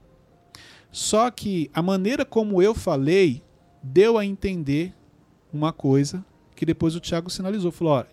Só 0.92 1.30
que 1.30 1.70
a 1.72 1.84
maneira 1.84 2.26
como 2.26 2.64
eu 2.64 2.74
falei 2.74 3.44
deu 3.84 4.18
a 4.18 4.26
entender 4.26 4.92
uma 5.54 5.72
coisa 5.72 6.26
que 6.56 6.66
depois 6.66 6.96
o 6.96 7.00
Tiago 7.00 7.30
sinalizou. 7.30 7.72
Falou: 7.72 7.94
olha, 7.94 8.08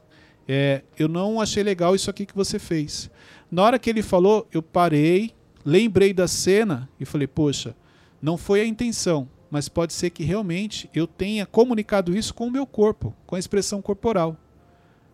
é, 0.46 0.82
eu 0.98 1.08
não 1.08 1.40
achei 1.40 1.62
legal 1.62 1.94
isso 1.94 2.10
aqui 2.10 2.26
que 2.26 2.36
você 2.36 2.58
fez. 2.58 3.10
Na 3.50 3.62
hora 3.62 3.78
que 3.78 3.88
ele 3.88 4.02
falou, 4.02 4.46
eu 4.52 4.62
parei, 4.62 5.34
lembrei 5.64 6.12
da 6.12 6.28
cena 6.28 6.86
e 7.00 7.06
falei: 7.06 7.26
poxa, 7.26 7.74
não 8.20 8.36
foi 8.36 8.60
a 8.60 8.66
intenção, 8.66 9.26
mas 9.50 9.68
pode 9.68 9.92
ser 9.92 10.10
que 10.10 10.24
realmente 10.24 10.90
eu 10.94 11.06
tenha 11.06 11.46
comunicado 11.46 12.16
isso 12.16 12.34
com 12.34 12.46
o 12.46 12.50
meu 12.50 12.66
corpo, 12.66 13.14
com 13.26 13.36
a 13.36 13.38
expressão 13.38 13.80
corporal. 13.80 14.36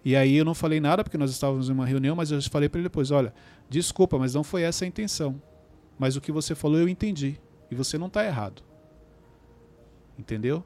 E 0.04 0.16
aí 0.16 0.36
eu 0.36 0.44
não 0.44 0.54
falei 0.54 0.80
nada 0.80 1.04
porque 1.04 1.18
nós 1.18 1.30
estávamos 1.30 1.68
em 1.68 1.72
uma 1.72 1.86
reunião, 1.86 2.16
mas 2.16 2.30
eu 2.30 2.42
falei 2.42 2.68
para 2.68 2.80
ele 2.80 2.88
depois, 2.88 3.10
olha, 3.10 3.32
desculpa, 3.68 4.18
mas 4.18 4.34
não 4.34 4.42
foi 4.42 4.62
essa 4.62 4.84
a 4.84 4.88
intenção. 4.88 5.40
Mas 5.98 6.16
o 6.16 6.20
que 6.20 6.32
você 6.32 6.54
falou 6.54 6.78
eu 6.78 6.88
entendi 6.88 7.38
e 7.70 7.74
você 7.74 7.96
não 7.96 8.08
está 8.08 8.24
errado. 8.24 8.62
Entendeu? 10.18 10.64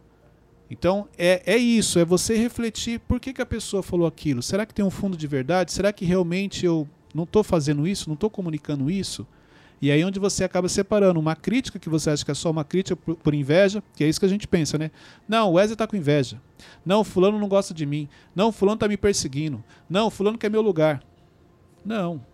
Então 0.70 1.09
é, 1.16 1.42
é 1.44 1.57
isso, 1.57 1.98
é 1.98 2.05
você 2.05 2.37
refletir 2.37 2.98
por 3.00 3.20
que, 3.20 3.33
que 3.33 3.42
a 3.42 3.46
pessoa 3.46 3.83
falou 3.83 4.07
aquilo. 4.07 4.42
Será 4.42 4.64
que 4.64 4.74
tem 4.74 4.85
um 4.85 4.90
fundo 4.90 5.16
de 5.16 5.26
verdade? 5.26 5.72
Será 5.72 5.92
que 5.92 6.05
realmente 6.05 6.64
eu 6.64 6.88
não 7.14 7.24
estou 7.24 7.44
fazendo 7.44 7.87
isso? 7.87 8.09
Não 8.09 8.14
estou 8.14 8.31
comunicando 8.31 8.90
isso? 8.90 9.26
E 9.80 9.90
aí 9.90 10.02
onde 10.04 10.18
você 10.18 10.42
acaba 10.42 10.68
separando 10.68 11.20
uma 11.20 11.36
crítica 11.36 11.78
que 11.78 11.88
você 11.88 12.10
acha 12.10 12.24
que 12.24 12.30
é 12.30 12.34
só 12.34 12.50
uma 12.50 12.64
crítica 12.64 12.96
por, 12.96 13.14
por 13.16 13.34
inveja, 13.34 13.82
que 13.94 14.02
é 14.02 14.08
isso 14.08 14.18
que 14.18 14.26
a 14.26 14.28
gente 14.28 14.48
pensa, 14.48 14.78
né? 14.78 14.90
Não, 15.28 15.50
o 15.50 15.52
Wesley 15.54 15.74
está 15.74 15.86
com 15.86 15.96
inveja. 15.96 16.40
Não, 16.84 17.04
fulano 17.04 17.38
não 17.38 17.48
gosta 17.48 17.74
de 17.74 17.84
mim. 17.84 18.08
Não, 18.34 18.50
fulano 18.50 18.76
está 18.76 18.88
me 18.88 18.96
perseguindo. 18.96 19.62
Não, 19.88 20.10
fulano 20.10 20.38
quer 20.38 20.50
meu 20.50 20.62
lugar. 20.62 21.02
Não. 21.84 22.24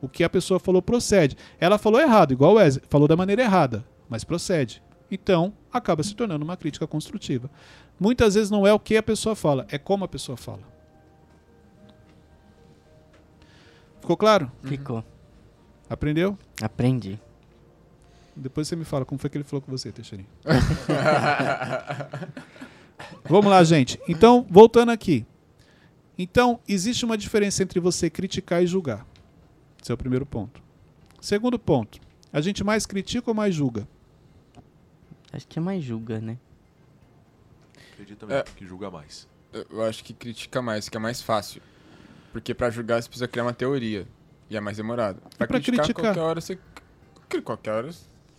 O 0.00 0.08
que 0.08 0.24
a 0.24 0.30
pessoa 0.30 0.58
falou 0.58 0.80
procede. 0.80 1.36
Ela 1.58 1.76
falou 1.76 2.00
errado, 2.00 2.32
igual 2.32 2.52
o 2.52 2.54
Wesley, 2.54 2.84
falou 2.88 3.06
da 3.06 3.16
maneira 3.16 3.42
errada, 3.42 3.84
mas 4.08 4.24
procede. 4.24 4.82
Então, 5.10 5.52
acaba 5.70 6.02
se 6.02 6.14
tornando 6.14 6.44
uma 6.44 6.56
crítica 6.56 6.86
construtiva. 6.86 7.50
Muitas 7.98 8.34
vezes 8.34 8.50
não 8.50 8.66
é 8.66 8.72
o 8.72 8.80
que 8.80 8.96
a 8.96 9.02
pessoa 9.02 9.36
fala, 9.36 9.66
é 9.68 9.76
como 9.76 10.04
a 10.04 10.08
pessoa 10.08 10.38
fala. 10.38 10.62
Ficou 14.00 14.16
claro? 14.16 14.50
Ficou. 14.62 15.04
Aprendeu? 15.90 16.38
Aprendi. 16.62 17.20
Depois 18.36 18.68
você 18.68 18.76
me 18.76 18.84
fala 18.84 19.04
como 19.04 19.20
foi 19.20 19.28
que 19.28 19.36
ele 19.36 19.44
falou 19.44 19.60
com 19.60 19.70
você, 19.72 19.90
Teixeirinho. 19.92 20.28
Vamos 23.24 23.50
lá, 23.50 23.62
gente. 23.64 24.00
Então, 24.08 24.46
voltando 24.48 24.90
aqui. 24.92 25.26
Então, 26.16 26.60
existe 26.68 27.04
uma 27.04 27.18
diferença 27.18 27.62
entre 27.62 27.80
você 27.80 28.08
criticar 28.08 28.62
e 28.62 28.66
julgar. 28.66 29.04
Esse 29.82 29.90
é 29.90 29.94
o 29.94 29.98
primeiro 29.98 30.24
ponto. 30.26 30.62
Segundo 31.20 31.58
ponto. 31.58 31.98
A 32.32 32.40
gente 32.40 32.62
mais 32.62 32.86
critica 32.86 33.28
ou 33.30 33.34
mais 33.34 33.54
julga? 33.54 33.88
Acho 35.32 35.46
que 35.48 35.58
é 35.58 35.62
mais 35.62 35.82
julga, 35.82 36.20
né? 36.20 36.38
Acredito 37.92 38.18
também 38.20 38.36
É. 38.36 38.42
que 38.42 38.66
julga 38.66 38.90
mais. 38.90 39.26
Eu 39.52 39.82
acho 39.84 40.04
que 40.04 40.12
critica 40.14 40.62
mais, 40.62 40.88
que 40.88 40.96
é 40.96 41.00
mais 41.00 41.20
fácil. 41.20 41.60
Porque 42.32 42.54
pra 42.54 42.70
julgar 42.70 43.02
você 43.02 43.08
precisa 43.08 43.26
criar 43.26 43.42
uma 43.44 43.52
teoria. 43.52 44.06
E 44.50 44.56
é 44.56 44.60
mais 44.60 44.76
demorado. 44.76 45.20
Pra, 45.38 45.46
pra 45.46 45.60
criticar, 45.60 45.84
criticar? 45.86 46.04
qualquer 46.06 46.20
hora 46.20 46.40
você. 46.40 46.58
Qualquer 47.44 47.70
hora. 47.70 47.90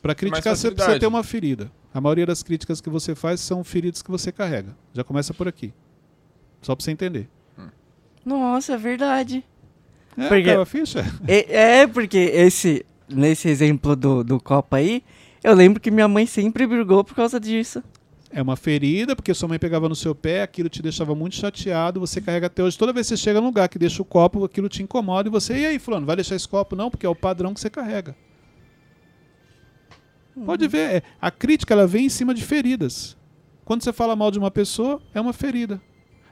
Para 0.02 0.14
criticar, 0.14 0.56
você 0.56 0.70
precisa 0.70 1.00
ter 1.00 1.08
uma 1.08 1.24
ferida. 1.24 1.72
A 1.94 2.02
maioria 2.02 2.26
das 2.26 2.44
críticas 2.44 2.82
que 2.82 2.90
você 2.90 3.16
faz 3.16 3.40
são 3.40 3.64
feridas 3.64 4.02
que 4.02 4.12
você 4.12 4.32
carrega. 4.32 4.76
Já 4.94 5.04
começa 5.04 5.34
por 5.34 5.48
aqui. 5.48 5.74
Só 6.62 6.76
para 6.76 6.84
você 6.84 6.92
entender. 6.92 7.30
Nossa, 8.26 8.74
é 8.74 8.78
verdade. 8.78 9.44
É, 10.18 10.28
Porque- 10.28 10.66
ficha? 10.66 11.06
É, 11.28 11.80
é, 11.82 11.88
porque 11.88 12.18
esse, 12.18 12.86
nesse 13.08 13.48
exemplo 13.48 13.96
do, 13.96 14.24
do 14.24 14.40
copo 14.40 14.76
aí, 14.76 15.04
eu 15.44 15.56
lembro 15.56 15.80
que 15.80 15.90
minha 15.90 16.08
mãe 16.08 16.26
sempre 16.26 16.68
brigou 16.68 17.04
por 17.04 17.16
causa 17.16 17.40
disso. 17.40 17.82
É 18.34 18.42
uma 18.42 18.56
ferida, 18.56 19.16
porque 19.16 19.34
sua 19.34 19.50
mãe 19.50 19.60
pegava 19.60 19.90
no 19.90 19.96
seu 19.96 20.16
pé, 20.16 20.42
aquilo 20.42 20.70
te 20.70 20.82
deixava 20.82 21.14
muito 21.14 21.36
chateado, 21.36 22.00
você 22.00 22.22
carrega 22.22 22.48
até 22.48 22.64
hoje. 22.64 22.78
Toda 22.78 22.94
vez 22.94 23.08
que 23.08 23.18
você 23.18 23.22
chega 23.22 23.42
num 23.42 23.48
lugar 23.48 23.68
que 23.68 23.78
deixa 23.78 24.02
o 24.02 24.06
copo, 24.06 24.46
aquilo 24.46 24.70
te 24.70 24.82
incomoda 24.82 25.28
e 25.28 25.32
você, 25.32 25.60
e 25.60 25.66
aí, 25.66 25.80
fulano, 25.80 26.06
vai 26.06 26.16
deixar 26.16 26.36
esse 26.36 26.48
copo? 26.48 26.76
Não, 26.76 26.90
porque 26.90 27.06
é 27.06 27.10
o 27.10 27.16
padrão 27.16 27.54
que 27.54 27.60
você 27.60 27.70
carrega. 27.70 28.16
Pode 30.46 30.66
ver, 30.68 30.96
é, 30.96 31.04
a 31.22 31.30
crítica 31.30 31.74
ela 31.74 31.86
vem 31.86 32.06
em 32.06 32.10
cima 32.10 32.34
de 32.34 32.42
feridas. 32.42 33.18
Quando 33.66 33.84
você 33.84 33.92
fala 33.92 34.16
mal 34.16 34.32
de 34.32 34.40
uma 34.40 34.50
pessoa, 34.50 35.02
é 35.14 35.20
uma 35.20 35.34
ferida. 35.34 35.82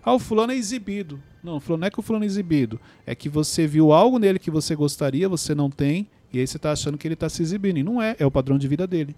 Ah, 0.02 0.14
o 0.14 0.20
fulano 0.20 0.54
é 0.54 0.56
exibido. 0.56 1.22
Não, 1.44 1.58
o 1.58 1.60
fulano 1.60 1.82
não 1.82 1.88
é 1.88 1.92
que 1.92 2.00
o 2.00 2.04
fulano 2.04 2.24
é 2.24 2.28
exibido. 2.28 2.80
É 3.06 3.14
que 3.14 3.28
você 3.28 3.68
viu 3.68 3.92
algo 3.92 4.18
nele 4.18 4.40
que 4.40 4.50
você 4.50 4.76
gostaria, 4.76 5.28
você 5.28 5.54
não 5.54 5.70
tem, 5.70 6.08
e 6.32 6.40
aí 6.40 6.48
você 6.48 6.58
está 6.58 6.72
achando 6.72 6.98
que 6.98 7.08
ele 7.08 7.14
está 7.14 7.28
se 7.28 7.42
exibindo. 7.42 7.78
E 7.78 7.84
não 7.84 8.02
é, 8.02 8.16
é 8.18 8.26
o 8.26 8.32
padrão 8.32 8.58
de 8.58 8.68
vida 8.68 8.88
dele. 8.88 9.16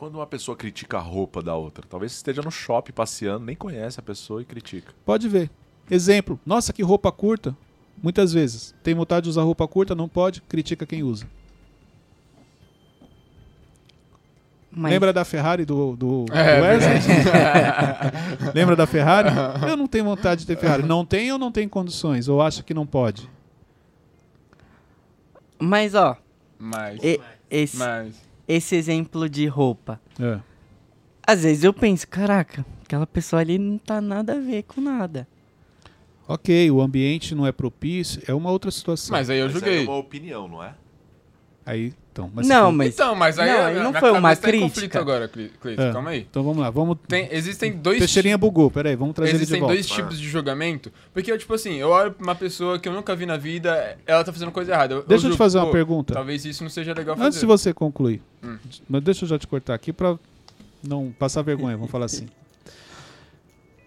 Quando 0.00 0.14
uma 0.14 0.26
pessoa 0.26 0.56
critica 0.56 0.96
a 0.96 1.00
roupa 1.02 1.42
da 1.42 1.54
outra? 1.54 1.84
Talvez 1.86 2.12
você 2.12 2.16
esteja 2.16 2.40
no 2.40 2.50
shopping 2.50 2.90
passeando, 2.90 3.44
nem 3.44 3.54
conhece 3.54 4.00
a 4.00 4.02
pessoa 4.02 4.40
e 4.40 4.46
critica. 4.46 4.94
Pode 5.04 5.28
ver. 5.28 5.50
Exemplo, 5.90 6.40
nossa, 6.46 6.72
que 6.72 6.82
roupa 6.82 7.12
curta. 7.12 7.54
Muitas 8.02 8.32
vezes. 8.32 8.74
Tem 8.82 8.94
vontade 8.94 9.24
de 9.24 9.28
usar 9.28 9.42
roupa 9.42 9.68
curta, 9.68 9.94
não 9.94 10.08
pode, 10.08 10.40
critica 10.40 10.86
quem 10.86 11.02
usa. 11.02 11.26
Mas- 14.70 14.90
Lembra 14.90 15.12
da 15.12 15.22
Ferrari 15.22 15.66
do, 15.66 15.94
do, 15.94 16.24
do 16.24 16.32
É, 16.32 16.62
Wesley? 16.62 16.98
Lembra 18.54 18.74
da 18.74 18.86
Ferrari? 18.86 19.28
Eu 19.68 19.76
não 19.76 19.86
tenho 19.86 20.06
vontade 20.06 20.40
de 20.40 20.46
ter 20.46 20.56
Ferrari. 20.56 20.82
Não 20.82 21.04
tem 21.04 21.30
ou 21.30 21.38
não 21.38 21.52
tem 21.52 21.68
condições? 21.68 22.26
Ou 22.26 22.40
acha 22.40 22.62
que 22.62 22.72
não 22.72 22.86
pode? 22.86 23.28
Mas, 25.58 25.94
ó, 25.94 26.16
Mas. 26.58 26.98
e- 27.04 27.20
esse, 27.50 27.76
Mas. 27.76 28.29
Esse 28.52 28.74
exemplo 28.74 29.28
de 29.28 29.46
roupa. 29.46 30.00
É. 30.18 30.40
Às 31.26 31.42
vezes 31.44 31.62
eu 31.64 31.72
penso, 31.72 32.08
caraca, 32.08 32.64
aquela 32.84 33.06
pessoa 33.06 33.40
ali 33.40 33.58
não 33.58 33.78
tá 33.78 34.00
nada 34.00 34.34
a 34.34 34.40
ver 34.40 34.64
com 34.64 34.80
nada. 34.80 35.26
Ok, 36.26 36.70
o 36.70 36.80
ambiente 36.80 37.34
não 37.34 37.46
é 37.46 37.52
propício, 37.52 38.22
é 38.26 38.32
uma 38.34 38.50
outra 38.50 38.70
situação. 38.70 39.16
Mas 39.16 39.28
aí 39.30 39.38
eu 39.38 39.46
Mas 39.46 39.56
aí 39.56 39.60
julguei. 39.60 39.84
é 39.84 39.88
uma 39.88 39.96
opinião, 39.98 40.48
não 40.48 40.62
é? 40.62 40.74
Aí, 41.64 41.92
então, 42.10 42.30
mas 42.34 42.48
não, 42.48 42.72
mas. 42.72 42.94
Então, 42.94 43.14
mas 43.14 43.38
aí. 43.38 43.48
Não, 43.50 43.64
aí 43.66 43.74
não 43.78 43.92
foi 43.92 44.10
uma 44.10 44.34
tá 44.34 44.42
crítica. 44.42 44.68
conflito 44.68 44.98
agora, 44.98 45.28
Cleiton. 45.28 45.82
É. 45.82 45.92
Calma 45.92 46.10
aí. 46.10 46.26
Então 46.28 46.42
vamos 46.42 46.58
lá, 46.58 46.70
vamos. 46.70 46.96
Tem, 47.06 47.28
existem 47.30 47.72
dois 47.72 47.98
Teixeirinha 47.98 48.36
bugou, 48.36 48.70
peraí, 48.70 48.96
vamos 48.96 49.14
trazer 49.14 49.30
ele 49.32 49.38
de 49.38 49.44
Existem 49.44 49.60
volta. 49.60 49.74
dois 49.74 49.86
tipos 49.86 50.18
de 50.18 50.28
julgamento. 50.28 50.90
Porque, 51.12 51.30
eu, 51.30 51.38
tipo 51.38 51.52
assim, 51.54 51.74
eu 51.74 51.90
olho 51.90 52.10
pra 52.12 52.24
uma 52.24 52.34
pessoa 52.34 52.78
que 52.78 52.88
eu 52.88 52.92
nunca 52.92 53.14
vi 53.14 53.26
na 53.26 53.36
vida, 53.36 53.96
ela 54.06 54.24
tá 54.24 54.32
fazendo 54.32 54.50
coisa 54.50 54.72
errada. 54.72 54.94
Eu, 54.94 55.02
Deixa 55.04 55.28
eu 55.28 55.32
te 55.32 55.36
fazer 55.36 55.58
uma 55.58 55.66
pô, 55.66 55.72
pergunta. 55.72 56.14
Talvez 56.14 56.44
isso 56.44 56.62
não 56.64 56.70
seja 56.70 56.92
legal 56.94 57.14
Antes 57.14 57.38
de 57.40 57.46
fazer. 57.46 57.46
você 57.46 57.74
concluir, 57.74 58.20
Hum. 58.42 58.56
mas 58.88 59.02
deixa 59.02 59.24
eu 59.24 59.28
já 59.28 59.38
te 59.38 59.46
cortar 59.46 59.74
aqui 59.74 59.92
pra 59.92 60.18
não 60.82 61.12
passar 61.16 61.42
vergonha, 61.42 61.76
vamos 61.76 61.90
falar 61.90 62.06
assim. 62.06 62.26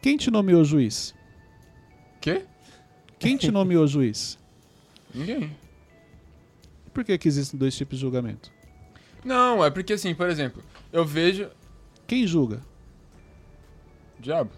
Quem 0.01 0.15
te 0.15 0.29
nomeou 0.29 0.63
juiz? 0.63 1.13
Quê? 2.21 2.43
Quem 3.19 3.35
te 3.35 3.51
nomeou 3.51 3.87
juiz? 3.87 4.37
Ninguém. 5.13 5.51
Por 6.93 7.03
que, 7.03 7.17
que 7.17 7.27
existem 7.27 7.59
dois 7.59 7.75
tipos 7.75 7.97
de 7.97 8.01
julgamento? 8.01 8.51
Não, 9.23 9.63
é 9.63 9.69
porque 9.69 9.93
assim, 9.93 10.13
por 10.13 10.29
exemplo, 10.29 10.61
eu 10.91 11.05
vejo. 11.05 11.47
Quem 12.05 12.27
julga? 12.27 12.61
Diabo? 14.19 14.51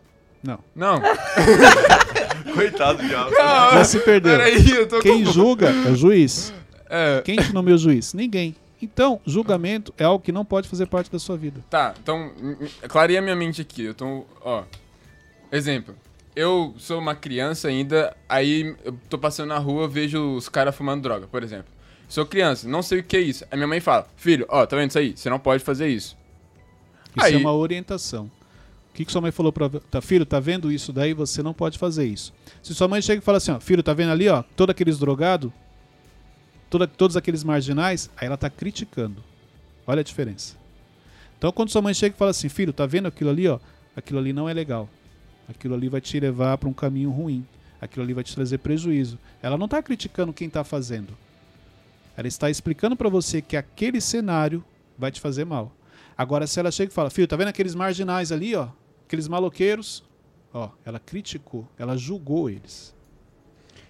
Não. 0.43 0.59
Não. 0.75 1.01
Coitado 2.53 3.01
do 3.01 3.07
diabo. 3.07 3.31
Já 3.31 3.83
se 3.83 3.99
perdeu. 3.99 4.37
Peraí, 4.37 4.71
eu 4.71 4.87
tô 4.87 4.99
Quem 4.99 5.23
com... 5.23 5.31
julga 5.31 5.69
é 5.69 5.91
o 5.91 5.95
juiz. 5.95 6.53
É, 6.89 7.21
Quem 7.23 7.35
te 7.37 7.51
nomeou 7.53 7.77
juiz? 7.77 8.13
Ninguém. 8.13 8.55
Então, 8.81 9.19
julgamento 9.25 9.93
é 9.97 10.03
algo 10.03 10.23
que 10.23 10.31
não 10.31 10.45
pode 10.45 10.67
fazer 10.67 10.85
parte 10.85 11.11
da 11.11 11.17
sua 11.17 11.35
vida. 11.37 11.63
tá, 11.69 11.95
então, 12.01 12.31
clareia 12.87 13.21
minha 13.21 13.35
mente 13.35 13.61
aqui. 13.61 13.83
Eu 13.83 13.93
tô, 13.93 14.25
ó. 14.41 14.63
Exemplo. 15.51 15.95
Eu 16.35 16.75
sou 16.77 16.99
uma 16.99 17.15
criança 17.15 17.69
ainda, 17.69 18.15
aí 18.27 18.75
eu 18.83 18.93
tô 19.09 19.17
passando 19.17 19.49
na 19.49 19.57
rua, 19.57 19.87
vejo 19.87 20.35
os 20.35 20.49
caras 20.49 20.75
fumando 20.75 21.01
droga, 21.01 21.27
por 21.27 21.41
exemplo. 21.41 21.67
Sou 22.07 22.25
criança, 22.25 22.67
não 22.67 22.81
sei 22.81 22.99
o 22.99 23.03
que 23.03 23.17
é 23.17 23.21
isso. 23.21 23.43
Aí 23.49 23.57
minha 23.57 23.67
mãe 23.67 23.79
fala, 23.79 24.07
filho, 24.15 24.45
ó, 24.49 24.65
tá 24.65 24.75
vendo 24.75 24.89
isso 24.89 24.99
aí? 24.99 25.15
Você 25.15 25.29
não 25.29 25.39
pode 25.39 25.63
fazer 25.63 25.87
isso. 25.87 26.15
Isso 27.15 27.25
Aí- 27.25 27.33
é 27.33 27.37
uma 27.37 27.53
orientação. 27.53 28.25
O 28.25 28.95
que, 28.95 29.03
que 29.03 29.11
sua 29.11 29.19
mãe 29.21 29.31
falou 29.31 29.51
para 29.51 29.69
tá, 29.91 30.01
filho, 30.01 30.25
tá 30.25 30.39
vendo 30.39 30.71
isso 30.71 30.93
daí? 30.93 31.13
Você 31.13 31.43
não 31.43 31.53
pode 31.53 31.77
fazer 31.77 32.05
isso. 32.05 32.33
Se 32.63 32.73
sua 32.73 32.87
mãe 32.87 33.01
chega 33.01 33.21
e 33.21 33.25
fala 33.25 33.39
assim, 33.39 33.51
ó, 33.51 33.59
filho, 33.59 33.83
tá 33.83 33.93
vendo 33.93 34.11
ali, 34.11 34.29
ó, 34.29 34.41
todos 34.55 34.71
aqueles 34.71 34.97
drogados, 34.97 35.51
toda, 36.69 36.87
todos 36.87 37.17
aqueles 37.17 37.43
marginais, 37.43 38.09
aí 38.15 38.27
ela 38.27 38.37
tá 38.37 38.49
criticando. 38.49 39.21
Olha 39.85 39.99
a 39.99 40.03
diferença. 40.03 40.55
Então, 41.37 41.51
quando 41.51 41.69
sua 41.71 41.81
mãe 41.81 41.93
chega 41.93 42.15
e 42.15 42.17
fala 42.17 42.31
assim, 42.31 42.47
filho, 42.47 42.71
tá 42.71 42.85
vendo 42.85 43.07
aquilo 43.07 43.29
ali, 43.29 43.47
ó, 43.49 43.59
aquilo 43.95 44.17
ali 44.19 44.31
não 44.31 44.47
é 44.47 44.53
legal. 44.53 44.87
Aquilo 45.49 45.75
ali 45.75 45.89
vai 45.89 45.99
te 45.99 46.17
levar 46.17 46.57
para 46.57 46.69
um 46.69 46.73
caminho 46.73 47.11
ruim. 47.11 47.45
Aquilo 47.81 48.03
ali 48.03 48.13
vai 48.13 48.23
te 48.23 48.33
trazer 48.33 48.59
prejuízo. 48.59 49.19
Ela 49.43 49.57
não 49.57 49.67
tá 49.67 49.83
criticando 49.83 50.31
quem 50.33 50.49
tá 50.49 50.63
fazendo. 50.63 51.15
Ela 52.17 52.27
está 52.27 52.49
explicando 52.49 52.95
para 52.95 53.09
você 53.09 53.41
que 53.41 53.57
aquele 53.57 53.99
cenário 53.99 54.63
vai 54.97 55.11
te 55.11 55.19
fazer 55.19 55.45
mal. 55.45 55.75
Agora, 56.17 56.47
se 56.47 56.59
ela 56.59 56.71
chega 56.71 56.91
e 56.91 56.93
fala, 56.93 57.09
filho, 57.09 57.27
tá 57.27 57.35
vendo 57.35 57.49
aqueles 57.49 57.75
marginais 57.75 58.31
ali, 58.31 58.55
ó? 58.55 58.69
Aqueles 59.05 59.27
maloqueiros? 59.27 60.03
Ó, 60.53 60.69
ela 60.85 60.99
criticou, 60.99 61.67
ela 61.77 61.97
julgou 61.97 62.49
eles. 62.49 62.95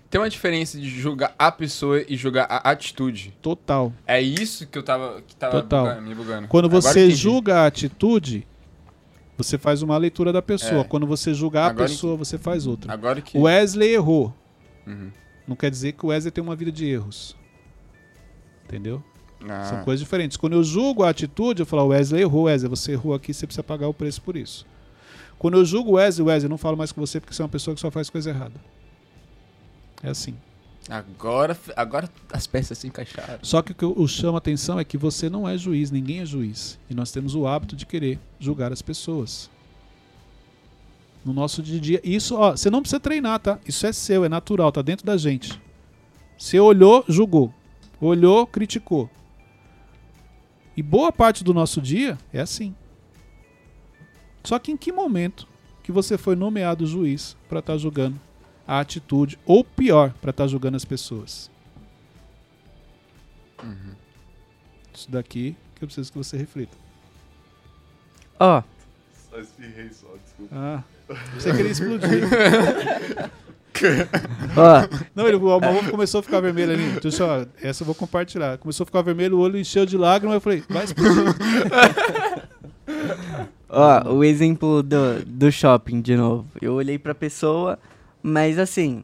Tem 0.10 0.20
uma 0.20 0.30
diferença 0.30 0.80
de 0.80 0.90
julgar 0.90 1.36
a 1.38 1.52
pessoa 1.52 2.04
e 2.08 2.16
julgar 2.16 2.48
a 2.50 2.58
atitude. 2.72 3.34
Total. 3.42 3.94
É 4.08 4.22
isso 4.22 4.66
que 4.66 4.78
eu 4.78 4.82
tava, 4.84 5.22
que 5.22 5.36
tava 5.36 5.62
Total. 5.62 5.86
bugando- 5.86 6.02
me 6.02 6.16
bugando. 6.16 6.48
Quando 6.48 6.66
Agora 6.66 6.82
você 6.82 7.12
julga 7.12 7.60
a 7.62 7.66
atitude, 7.68 8.48
você 9.38 9.58
faz 9.58 9.82
uma 9.82 9.98
leitura 9.98 10.32
da 10.32 10.42
pessoa. 10.42 10.82
É. 10.82 10.84
Quando 10.84 11.06
você 11.06 11.34
julga 11.34 11.68
a 11.68 11.74
pessoa, 11.74 12.16
você 12.16 12.38
faz 12.38 12.66
outra. 12.66 12.92
Agora 12.94 13.22
que. 13.22 13.38
O 13.38 13.42
Wesley 13.42 13.94
errou. 13.94 14.34
Uhum. 14.88 15.12
Não 15.48 15.56
quer 15.56 15.70
dizer 15.70 15.92
que 15.92 16.06
o 16.06 16.10
Wesley 16.10 16.32
tem 16.32 16.44
uma 16.44 16.56
vida 16.56 16.72
de 16.72 16.86
erros. 16.88 17.36
Entendeu? 18.65 19.04
Ah, 19.47 19.65
São 19.65 19.84
coisas 19.84 19.99
diferentes. 20.04 20.38
Quando 20.38 20.54
eu 20.54 20.63
julgo 20.63 21.04
a 21.04 21.10
atitude, 21.10 21.62
eu 21.62 21.65
falo, 21.65 21.84
"O 21.84 21.88
Wesley 21.88 22.21
errou, 22.21 22.43
Wesley, 22.43 22.69
você 22.69 22.93
errou 22.93 23.13
aqui, 23.13 23.34
você 23.34 23.45
precisa 23.45 23.63
pagar 23.63 23.88
o 23.88 23.93
preço 23.93 24.21
por 24.21 24.36
isso. 24.36 24.65
Quando 25.38 25.58
eu 25.58 25.65
julgo 25.65 25.91
o 25.91 25.93
Wesley, 25.93 26.25
Wesley, 26.28 26.45
eu 26.45 26.49
não 26.49 26.58
falo 26.58 26.75
mais 26.78 26.91
com 26.91 26.99
você 26.99 27.19
porque 27.19 27.34
você 27.34 27.41
é 27.41 27.45
uma 27.45 27.49
pessoa 27.49 27.75
que 27.75 27.82
só 27.82 27.91
faz 27.91 28.10
coisa 28.10 28.30
errada. 28.30 28.60
É 30.01 30.10
assim. 30.10 30.36
Agora, 30.89 31.58
agora 31.75 32.10
as 32.32 32.45
peças 32.45 32.78
se 32.78 32.88
encaixaram. 32.88 33.39
Só 33.41 33.62
que 33.62 33.71
o 33.71 33.75
que 33.75 33.84
eu 33.84 34.08
chamo 34.08 34.36
a 34.36 34.38
atenção 34.38 34.80
é 34.80 34.84
que 34.84 34.97
você 34.97 35.30
não 35.30 35.47
é 35.49 35.58
juiz, 35.58 35.89
ninguém 35.89 36.19
é 36.19 36.25
juiz. 36.25 36.78
E 36.89 36.93
nós 36.93 37.12
temos 37.12 37.34
o 37.34 37.47
hábito 37.47 37.75
de 37.75 37.86
querer 37.86 38.19
julgar 38.39 38.71
as 38.71 38.82
pessoas. 38.84 39.49
No 41.23 41.34
nosso 41.34 41.63
dia 41.63 41.80
a 41.80 41.82
dia. 41.82 42.01
Isso, 42.04 42.36
ó, 42.36 42.51
você 42.51 42.69
não 42.69 42.82
precisa 42.82 42.99
treinar, 42.99 43.39
tá? 43.39 43.60
Isso 43.67 43.86
é 43.88 43.91
seu, 43.91 44.23
é 44.23 44.30
natural, 44.30 44.71
tá 44.71 44.84
dentro 44.84 45.06
da 45.06 45.17
gente. 45.17 45.60
Você 46.38 46.60
olhou, 46.60 47.04
julgou. 47.08 47.51
Olhou, 48.06 48.46
criticou. 48.46 49.10
E 50.78 50.84
boa 50.84 51.12
parte 51.12 51.44
do 51.44 51.56
nosso 51.56 51.82
dia 51.82 52.20
é 52.32 52.39
assim. 52.39 52.76
Só 54.44 54.60
que 54.60 54.72
em 54.72 54.78
que 54.78 54.91
momento 54.91 55.48
que 55.82 55.91
você 55.91 56.15
foi 56.15 56.36
nomeado 56.36 56.86
juiz 56.86 57.36
para 57.50 57.60
estar 57.60 57.78
julgando 57.80 58.22
a 58.68 58.80
atitude, 58.80 59.39
ou 59.44 59.63
pior, 59.63 60.13
para 60.22 60.30
estar 60.30 60.46
julgando 60.46 60.78
as 60.78 60.86
pessoas? 60.86 61.50
Isso 64.94 65.10
daqui 65.10 65.56
que 65.74 65.84
eu 65.84 65.88
preciso 65.88 66.12
que 66.12 66.18
você 66.20 66.38
reflita. 66.38 66.78
Ó, 68.39 68.62
Só 69.32 69.39
espirrei 69.39 69.89
só, 69.91 70.13
desculpa. 70.24 70.56
Ah, 70.56 70.84
você 71.34 71.52
queria 71.56 71.72
explodir. 71.72 72.22
ó, 74.56 74.88
Não, 75.14 75.28
ele, 75.28 75.38
o 75.38 75.50
alma 75.50 75.84
começou 75.90 76.20
a 76.20 76.24
ficar 76.24 76.40
vermelho 76.40 76.74
ali. 76.74 77.00
Deixa 77.02 77.24
eu, 77.24 77.48
essa 77.62 77.84
eu 77.84 77.86
vou 77.86 77.96
compartilhar. 77.96 78.58
Começou 78.58 78.84
a 78.84 78.86
ficar 78.86 79.02
vermelho, 79.02 79.38
o 79.38 79.40
olho 79.42 79.58
encheu 79.58 79.86
de 79.86 79.98
lágrimas. 79.98 80.36
Eu 80.36 80.42
falei, 80.42 80.64
vai 80.70 80.84
explodir. 80.86 81.36
ó, 83.70 84.14
o 84.14 84.24
exemplo 84.24 84.82
do, 84.82 85.26
do 85.26 85.52
shopping 85.52 86.02
de 86.02 86.16
novo. 86.16 86.46
Eu 86.62 86.74
olhei 86.74 86.98
pra 86.98 87.14
pessoa, 87.14 87.78
mas 88.22 88.58
assim, 88.58 89.04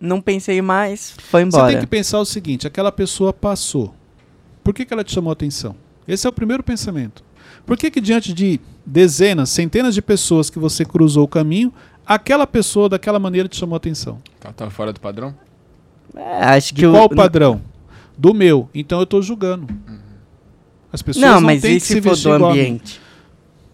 não 0.00 0.20
pensei 0.20 0.60
mais, 0.60 1.14
foi 1.18 1.42
Você 1.44 1.48
embora. 1.48 1.72
tem 1.72 1.80
que 1.80 1.86
pensar 1.86 2.18
o 2.18 2.24
seguinte: 2.24 2.66
aquela 2.66 2.92
pessoa 2.92 3.32
passou. 3.32 3.94
Por 4.62 4.72
que, 4.72 4.84
que 4.84 4.92
ela 4.94 5.04
te 5.04 5.12
chamou 5.12 5.30
a 5.30 5.34
atenção? 5.34 5.76
Esse 6.06 6.26
é 6.26 6.30
o 6.30 6.32
primeiro 6.32 6.62
pensamento. 6.62 7.22
Por 7.66 7.76
que, 7.76 7.90
que 7.90 8.00
diante 8.00 8.32
de 8.32 8.60
dezenas, 8.84 9.48
centenas 9.50 9.94
de 9.94 10.02
pessoas 10.02 10.50
que 10.50 10.58
você 10.58 10.84
cruzou 10.84 11.24
o 11.24 11.28
caminho, 11.28 11.72
aquela 12.06 12.46
pessoa 12.46 12.88
daquela 12.88 13.18
maneira 13.18 13.48
te 13.48 13.56
chamou 13.56 13.74
a 13.74 13.78
atenção? 13.78 14.20
Ela 14.42 14.52
tava 14.52 14.70
fora 14.70 14.92
do 14.92 15.00
padrão? 15.00 15.34
É, 16.14 16.44
acho 16.44 16.74
De 16.74 16.82
que 16.82 16.88
qual 16.90 17.06
o 17.06 17.08
padrão? 17.14 17.60
Do 18.16 18.32
meu. 18.32 18.68
Então 18.74 18.98
eu 18.98 19.04
estou 19.04 19.20
julgando. 19.20 19.66
As 20.92 21.02
pessoas 21.02 21.24
Não, 21.24 21.34
não, 21.34 21.40
mas 21.40 21.60
têm 21.62 21.72
e 21.72 21.80
que 21.80 21.86
se 21.86 21.94
se 21.94 22.02
for 22.02 22.10
vestir 22.10 22.38
do 22.38 22.46
ambiente? 22.46 23.00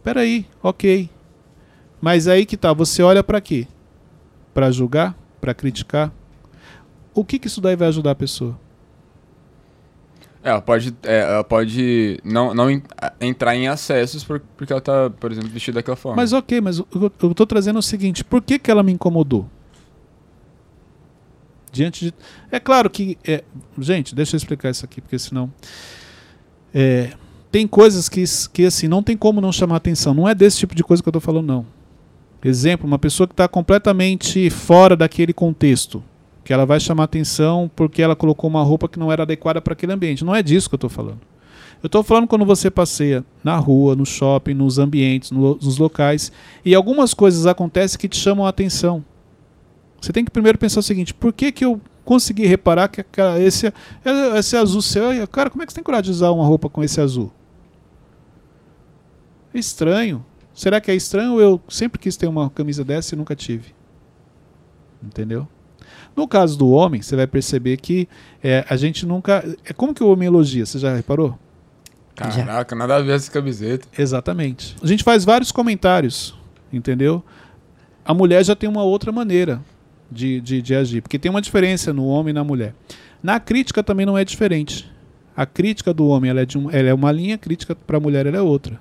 Peraí, 0.03 0.47
ok. 0.63 1.11
Mas 2.01 2.27
aí 2.27 2.47
que 2.47 2.57
tá, 2.57 2.73
você 2.73 3.03
olha 3.03 3.23
pra 3.23 3.41
quê? 3.41 3.67
Pra 4.55 4.71
julgar? 4.71 5.15
Pra 5.41 5.53
criticar? 5.53 6.11
O 7.13 7.25
que 7.25 7.39
que 7.39 7.47
isso 7.47 7.61
daí 7.61 7.77
vai 7.77 7.89
ajudar 7.89 8.13
a 8.13 8.15
pessoa? 8.15 8.59
Ela 10.43 10.61
pode, 10.63 10.95
é, 11.03 11.21
ela 11.21 11.45
pode 11.45 12.19
não, 12.25 12.55
não 12.55 12.71
entrar 13.21 13.55
em 13.55 13.69
acessos 13.69 14.25
por- 14.25 14.41
porque 14.57 14.73
ela 14.73 14.81
tá, 14.81 15.11
por 15.11 15.31
exemplo, 15.31 15.51
vestida 15.51 15.77
daquela 15.77 15.97
forma. 15.97 16.17
Mas 16.17 16.33
ok, 16.33 16.61
mas 16.63 16.79
eu 16.79 16.87
eu 17.23 17.35
tô 17.35 17.45
trazendo 17.47 17.79
o 17.79 17.83
seguinte, 17.83 18.25
por 18.25 18.41
que 18.41 18.59
que 18.59 18.71
ela 18.71 18.83
me 18.83 18.91
incomodou? 18.93 19.47
Diante 21.73 22.07
de... 22.07 22.15
É 22.51 22.59
claro 22.59 22.89
que... 22.91 23.17
é, 23.25 23.45
Gente, 23.79 24.15
deixa 24.15 24.35
eu 24.35 24.39
explicar 24.39 24.71
isso 24.71 24.85
aqui, 24.85 25.01
porque 25.01 25.19
senão... 25.19 25.53
É, 26.75 27.13
tem 27.53 27.67
coisas 27.67 28.09
que, 28.09 28.25
que 28.53 28.65
assim, 28.65 28.89
não 28.89 29.03
tem 29.03 29.17
como 29.17 29.41
não 29.41 29.53
chamar 29.53 29.77
atenção. 29.77 30.15
Não 30.15 30.29
é 30.29 30.35
desse 30.35 30.59
tipo 30.59 30.75
de 30.75 30.83
coisa 30.85 31.03
que 31.03 31.09
eu 31.09 31.13
tô 31.13 31.21
falando, 31.21 31.47
não. 31.47 31.67
Exemplo, 32.43 32.87
uma 32.87 32.99
pessoa 32.99 33.27
que 33.27 33.33
está 33.35 33.47
completamente 33.47 34.49
fora 34.51 34.97
daquele 34.97 35.33
contexto. 35.33 36.03
Que 36.51 36.55
ela 36.55 36.67
vai 36.67 36.81
chamar 36.81 37.05
atenção 37.05 37.71
porque 37.77 38.03
ela 38.03 38.17
colocou 38.17 38.51
uma 38.51 38.61
roupa 38.65 38.89
que 38.89 38.99
não 38.99 39.13
era 39.13 39.23
adequada 39.23 39.61
para 39.61 39.73
aquele 39.73 39.93
ambiente. 39.93 40.25
Não 40.25 40.35
é 40.35 40.43
disso 40.43 40.69
que 40.69 40.75
eu 40.75 40.79
estou 40.79 40.91
falando. 40.91 41.21
Eu 41.81 41.87
estou 41.87 42.03
falando 42.03 42.27
quando 42.27 42.45
você 42.45 42.69
passeia 42.69 43.25
na 43.45 43.57
rua, 43.57 43.95
no 43.95 44.05
shopping, 44.05 44.55
nos 44.55 44.77
ambientes, 44.77 45.31
no- 45.31 45.55
nos 45.55 45.79
locais, 45.79 46.33
e 46.65 46.75
algumas 46.75 47.15
coisas 47.15 47.47
acontecem 47.47 47.97
que 48.01 48.09
te 48.09 48.17
chamam 48.17 48.45
a 48.45 48.49
atenção. 48.49 49.05
Você 50.01 50.13
tem 50.13 50.25
que 50.25 50.31
primeiro 50.33 50.59
pensar 50.59 50.81
o 50.81 50.83
seguinte: 50.83 51.15
por 51.15 51.33
que, 51.33 51.53
que 51.53 51.65
eu 51.65 51.81
consegui 52.05 52.47
reparar 52.47 52.89
que 52.89 53.05
esse, 53.39 53.73
esse 54.37 54.57
azul 54.57 54.83
seu. 54.83 55.05
Cara, 55.29 55.51
como 55.51 55.63
é 55.63 55.67
que 55.67 55.71
você 55.73 55.77
tem 55.77 55.85
coragem 55.85 56.07
de 56.07 56.11
usar 56.11 56.33
uma 56.33 56.45
roupa 56.45 56.69
com 56.69 56.83
esse 56.83 57.01
azul? 57.01 57.31
É 59.55 59.59
estranho. 59.61 60.27
Será 60.53 60.81
que 60.81 60.91
é 60.91 60.97
estranho 60.97 61.41
eu 61.41 61.61
sempre 61.69 62.01
quis 62.01 62.17
ter 62.17 62.27
uma 62.27 62.51
camisa 62.51 62.83
dessa 62.83 63.15
e 63.15 63.19
nunca 63.19 63.37
tive? 63.37 63.73
Entendeu? 65.01 65.47
No 66.21 66.29
caso 66.29 66.59
do 66.59 66.69
homem, 66.69 67.01
você 67.01 67.17
vai 67.17 67.27
perceber 67.27 67.79
que 67.79 68.07
é, 68.45 68.63
a 68.69 68.77
gente 68.77 69.07
nunca. 69.07 69.43
É 69.65 69.73
como 69.73 69.95
que 69.95 70.05
o 70.05 70.13
homem 70.13 70.27
elogia? 70.27 70.67
Você 70.67 70.79
já 70.79 70.95
reparou? 70.95 71.39
Caraca, 72.15 72.77
nada 72.77 72.97
a 72.97 73.01
ver 73.01 73.13
essa 73.13 73.31
camiseta. 73.31 73.89
Exatamente. 73.97 74.77
A 74.83 74.87
gente 74.87 75.03
faz 75.03 75.25
vários 75.25 75.51
comentários, 75.51 76.39
entendeu? 76.71 77.25
A 78.05 78.13
mulher 78.13 78.45
já 78.45 78.55
tem 78.55 78.69
uma 78.69 78.83
outra 78.83 79.11
maneira 79.11 79.63
de, 80.13 80.43
de, 80.43 80.61
de 80.61 80.75
agir, 80.75 81.01
porque 81.01 81.19
tem 81.19 81.31
uma 81.31 81.41
diferença 81.41 81.91
no 81.91 82.05
homem 82.05 82.33
e 82.33 82.35
na 82.35 82.45
mulher. 82.45 82.75
Na 83.23 83.41
crítica 83.41 83.83
também 83.83 84.05
não 84.05 84.19
é 84.19 84.23
diferente. 84.23 84.93
A 85.35 85.47
crítica 85.47 85.95
do 85.95 86.07
homem 86.07 86.31
ela 86.31 86.43
é, 86.43 86.45
de 86.45 86.59
um, 86.59 86.71
ela 86.71 86.91
é 86.91 86.93
uma 86.93 87.11
linha, 87.11 87.37
a 87.37 87.39
crítica 87.39 87.75
para 87.75 87.97
a 87.97 88.01
mulher 88.01 88.27
ela 88.27 88.37
é 88.37 88.43
outra. 88.43 88.79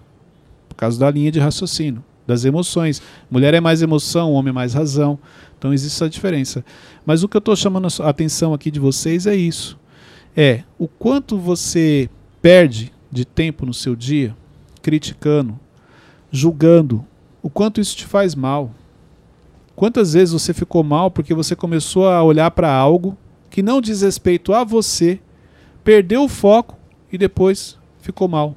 Por 0.68 0.76
causa 0.76 1.00
da 1.00 1.10
linha 1.10 1.32
de 1.32 1.40
raciocínio, 1.40 2.04
das 2.28 2.44
emoções. 2.44 3.02
Mulher 3.32 3.54
é 3.54 3.62
mais 3.62 3.82
emoção, 3.82 4.34
homem 4.34 4.50
é 4.50 4.54
mais 4.54 4.74
razão. 4.74 5.18
Então 5.60 5.74
existe 5.74 5.98
essa 5.98 6.10
diferença. 6.10 6.64
Mas 7.06 7.22
o 7.22 7.28
que 7.28 7.36
eu 7.36 7.40
estou 7.40 7.56
chamando 7.56 7.88
a 8.02 8.10
atenção 8.10 8.54
aqui 8.54 8.72
de 8.72 8.80
vocês 8.80 9.28
é 9.28 9.36
isso. 9.36 9.78
É 10.36 10.64
o 10.78 10.88
quanto 10.88 11.38
você 11.38 12.10
perde 12.42 12.94
de 13.12 13.26
tempo 13.26 13.66
no 13.66 13.74
seu 13.74 13.94
dia 13.96 14.36
criticando, 14.82 15.60
julgando, 16.32 17.06
o 17.44 17.50
quanto 17.50 17.82
isso 17.82 17.96
te 17.98 18.06
faz 18.06 18.34
mal. 18.34 18.72
Quantas 19.76 20.14
vezes 20.14 20.34
você 20.34 20.54
ficou 20.54 20.84
mal 20.84 21.12
porque 21.12 21.34
você 21.34 21.56
começou 21.56 22.08
a 22.08 22.24
olhar 22.24 22.50
para 22.52 22.74
algo 22.74 23.18
que 23.50 23.62
não 23.62 23.82
diz 23.82 24.02
respeito 24.02 24.54
a 24.54 24.64
você, 24.64 25.20
perdeu 25.84 26.24
o 26.24 26.30
foco 26.30 26.78
e 27.12 27.18
depois 27.18 27.78
ficou 28.00 28.28
mal? 28.28 28.56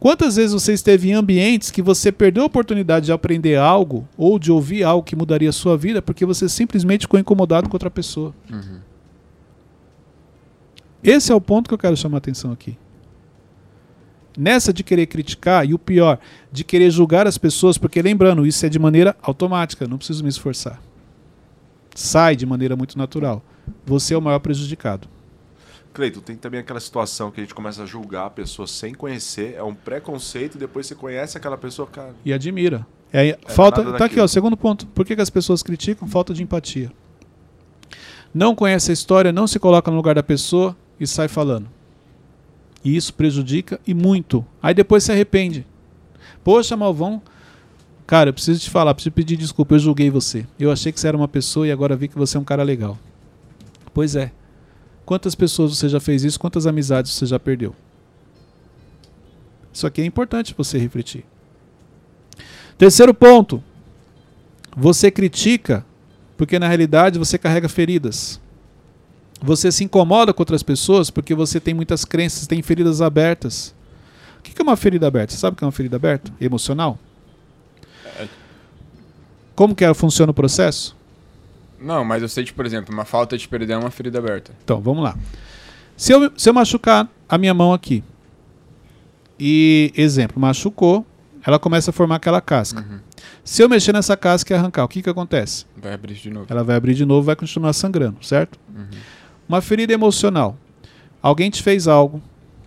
Quantas 0.00 0.36
vezes 0.36 0.54
você 0.54 0.72
esteve 0.72 1.10
em 1.10 1.12
ambientes 1.12 1.70
que 1.70 1.82
você 1.82 2.10
perdeu 2.10 2.42
a 2.42 2.46
oportunidade 2.46 3.04
de 3.04 3.12
aprender 3.12 3.56
algo 3.56 4.08
ou 4.16 4.38
de 4.38 4.50
ouvir 4.50 4.82
algo 4.82 5.04
que 5.04 5.14
mudaria 5.14 5.50
a 5.50 5.52
sua 5.52 5.76
vida 5.76 6.00
porque 6.00 6.24
você 6.24 6.48
simplesmente 6.48 7.02
ficou 7.02 7.20
incomodado 7.20 7.68
com 7.68 7.74
outra 7.74 7.90
pessoa? 7.90 8.34
Uhum. 8.50 8.80
Esse 11.04 11.30
é 11.30 11.34
o 11.34 11.40
ponto 11.40 11.68
que 11.68 11.74
eu 11.74 11.78
quero 11.78 11.98
chamar 11.98 12.16
a 12.16 12.18
atenção 12.18 12.50
aqui. 12.50 12.78
Nessa 14.38 14.72
de 14.72 14.82
querer 14.82 15.04
criticar, 15.04 15.68
e 15.68 15.74
o 15.74 15.78
pior, 15.78 16.18
de 16.50 16.64
querer 16.64 16.90
julgar 16.90 17.26
as 17.26 17.36
pessoas, 17.36 17.76
porque 17.76 18.00
lembrando, 18.00 18.46
isso 18.46 18.64
é 18.64 18.70
de 18.70 18.78
maneira 18.78 19.14
automática, 19.20 19.86
não 19.86 19.98
preciso 19.98 20.22
me 20.22 20.30
esforçar. 20.30 20.80
Sai 21.94 22.36
de 22.36 22.46
maneira 22.46 22.74
muito 22.74 22.96
natural. 22.96 23.42
Você 23.84 24.14
é 24.14 24.16
o 24.16 24.22
maior 24.22 24.38
prejudicado. 24.38 25.06
Cleiton, 25.92 26.20
tem 26.20 26.36
também 26.36 26.60
aquela 26.60 26.80
situação 26.80 27.30
que 27.30 27.40
a 27.40 27.44
gente 27.44 27.54
começa 27.54 27.82
a 27.82 27.86
julgar 27.86 28.26
a 28.26 28.30
pessoa 28.30 28.66
sem 28.66 28.94
conhecer, 28.94 29.54
é 29.56 29.62
um 29.62 29.74
preconceito, 29.74 30.54
e 30.54 30.58
depois 30.58 30.86
você 30.86 30.94
conhece 30.94 31.36
aquela 31.36 31.58
pessoa, 31.58 31.88
cara. 31.88 32.14
E 32.24 32.32
admira. 32.32 32.86
É, 33.12 33.36
falta, 33.48 33.82
nada 33.82 33.98
tá 33.98 34.04
aqui, 34.04 34.20
ó, 34.20 34.26
segundo 34.26 34.56
ponto. 34.56 34.86
Por 34.86 35.04
que, 35.04 35.16
que 35.16 35.22
as 35.22 35.30
pessoas 35.30 35.62
criticam? 35.62 36.06
Falta 36.06 36.32
de 36.32 36.42
empatia. 36.42 36.92
Não 38.32 38.54
conhece 38.54 38.92
a 38.92 38.94
história, 38.94 39.32
não 39.32 39.48
se 39.48 39.58
coloca 39.58 39.90
no 39.90 39.96
lugar 39.96 40.14
da 40.14 40.22
pessoa 40.22 40.76
e 40.98 41.06
sai 41.06 41.26
falando. 41.26 41.68
E 42.84 42.96
isso 42.96 43.12
prejudica 43.12 43.80
e 43.84 43.92
muito. 43.92 44.44
Aí 44.62 44.72
depois 44.72 45.02
se 45.02 45.10
arrepende. 45.10 45.66
Poxa, 46.44 46.76
Malvão, 46.76 47.20
cara, 48.06 48.30
eu 48.30 48.34
preciso 48.34 48.60
te 48.60 48.70
falar, 48.70 48.94
preciso 48.94 49.12
pedir 49.12 49.36
desculpa, 49.36 49.74
eu 49.74 49.78
julguei 49.80 50.08
você. 50.08 50.46
Eu 50.58 50.70
achei 50.70 50.92
que 50.92 51.00
você 51.00 51.08
era 51.08 51.16
uma 51.16 51.28
pessoa 51.28 51.66
e 51.66 51.72
agora 51.72 51.96
vi 51.96 52.06
que 52.06 52.16
você 52.16 52.36
é 52.36 52.40
um 52.40 52.44
cara 52.44 52.62
legal. 52.62 52.96
Pois 53.92 54.14
é. 54.14 54.30
Quantas 55.10 55.34
pessoas 55.34 55.76
você 55.76 55.88
já 55.88 55.98
fez 55.98 56.22
isso? 56.22 56.38
Quantas 56.38 56.68
amizades 56.68 57.10
você 57.10 57.26
já 57.26 57.36
perdeu? 57.36 57.74
Isso 59.72 59.84
aqui 59.84 60.00
é 60.00 60.04
importante 60.04 60.54
você 60.56 60.78
refletir. 60.78 61.24
Terceiro 62.78 63.12
ponto. 63.12 63.60
Você 64.76 65.10
critica 65.10 65.84
porque 66.36 66.60
na 66.60 66.68
realidade 66.68 67.18
você 67.18 67.36
carrega 67.36 67.68
feridas. 67.68 68.40
Você 69.42 69.72
se 69.72 69.82
incomoda 69.82 70.32
com 70.32 70.42
outras 70.42 70.62
pessoas 70.62 71.10
porque 71.10 71.34
você 71.34 71.58
tem 71.58 71.74
muitas 71.74 72.04
crenças, 72.04 72.46
tem 72.46 72.62
feridas 72.62 73.00
abertas. 73.00 73.74
O 74.38 74.42
que 74.42 74.52
é 74.56 74.62
uma 74.62 74.76
ferida 74.76 75.08
aberta? 75.08 75.32
Você 75.32 75.40
sabe 75.40 75.54
o 75.54 75.56
que 75.56 75.64
é 75.64 75.66
uma 75.66 75.72
ferida 75.72 75.96
aberta? 75.96 76.32
Emocional? 76.40 76.96
Como 79.56 79.74
que 79.74 79.84
é- 79.84 79.92
funciona 79.92 80.30
o 80.30 80.34
processo? 80.34 80.96
Não, 81.80 82.04
mas 82.04 82.22
eu 82.22 82.28
sei 82.28 82.44
que, 82.44 82.52
por 82.52 82.66
exemplo, 82.66 82.92
uma 82.92 83.04
falta 83.04 83.38
de 83.38 83.48
perdão 83.48 83.80
é 83.80 83.84
uma 83.84 83.90
ferida 83.90 84.18
aberta. 84.18 84.52
Então, 84.62 84.80
vamos 84.80 85.02
lá. 85.02 85.16
Se 85.96 86.12
eu, 86.12 86.30
se 86.36 86.48
eu 86.48 86.54
machucar 86.54 87.08
a 87.28 87.38
minha 87.38 87.54
mão 87.54 87.72
aqui, 87.72 88.04
e, 89.38 89.92
exemplo, 89.96 90.38
machucou, 90.38 91.06
ela 91.44 91.58
começa 91.58 91.90
a 91.90 91.92
formar 91.92 92.16
aquela 92.16 92.40
casca. 92.40 92.80
Uhum. 92.80 93.00
Se 93.42 93.62
eu 93.62 93.68
mexer 93.68 93.92
nessa 93.92 94.16
casca 94.16 94.52
e 94.52 94.56
arrancar, 94.56 94.84
o 94.84 94.88
que, 94.88 95.02
que 95.02 95.08
acontece? 95.08 95.64
Vai 95.76 95.94
abrir 95.94 96.14
de 96.14 96.30
novo. 96.30 96.46
Ela 96.50 96.62
vai 96.62 96.76
abrir 96.76 96.94
de 96.94 97.06
novo 97.06 97.22
vai 97.22 97.34
continuar 97.34 97.72
sangrando, 97.72 98.22
certo? 98.22 98.58
Uhum. 98.74 98.86
Uma 99.48 99.62
ferida 99.62 99.92
emocional. 99.92 100.56
Alguém 101.22 101.50
te 101.50 101.62
fez 101.62 101.88
algo, 101.88 102.22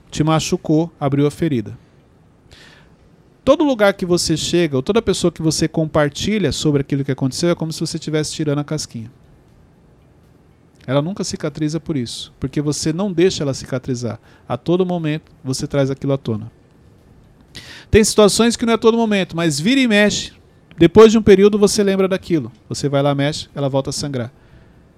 te 0.10 0.24
machucou, 0.24 0.92
abriu 1.00 1.28
a 1.28 1.32
ferida. 1.32 1.78
Todo 3.44 3.64
lugar 3.64 3.94
que 3.94 4.06
você 4.06 4.38
chega, 4.38 4.78
ou 4.78 4.82
toda 4.82 5.02
pessoa 5.02 5.32
que 5.32 5.42
você 5.42 5.68
compartilha 5.68 6.52
sobre 6.52 6.82
aquilo 6.82 7.04
que 7.04 7.12
aconteceu, 7.12 7.50
é 7.50 7.56
como 7.56 7.74
se 7.74 7.80
você 7.82 7.98
estivesse 7.98 8.34
tirando 8.34 8.60
a 8.60 8.64
casquinha. 8.64 9.12
Ela 10.88 11.02
nunca 11.02 11.24
cicatriza 11.24 11.80
por 11.80 11.98
isso, 11.98 12.34
porque 12.40 12.62
você 12.62 12.94
não 12.94 13.12
deixa 13.12 13.44
ela 13.44 13.54
cicatrizar. 13.54 14.20
A 14.48 14.58
todo 14.58 14.86
momento 14.86 15.32
você 15.44 15.68
traz 15.68 15.92
aquilo 15.92 16.14
à 16.14 16.18
tona. 16.18 16.52
Tem 17.92 18.04
situações 18.04 18.56
que 18.56 18.66
não 18.66 18.74
é 18.74 18.76
a 18.76 18.80
todo 18.80 18.98
momento, 18.98 19.36
mas 19.36 19.60
vira 19.60 19.80
e 19.80 19.88
mexe. 19.88 20.32
Depois 20.78 21.12
de 21.12 21.18
um 21.18 21.22
período 21.22 21.60
você 21.60 21.84
lembra 21.84 22.08
daquilo. 22.08 22.52
Você 22.68 22.90
vai 22.90 23.02
lá, 23.02 23.14
mexe, 23.14 23.50
ela 23.54 23.70
volta 23.70 23.92
a 23.92 23.94
sangrar. 23.94 24.32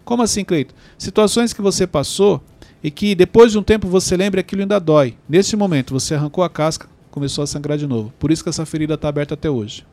Como 0.03 0.23
assim, 0.23 0.45
Cleito? 0.45 0.73
Situações 0.97 1.51
que 1.51 1.61
você 1.61 1.85
passou 1.85 2.41
e 2.83 2.89
que 2.89 3.15
depois 3.15 3.51
de 3.51 3.57
um 3.57 3.63
tempo 3.63 3.87
você 3.87 4.15
lembra 4.15 4.41
aquilo 4.41 4.61
ainda 4.61 4.79
dói. 4.79 5.17
Nesse 5.27 5.55
momento 5.55 5.93
você 5.93 6.15
arrancou 6.15 6.43
a 6.43 6.49
casca, 6.49 6.87
começou 7.15 7.45
a 7.45 7.47
sangrar 7.47 7.77
de 7.77 7.87
novo. 7.87 8.13
Por 8.19 8.29
isso 8.29 8.43
que 8.43 8.49
essa 8.49 8.65
ferida 8.65 8.95
está 8.95 9.07
aberta 9.07 9.35
até 9.35 9.49
hoje. 9.49 9.85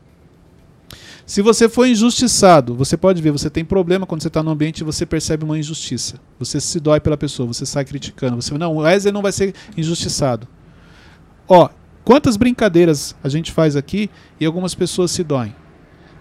Se 1.25 1.41
você 1.41 1.69
foi 1.69 1.91
injustiçado, 1.91 2.75
você 2.75 2.97
pode 2.97 3.21
ver, 3.21 3.31
você 3.31 3.49
tem 3.49 3.63
problema 3.63 4.05
quando 4.05 4.21
você 4.21 4.27
está 4.27 4.43
no 4.43 4.51
ambiente 4.51 4.79
e 4.79 4.83
você 4.83 5.05
percebe 5.05 5.45
uma 5.45 5.57
injustiça. 5.57 6.19
Você 6.37 6.59
se 6.59 6.81
dói 6.81 6.99
pela 6.99 7.15
pessoa, 7.15 7.47
você 7.47 7.65
sai 7.65 7.85
criticando. 7.85 8.41
Você 8.41 8.53
não, 8.57 8.75
o 8.75 8.79
Wesley 8.79 9.13
não 9.13 9.21
vai 9.21 9.31
ser 9.31 9.55
injustiçado. 9.77 10.45
Ó, 11.47 11.69
quantas 12.03 12.35
brincadeiras 12.35 13.15
a 13.23 13.29
gente 13.29 13.53
faz 13.53 13.77
aqui 13.77 14.09
e 14.37 14.45
algumas 14.45 14.75
pessoas 14.75 15.11
se 15.11 15.23
doem. 15.23 15.55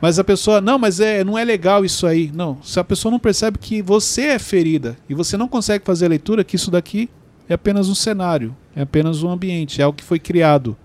Mas 0.00 0.20
a 0.20 0.24
pessoa, 0.24 0.60
não, 0.60 0.78
mas 0.78 1.00
é, 1.00 1.24
não 1.24 1.36
é 1.36 1.44
legal 1.44 1.84
isso 1.84 2.06
aí. 2.06 2.30
Não, 2.32 2.62
se 2.62 2.78
a 2.78 2.84
pessoa 2.84 3.10
não 3.10 3.18
percebe 3.18 3.58
que 3.58 3.82
você 3.82 4.22
é 4.28 4.38
ferida 4.38 4.96
e 5.08 5.14
você 5.14 5.36
não 5.36 5.48
consegue 5.48 5.84
fazer 5.84 6.06
a 6.06 6.10
leitura, 6.10 6.44
que 6.44 6.54
isso 6.54 6.70
daqui 6.70 7.10
é 7.48 7.54
apenas 7.54 7.88
um 7.88 7.94
cenário, 7.94 8.56
é 8.74 8.82
apenas 8.82 9.24
um 9.24 9.30
ambiente, 9.30 9.80
é 9.80 9.84
algo 9.84 9.98
que 9.98 10.04
foi 10.04 10.20
criado. 10.20 10.76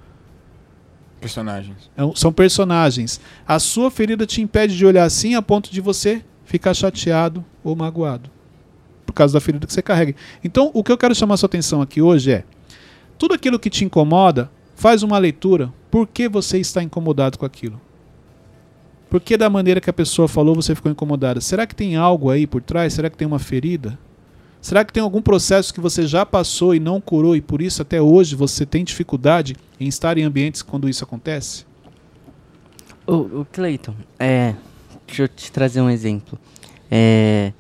Personagens. 1.20 1.90
É 1.98 2.02
São 2.16 2.32
personagens. 2.32 3.20
A 3.48 3.60
sua 3.60 3.90
ferida 3.90 4.26
te 4.26 4.42
impede 4.42 4.78
de 4.78 4.86
olhar 4.86 5.04
assim 5.04 5.36
a 5.36 5.42
ponto 5.42 5.72
de 5.72 5.82
você 5.82 6.24
ficar 6.46 6.74
chateado 6.74 7.44
ou 7.64 7.76
magoado. 7.76 8.30
Por 9.06 9.14
causa 9.14 9.34
da 9.34 9.40
ferida 9.40 9.66
que 9.66 9.74
você 9.74 9.82
carrega. 9.82 10.16
Então, 10.44 10.70
o 10.74 10.84
que 10.84 10.92
eu 10.92 10.98
quero 10.98 11.16
chamar 11.16 11.38
sua 11.38 11.48
atenção 11.48 11.82
aqui 11.82 12.02
hoje 12.02 12.32
é: 12.32 12.44
tudo 13.18 13.34
aquilo 13.34 13.60
que 13.60 13.70
te 13.70 13.84
incomoda, 13.84 14.52
faz 14.76 15.02
uma 15.02 15.18
leitura. 15.18 15.74
Por 15.90 16.08
que 16.08 16.30
você 16.30 16.60
está 16.60 16.84
incomodado 16.84 17.38
com 17.38 17.46
aquilo? 17.46 17.82
Por 19.10 19.22
que 19.22 19.38
da 19.38 19.50
maneira 19.50 19.80
que 19.80 19.90
a 19.90 19.94
pessoa 19.94 20.28
falou 20.28 20.54
você 20.54 20.76
ficou 20.76 20.92
incomodada? 20.92 21.40
Será 21.42 21.66
que 21.66 21.76
tem 21.76 21.96
algo 21.96 22.30
aí 22.30 22.46
por 22.46 22.62
trás? 22.62 22.94
Será 22.94 23.10
que 23.10 23.18
tem 23.18 23.28
uma 23.28 23.40
ferida? 23.40 23.98
Será 24.62 24.84
que 24.84 24.92
tem 24.92 25.02
algum 25.02 25.22
processo 25.22 25.74
que 25.74 25.80
você 25.80 26.06
já 26.06 26.26
passou 26.26 26.76
e 26.76 26.80
não 26.80 27.00
curou 27.00 27.36
e 27.36 27.42
por 27.42 27.62
isso 27.62 27.82
até 27.82 28.02
hoje 28.02 28.36
você 28.36 28.66
tem 28.66 28.84
dificuldade 28.84 29.56
em 29.80 29.88
estar 29.88 30.18
em 30.18 30.24
ambientes 30.24 30.62
quando 30.62 30.90
isso 30.90 31.04
acontece? 31.04 31.66
O, 33.06 33.42
o 33.42 33.48
Cleiton, 33.52 33.96
é. 34.20 34.56
Deixa 35.06 35.24
eu 35.24 35.28
te 35.28 35.52
trazer 35.52 35.80
um 35.80 35.90
exemplo. 35.90 36.38
É. 36.92 37.54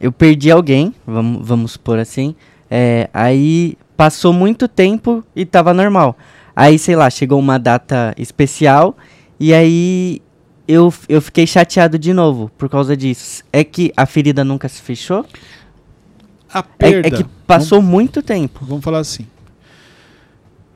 Eu 0.00 0.12
perdi 0.12 0.50
alguém, 0.50 0.94
vamos, 1.04 1.46
vamos 1.46 1.72
supor 1.72 1.98
assim. 1.98 2.36
É, 2.70 3.10
aí 3.12 3.76
passou 3.96 4.32
muito 4.32 4.68
tempo 4.68 5.24
e 5.34 5.44
tava 5.44 5.74
normal. 5.74 6.16
Aí, 6.54 6.78
sei 6.78 6.94
lá, 6.94 7.10
chegou 7.10 7.38
uma 7.38 7.58
data 7.58 8.14
especial 8.16 8.96
e 9.40 9.52
aí 9.52 10.22
eu, 10.68 10.92
eu 11.08 11.20
fiquei 11.22 11.46
chateado 11.46 11.98
de 11.98 12.12
novo 12.12 12.50
por 12.58 12.68
causa 12.68 12.96
disso. 12.96 13.42
É 13.52 13.64
que 13.64 13.90
a 13.96 14.04
ferida 14.06 14.44
nunca 14.44 14.68
se 14.68 14.80
fechou? 14.82 15.24
A 16.52 16.58
É, 16.58 16.62
perda. 16.62 17.08
é 17.08 17.10
que 17.10 17.24
passou 17.46 17.80
muito 17.82 18.22
tempo. 18.22 18.64
Vamos 18.64 18.84
falar 18.84 18.98
assim. 19.00 19.26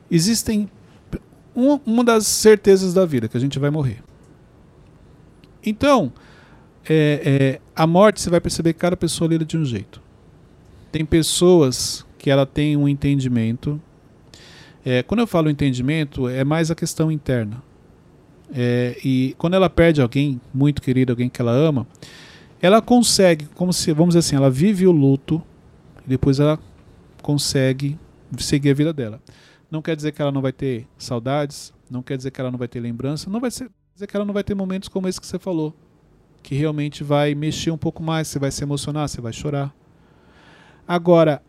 Existem 0.09 0.69
um- 1.55 1.79
uma 1.85 2.03
das 2.03 2.27
certezas 2.27 2.93
da 2.93 3.05
vida 3.05 3.27
que 3.27 3.37
a 3.37 3.39
gente 3.39 3.57
vai 3.59 3.69
morrer. 3.69 3.99
Então, 5.65 6.11
é, 6.87 7.21
é, 7.25 7.61
a 7.75 7.87
morte 7.87 8.21
você 8.21 8.29
vai 8.29 8.41
perceber 8.41 8.73
que 8.73 8.79
cada 8.79 8.97
pessoa 8.97 9.27
lida 9.29 9.45
de 9.45 9.57
um 9.57 9.63
jeito. 9.63 10.01
Tem 10.91 11.05
pessoas 11.05 12.05
que 12.17 12.29
ela 12.29 12.45
tem 12.45 12.75
um 12.77 12.87
entendimento 12.87 13.79
É, 14.85 15.01
quando 15.01 15.21
eu 15.21 15.27
falo 15.27 15.49
entendimento, 15.49 16.27
é 16.27 16.43
mais 16.43 16.69
a 16.69 16.75
questão 16.75 17.09
interna. 17.09 17.63
É, 18.55 18.95
e 19.03 19.33
quando 19.37 19.55
ela 19.55 19.69
perde 19.69 19.99
alguém 19.99 20.39
muito 20.53 20.81
querido, 20.81 21.11
alguém 21.11 21.27
que 21.27 21.41
ela 21.41 21.51
ama, 21.51 21.87
ela 22.61 22.81
consegue, 22.81 23.47
como 23.55 23.73
se, 23.73 23.91
vamos 23.91 24.13
dizer 24.13 24.19
assim, 24.19 24.35
ela 24.35 24.49
vive 24.49 24.85
o 24.85 24.91
luto 24.91 25.41
e 26.05 26.09
depois 26.09 26.39
ela 26.39 26.59
consegue 27.21 27.97
seguir 28.37 28.69
a 28.69 28.73
vida 28.73 28.93
dela. 28.93 29.19
Não 29.71 29.81
quer 29.81 29.95
dizer 29.95 30.11
que 30.11 30.21
ela 30.21 30.31
não 30.31 30.41
vai 30.41 30.51
ter 30.51 30.87
saudades, 30.97 31.73
não 31.89 32.03
quer 32.03 32.15
dizer 32.15 32.29
que 32.29 32.39
ela 32.39 32.51
não 32.51 32.59
vai 32.59 32.67
ter 32.67 32.79
lembrança, 32.79 33.29
não 33.29 33.39
vai 33.39 33.49
ser, 33.49 33.71
dizer 33.93 34.05
que 34.05 34.15
ela 34.15 34.25
não 34.25 34.33
vai 34.33 34.43
ter 34.43 34.53
momentos 34.53 34.87
como 34.87 35.07
esse 35.07 35.19
que 35.19 35.25
você 35.25 35.39
falou, 35.39 35.75
que 36.43 36.53
realmente 36.53 37.03
vai 37.03 37.33
mexer 37.33 37.71
um 37.71 37.77
pouco 37.77 38.03
mais, 38.03 38.27
você 38.27 38.37
vai 38.37 38.51
se 38.51 38.63
emocionar, 38.63 39.09
você 39.09 39.19
vai 39.19 39.33
chorar. 39.33 39.73
Agora, 40.87 41.41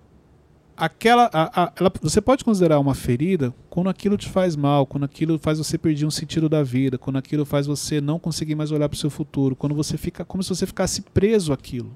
aquela 0.76 1.30
a, 1.32 1.64
a, 1.64 1.72
ela, 1.76 1.92
você 2.02 2.20
pode 2.20 2.44
considerar 2.44 2.78
uma 2.78 2.94
ferida 2.94 3.54
quando 3.70 3.88
aquilo 3.88 4.16
te 4.16 4.28
faz 4.28 4.56
mal, 4.56 4.86
quando 4.86 5.04
aquilo 5.04 5.38
faz 5.38 5.58
você 5.58 5.78
perder 5.78 6.06
um 6.06 6.10
sentido 6.10 6.48
da 6.48 6.62
vida, 6.62 6.98
quando 6.98 7.16
aquilo 7.16 7.44
faz 7.44 7.66
você 7.66 8.00
não 8.00 8.18
conseguir 8.18 8.54
mais 8.54 8.70
olhar 8.70 8.88
para 8.88 8.96
o 8.96 8.98
seu 8.98 9.10
futuro, 9.10 9.56
quando 9.56 9.74
você 9.74 9.96
fica 9.96 10.24
como 10.24 10.42
se 10.42 10.48
você 10.48 10.66
ficasse 10.66 11.02
preso 11.02 11.52
àquilo. 11.52 11.94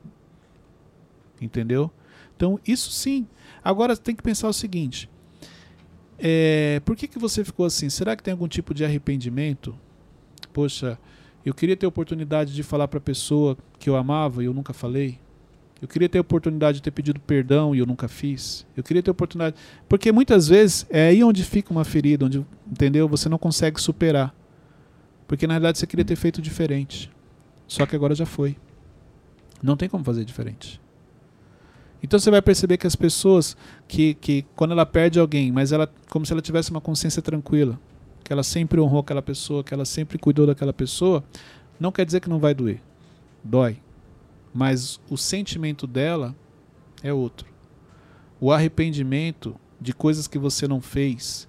Entendeu? 1.40 1.90
Então, 2.36 2.58
isso 2.66 2.90
sim. 2.90 3.26
Agora 3.62 3.96
tem 3.96 4.14
que 4.14 4.22
pensar 4.22 4.48
o 4.48 4.52
seguinte: 4.52 5.08
é, 6.18 6.80
por 6.84 6.96
que, 6.96 7.08
que 7.08 7.18
você 7.18 7.44
ficou 7.44 7.66
assim? 7.66 7.88
Será 7.88 8.16
que 8.16 8.22
tem 8.22 8.32
algum 8.32 8.48
tipo 8.48 8.74
de 8.74 8.84
arrependimento? 8.84 9.74
Poxa, 10.52 10.98
eu 11.44 11.54
queria 11.54 11.76
ter 11.76 11.86
oportunidade 11.86 12.54
de 12.54 12.62
falar 12.62 12.88
para 12.88 12.98
a 12.98 13.02
pessoa 13.02 13.56
que 13.78 13.88
eu 13.88 13.96
amava 13.96 14.42
e 14.42 14.46
eu 14.46 14.54
nunca 14.54 14.72
falei. 14.72 15.18
Eu 15.80 15.86
queria 15.86 16.08
ter 16.08 16.18
a 16.18 16.20
oportunidade 16.20 16.78
de 16.78 16.82
ter 16.82 16.90
pedido 16.90 17.20
perdão 17.20 17.74
e 17.74 17.78
eu 17.78 17.86
nunca 17.86 18.08
fiz. 18.08 18.66
Eu 18.76 18.82
queria 18.82 19.02
ter 19.02 19.10
a 19.10 19.12
oportunidade. 19.12 19.54
Porque 19.88 20.10
muitas 20.10 20.48
vezes 20.48 20.84
é 20.90 21.08
aí 21.08 21.22
onde 21.22 21.44
fica 21.44 21.70
uma 21.70 21.84
ferida, 21.84 22.26
onde, 22.26 22.44
entendeu? 22.66 23.08
Você 23.08 23.28
não 23.28 23.38
consegue 23.38 23.80
superar. 23.80 24.34
Porque 25.28 25.46
na 25.46 25.54
realidade 25.54 25.78
você 25.78 25.86
queria 25.86 26.04
ter 26.04 26.16
feito 26.16 26.42
diferente. 26.42 27.10
Só 27.68 27.86
que 27.86 27.94
agora 27.94 28.14
já 28.14 28.26
foi. 28.26 28.56
Não 29.62 29.76
tem 29.76 29.88
como 29.88 30.02
fazer 30.02 30.24
diferente. 30.24 30.80
Então 32.02 32.18
você 32.18 32.30
vai 32.30 32.42
perceber 32.42 32.76
que 32.76 32.86
as 32.86 32.96
pessoas 32.96 33.56
que, 33.86 34.14
que 34.14 34.44
quando 34.56 34.72
ela 34.72 34.86
perde 34.86 35.20
alguém, 35.20 35.52
mas 35.52 35.70
ela 35.70 35.88
como 36.08 36.24
se 36.24 36.32
ela 36.32 36.42
tivesse 36.42 36.70
uma 36.70 36.80
consciência 36.80 37.20
tranquila, 37.20 37.78
que 38.24 38.32
ela 38.32 38.42
sempre 38.42 38.80
honrou 38.80 39.00
aquela 39.00 39.22
pessoa, 39.22 39.64
que 39.64 39.74
ela 39.74 39.84
sempre 39.84 40.16
cuidou 40.16 40.46
daquela 40.46 40.72
pessoa, 40.72 41.24
não 41.78 41.90
quer 41.90 42.06
dizer 42.06 42.20
que 42.20 42.28
não 42.28 42.38
vai 42.38 42.54
doer. 42.54 42.80
Dói 43.42 43.78
mas 44.58 45.00
o 45.08 45.16
sentimento 45.16 45.86
dela 45.86 46.34
é 47.00 47.12
outro. 47.12 47.46
O 48.40 48.50
arrependimento 48.50 49.54
de 49.80 49.92
coisas 49.92 50.26
que 50.26 50.36
você 50.36 50.66
não 50.66 50.80
fez 50.80 51.48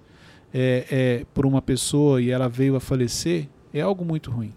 é, 0.54 0.86
é, 0.88 1.26
por 1.34 1.44
uma 1.44 1.60
pessoa 1.60 2.22
e 2.22 2.30
ela 2.30 2.48
veio 2.48 2.76
a 2.76 2.80
falecer 2.80 3.48
é 3.74 3.80
algo 3.80 4.04
muito 4.04 4.30
ruim. 4.30 4.54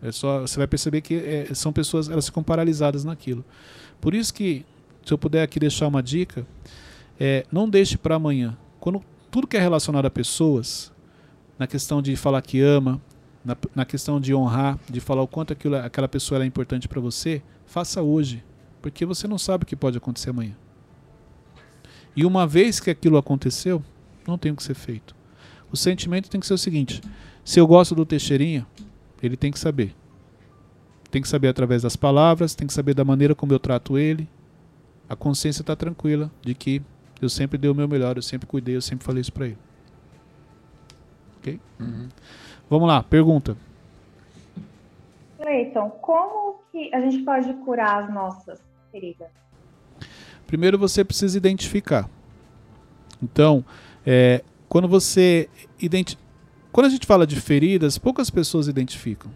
É 0.00 0.12
só 0.12 0.42
você 0.42 0.56
vai 0.56 0.68
perceber 0.68 1.00
que 1.00 1.14
é, 1.16 1.52
são 1.52 1.72
pessoas 1.72 2.08
elas 2.08 2.26
ficam 2.26 2.44
paralisadas 2.44 3.02
naquilo. 3.02 3.44
Por 4.00 4.14
isso 4.14 4.32
que 4.32 4.64
se 5.04 5.12
eu 5.12 5.18
puder 5.18 5.42
aqui 5.42 5.58
deixar 5.58 5.88
uma 5.88 6.00
dica, 6.00 6.46
é, 7.18 7.44
não 7.50 7.68
deixe 7.68 7.98
para 7.98 8.14
amanhã. 8.14 8.56
Quando 8.78 9.02
tudo 9.32 9.48
que 9.48 9.56
é 9.56 9.60
relacionado 9.60 10.06
a 10.06 10.10
pessoas, 10.10 10.92
na 11.58 11.66
questão 11.66 12.00
de 12.00 12.14
falar 12.14 12.40
que 12.40 12.60
ama, 12.60 13.02
na, 13.44 13.56
na 13.74 13.84
questão 13.84 14.20
de 14.20 14.34
honrar, 14.34 14.78
de 14.88 15.00
falar 15.00 15.22
o 15.22 15.28
quanto 15.28 15.52
aquilo, 15.52 15.76
aquela 15.76 16.08
pessoa 16.08 16.42
é 16.42 16.46
importante 16.46 16.88
para 16.88 17.00
você, 17.00 17.42
faça 17.66 18.02
hoje, 18.02 18.44
porque 18.82 19.04
você 19.04 19.26
não 19.26 19.38
sabe 19.38 19.64
o 19.64 19.66
que 19.66 19.76
pode 19.76 19.96
acontecer 19.96 20.30
amanhã. 20.30 20.56
E 22.16 22.24
uma 22.24 22.46
vez 22.46 22.80
que 22.80 22.90
aquilo 22.90 23.16
aconteceu, 23.16 23.82
não 24.26 24.36
tem 24.36 24.52
o 24.52 24.56
que 24.56 24.62
ser 24.62 24.74
feito. 24.74 25.14
O 25.70 25.76
sentimento 25.76 26.28
tem 26.28 26.40
que 26.40 26.46
ser 26.46 26.54
o 26.54 26.58
seguinte: 26.58 27.00
se 27.44 27.60
eu 27.60 27.66
gosto 27.66 27.94
do 27.94 28.04
Teixeirinha, 28.04 28.66
ele 29.22 29.36
tem 29.36 29.52
que 29.52 29.58
saber. 29.58 29.94
Tem 31.10 31.22
que 31.22 31.28
saber 31.28 31.48
através 31.48 31.82
das 31.82 31.96
palavras, 31.96 32.54
tem 32.54 32.66
que 32.66 32.72
saber 32.72 32.94
da 32.94 33.04
maneira 33.04 33.34
como 33.34 33.52
eu 33.52 33.58
trato 33.58 33.96
ele. 33.96 34.28
A 35.08 35.16
consciência 35.16 35.62
está 35.62 35.74
tranquila 35.74 36.30
de 36.42 36.54
que 36.54 36.82
eu 37.20 37.28
sempre 37.28 37.56
dei 37.56 37.70
o 37.70 37.74
meu 37.74 37.88
melhor, 37.88 38.16
eu 38.16 38.22
sempre 38.22 38.46
cuidei, 38.46 38.76
eu 38.76 38.82
sempre 38.82 39.04
falei 39.04 39.20
isso 39.20 39.32
para 39.32 39.46
ele. 39.46 39.58
Ok? 41.38 41.60
Uhum. 41.80 42.08
Vamos 42.68 42.88
lá, 42.88 43.02
pergunta. 43.02 43.56
Cleiton, 45.38 45.90
como 46.02 46.60
que 46.70 46.94
a 46.94 47.00
gente 47.00 47.24
pode 47.24 47.52
curar 47.64 48.04
as 48.04 48.12
nossas 48.12 48.60
feridas? 48.90 49.28
Primeiro 50.46 50.78
você 50.78 51.04
precisa 51.04 51.36
identificar. 51.36 52.08
Então, 53.22 53.64
é, 54.06 54.42
quando 54.68 54.88
você 54.88 55.48
identi 55.80 56.18
quando 56.70 56.86
a 56.86 56.90
gente 56.90 57.06
fala 57.06 57.26
de 57.26 57.40
feridas, 57.40 57.98
poucas 57.98 58.30
pessoas 58.30 58.68
identificam. 58.68 59.30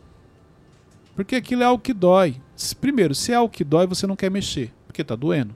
Porque 1.16 1.34
aquilo 1.34 1.62
é 1.62 1.66
algo 1.66 1.82
que 1.82 1.92
dói. 1.92 2.36
Primeiro, 2.80 3.14
se 3.14 3.32
é 3.32 3.34
algo 3.34 3.52
que 3.52 3.64
dói, 3.64 3.86
você 3.86 4.06
não 4.06 4.14
quer 4.14 4.30
mexer, 4.30 4.72
porque 4.86 5.02
está 5.02 5.16
doendo. 5.16 5.54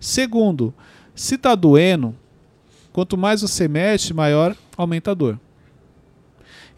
Segundo, 0.00 0.74
se 1.14 1.36
está 1.36 1.54
doendo, 1.54 2.16
quanto 2.92 3.16
mais 3.16 3.42
você 3.42 3.68
mexe, 3.68 4.12
maior 4.14 4.56
aumenta 4.76 5.10
a 5.10 5.14
dor. 5.14 5.38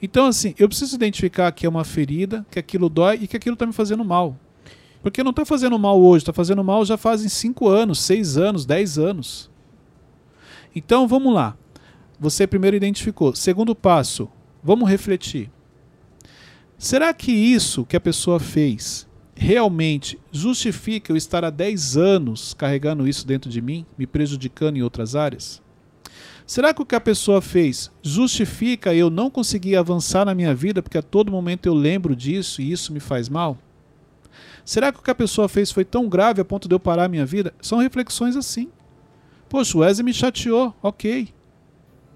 Então, 0.03 0.27
assim, 0.27 0.53
eu 0.59 0.69
preciso 0.69 0.97
identificar 0.97 1.53
que 1.53 1.65
é 1.65 1.69
uma 1.69 1.85
ferida, 1.85 2.45
que 2.51 2.59
aquilo 2.59 2.89
dói 2.89 3.21
e 3.23 3.29
que 3.29 3.37
aquilo 3.37 3.55
está 3.55 3.65
me 3.65 3.73
fazendo 3.73 4.05
mal. 4.05 4.37
Porque 5.01 5.23
não 5.23 5.31
está 5.31 5.45
fazendo 5.45 5.79
mal 5.79 6.01
hoje, 6.01 6.23
está 6.23 6.33
fazendo 6.33 6.63
mal 6.65 6.85
já 6.85 6.97
fazem 6.97 7.29
5 7.29 7.69
anos, 7.69 8.01
6 8.01 8.37
anos, 8.37 8.67
10 8.67 8.99
anos. 8.99 9.51
Então, 10.75 11.07
vamos 11.07 11.33
lá. 11.33 11.57
Você 12.19 12.49
primeiro 12.49 12.77
identificou. 12.77 13.33
Segundo 13.35 13.77
passo, 13.77 14.29
vamos 14.63 14.91
refletir. 14.91 15.49
Será 16.77 17.15
que 17.15 17.31
isso 17.31 17.87
que 17.87 17.97
a 17.97 18.01
pessoa 18.01 18.41
fez 18.41 19.09
realmente 19.37 20.19
justifica 20.33 21.13
eu 21.13 21.17
estar 21.17 21.45
há 21.45 21.51
10 21.51 21.97
anos 21.97 22.55
carregando 22.55 23.07
isso 23.07 23.25
dentro 23.25 23.49
de 23.49 23.63
mim, 23.63 23.87
me 23.97 24.05
prejudicando 24.05 24.77
em 24.77 24.83
outras 24.83 25.15
áreas? 25.15 25.62
Será 26.53 26.75
que 26.75 26.83
o 26.83 26.85
que 26.85 26.95
a 26.95 27.01
pessoa 27.01 27.41
fez 27.41 27.91
justifica 28.03 28.95
eu 28.95 29.09
não 29.09 29.31
conseguir 29.31 29.75
avançar 29.75 30.27
na 30.27 30.35
minha 30.35 30.55
vida 30.55 30.83
porque 30.83 30.99
a 30.99 31.03
todo 31.03 31.33
momento 31.33 31.65
eu 31.65 31.73
lembro 31.73 32.15
disso 32.15 32.61
e 32.61 32.71
isso 32.71 32.93
me 32.93 33.01
faz 33.01 33.27
mal? 33.27 33.57
Será 34.63 34.93
que 34.93 34.99
o 34.99 35.03
que 35.03 35.11
a 35.11 35.15
pessoa 35.15 35.49
fez 35.49 35.73
foi 35.73 35.83
tão 35.83 36.11
grave 36.11 36.43
a 36.43 36.45
ponto 36.45 36.69
de 36.69 36.75
eu 36.75 36.79
parar 36.79 37.05
a 37.05 37.09
minha 37.09 37.25
vida? 37.25 37.55
São 37.63 37.79
reflexões 37.79 38.37
assim. 38.37 38.69
Poxa, 39.49 39.79
o 39.79 39.81
Wesley 39.81 40.05
me 40.05 40.13
chateou, 40.13 40.77
ok. 40.83 41.33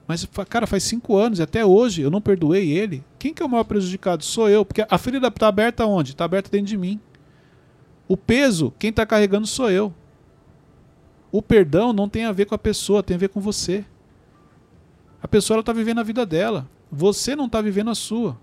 Mas, 0.06 0.28
cara, 0.50 0.66
faz 0.66 0.82
cinco 0.82 1.16
anos 1.16 1.38
e 1.38 1.42
até 1.42 1.64
hoje 1.64 2.02
eu 2.02 2.10
não 2.10 2.20
perdoei 2.20 2.72
ele. 2.72 3.02
Quem 3.18 3.32
que 3.32 3.42
é 3.42 3.46
o 3.46 3.48
maior 3.48 3.64
prejudicado? 3.64 4.22
Sou 4.22 4.50
eu, 4.50 4.66
porque 4.66 4.84
a 4.86 4.98
ferida 4.98 5.28
está 5.28 5.48
aberta 5.48 5.86
onde? 5.86 6.10
Está 6.10 6.26
aberta 6.26 6.50
dentro 6.50 6.66
de 6.66 6.76
mim. 6.76 7.00
O 8.06 8.18
peso, 8.18 8.70
quem 8.78 8.90
está 8.90 9.06
carregando 9.06 9.46
sou 9.46 9.70
eu. 9.70 9.94
O 11.32 11.40
perdão 11.40 11.94
não 11.94 12.06
tem 12.06 12.26
a 12.26 12.32
ver 12.32 12.44
com 12.44 12.54
a 12.54 12.58
pessoa, 12.58 13.02
tem 13.02 13.14
a 13.14 13.18
ver 13.18 13.30
com 13.30 13.40
você. 13.40 13.82
A 15.26 15.28
pessoa 15.28 15.58
está 15.58 15.72
vivendo 15.72 15.98
a 15.98 16.04
vida 16.04 16.24
dela. 16.24 16.70
Você 16.88 17.34
não 17.34 17.46
está 17.46 17.60
vivendo 17.60 17.90
a 17.90 17.96
sua. 17.96 18.38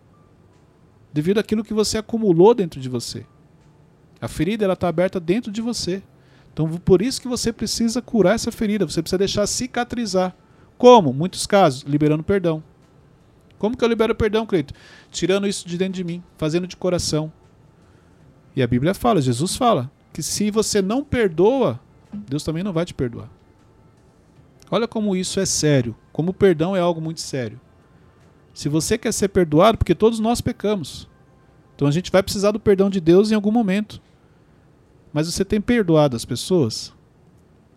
Devido 1.13 1.38
àquilo 1.38 1.63
que 1.63 1.74
você 1.74 1.98
acumulou 1.98 2.54
dentro 2.54 2.78
de 2.82 2.89
você. 2.89 3.26
A 4.19 4.28
ferida 4.28 4.69
está 4.69 4.89
aberta 4.89 5.17
dentro 5.17 5.50
de 5.50 5.62
você. 5.62 6.04
Então, 6.52 6.67
por 6.67 7.02
isso 7.02 7.22
que 7.22 7.28
você 7.30 7.54
precisa 7.54 8.02
curar 8.02 8.36
essa 8.36 8.52
ferida. 8.52 8.86
Você 8.86 9.02
precisa 9.02 9.17
deixar 9.17 9.48
cicatrizar. 9.48 10.36
Como? 10.78 11.13
Muitos 11.13 11.48
casos, 11.48 11.84
liberando 11.84 12.22
perdão. 12.22 12.62
Como 13.58 13.78
que 13.78 13.86
eu 13.86 13.88
libero 13.88 14.13
perdão, 14.13 14.46
Cleito? 14.46 14.74
Tirando 15.10 15.48
isso 15.48 15.65
de 15.65 15.78
dentro 15.78 15.93
de 15.93 16.04
mim, 16.04 16.22
fazendo 16.38 16.67
de 16.67 16.76
coração. 16.76 17.32
E 18.58 18.62
a 18.62 18.67
Bíblia 18.67 18.93
fala, 18.93 19.22
Jesus 19.22 19.56
fala, 19.56 19.89
que 20.12 20.22
se 20.22 20.52
você 20.52 20.82
não 20.82 21.02
perdoa, 21.02 21.80
Deus 22.12 22.43
também 22.43 22.62
não 22.62 22.74
vai 22.74 22.84
te 22.84 22.93
perdoar. 22.93 23.30
Olha 24.73 24.88
como 24.88 25.15
isso 25.15 25.39
é 25.39 25.45
sério, 25.45 25.95
como 26.12 26.31
o 26.31 26.33
perdão 26.33 26.75
é 26.75 26.79
algo 26.79 26.99
muito 26.99 27.21
sério. 27.21 27.62
Se 28.55 28.67
você 28.67 28.97
quer 28.97 29.12
ser 29.12 29.27
perdoado, 29.27 29.77
porque 29.77 29.93
todos 29.93 30.19
nós 30.19 30.41
pecamos. 30.41 31.07
Então 31.75 31.88
a 31.88 31.91
gente 31.91 32.12
vai 32.12 32.23
precisar 32.23 32.49
do 32.49 32.59
perdão 32.59 32.89
de 32.89 32.99
Deus 32.99 33.29
em 33.29 33.36
algum 33.36 33.52
momento. 33.52 34.02
Mas 35.13 35.31
você 35.31 35.45
tem 35.45 35.62
perdoado 35.62 36.15
as 36.15 36.25
pessoas? 36.25 36.91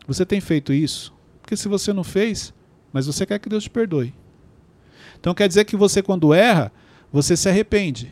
Você 0.08 0.24
tem 0.24 0.40
feito 0.40 0.72
isso? 0.72 1.12
Porque 1.42 1.54
se 1.54 1.68
você 1.68 1.92
não 1.92 2.02
fez, 2.02 2.54
mas 2.90 3.06
você 3.06 3.26
quer 3.26 3.40
que 3.40 3.50
Deus 3.50 3.64
te 3.64 3.68
perdoe. 3.68 4.14
Então 5.20 5.34
quer 5.34 5.48
dizer 5.48 5.66
que 5.66 5.76
você, 5.76 6.02
quando 6.02 6.32
erra, 6.32 6.72
você 7.12 7.36
se 7.36 7.46
arrepende. 7.46 8.10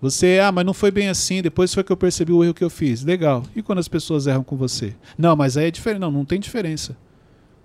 Você, 0.00 0.38
ah, 0.40 0.52
mas 0.52 0.64
não 0.64 0.72
foi 0.72 0.92
bem 0.92 1.08
assim, 1.08 1.42
depois 1.42 1.74
foi 1.74 1.82
que 1.82 1.90
eu 1.90 1.96
percebi 1.96 2.30
o 2.30 2.44
erro 2.44 2.54
que 2.54 2.62
eu 2.62 2.70
fiz. 2.70 3.02
Legal. 3.02 3.42
E 3.56 3.60
quando 3.60 3.80
as 3.80 3.88
pessoas 3.88 4.28
erram 4.28 4.44
com 4.44 4.56
você? 4.56 4.94
Não, 5.18 5.34
mas 5.34 5.56
aí 5.56 5.66
é 5.66 5.70
diferente. 5.72 6.00
Não, 6.00 6.12
não 6.12 6.24
tem 6.24 6.38
diferença. 6.38 6.96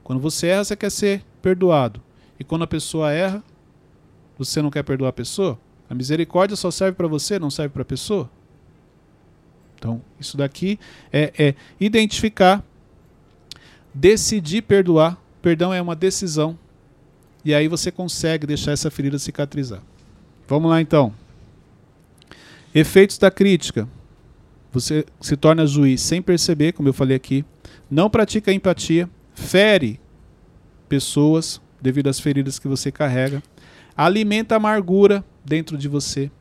Quando 0.09 0.21
você 0.21 0.47
erra, 0.47 0.63
você 0.63 0.75
quer 0.75 0.89
ser 0.89 1.23
perdoado. 1.39 2.01
E 2.39 2.43
quando 2.43 2.63
a 2.63 2.67
pessoa 2.67 3.11
erra, 3.11 3.43
você 4.39 4.59
não 4.59 4.71
quer 4.71 4.81
perdoar 4.81 5.09
a 5.09 5.13
pessoa? 5.13 5.59
A 5.87 5.93
misericórdia 5.93 6.57
só 6.57 6.71
serve 6.71 6.97
para 6.97 7.07
você, 7.07 7.37
não 7.37 7.51
serve 7.51 7.71
para 7.71 7.83
a 7.83 7.85
pessoa? 7.85 8.27
Então, 9.77 10.01
isso 10.19 10.35
daqui 10.35 10.79
é, 11.13 11.31
é, 11.37 11.55
identificar, 11.79 12.65
decidir 13.93 14.63
perdoar 14.63 15.15
perdão 15.43 15.71
é 15.71 15.79
uma 15.79 15.95
decisão. 15.95 16.57
E 17.45 17.53
aí 17.53 17.67
você 17.67 17.91
consegue 17.91 18.47
deixar 18.47 18.71
essa 18.71 18.89
ferida 18.89 19.19
cicatrizar. 19.19 19.83
Vamos 20.47 20.71
lá 20.71 20.81
então. 20.81 21.13
Efeitos 22.73 23.19
da 23.19 23.29
crítica. 23.29 23.87
Você 24.71 25.05
se 25.21 25.37
torna 25.37 25.67
juiz 25.67 26.01
sem 26.01 26.19
perceber, 26.19 26.71
como 26.71 26.89
eu 26.89 26.93
falei 26.93 27.15
aqui. 27.15 27.45
Não 27.91 28.09
pratica 28.09 28.51
empatia. 28.51 29.07
Fere 29.47 29.99
pessoas 30.87 31.61
devido 31.81 32.07
às 32.07 32.19
feridas 32.19 32.59
que 32.59 32.67
você 32.67 32.91
carrega. 32.91 33.41
Alimenta 33.95 34.55
amargura 34.55 35.23
dentro 35.43 35.77
de 35.77 35.87
você. 35.87 36.31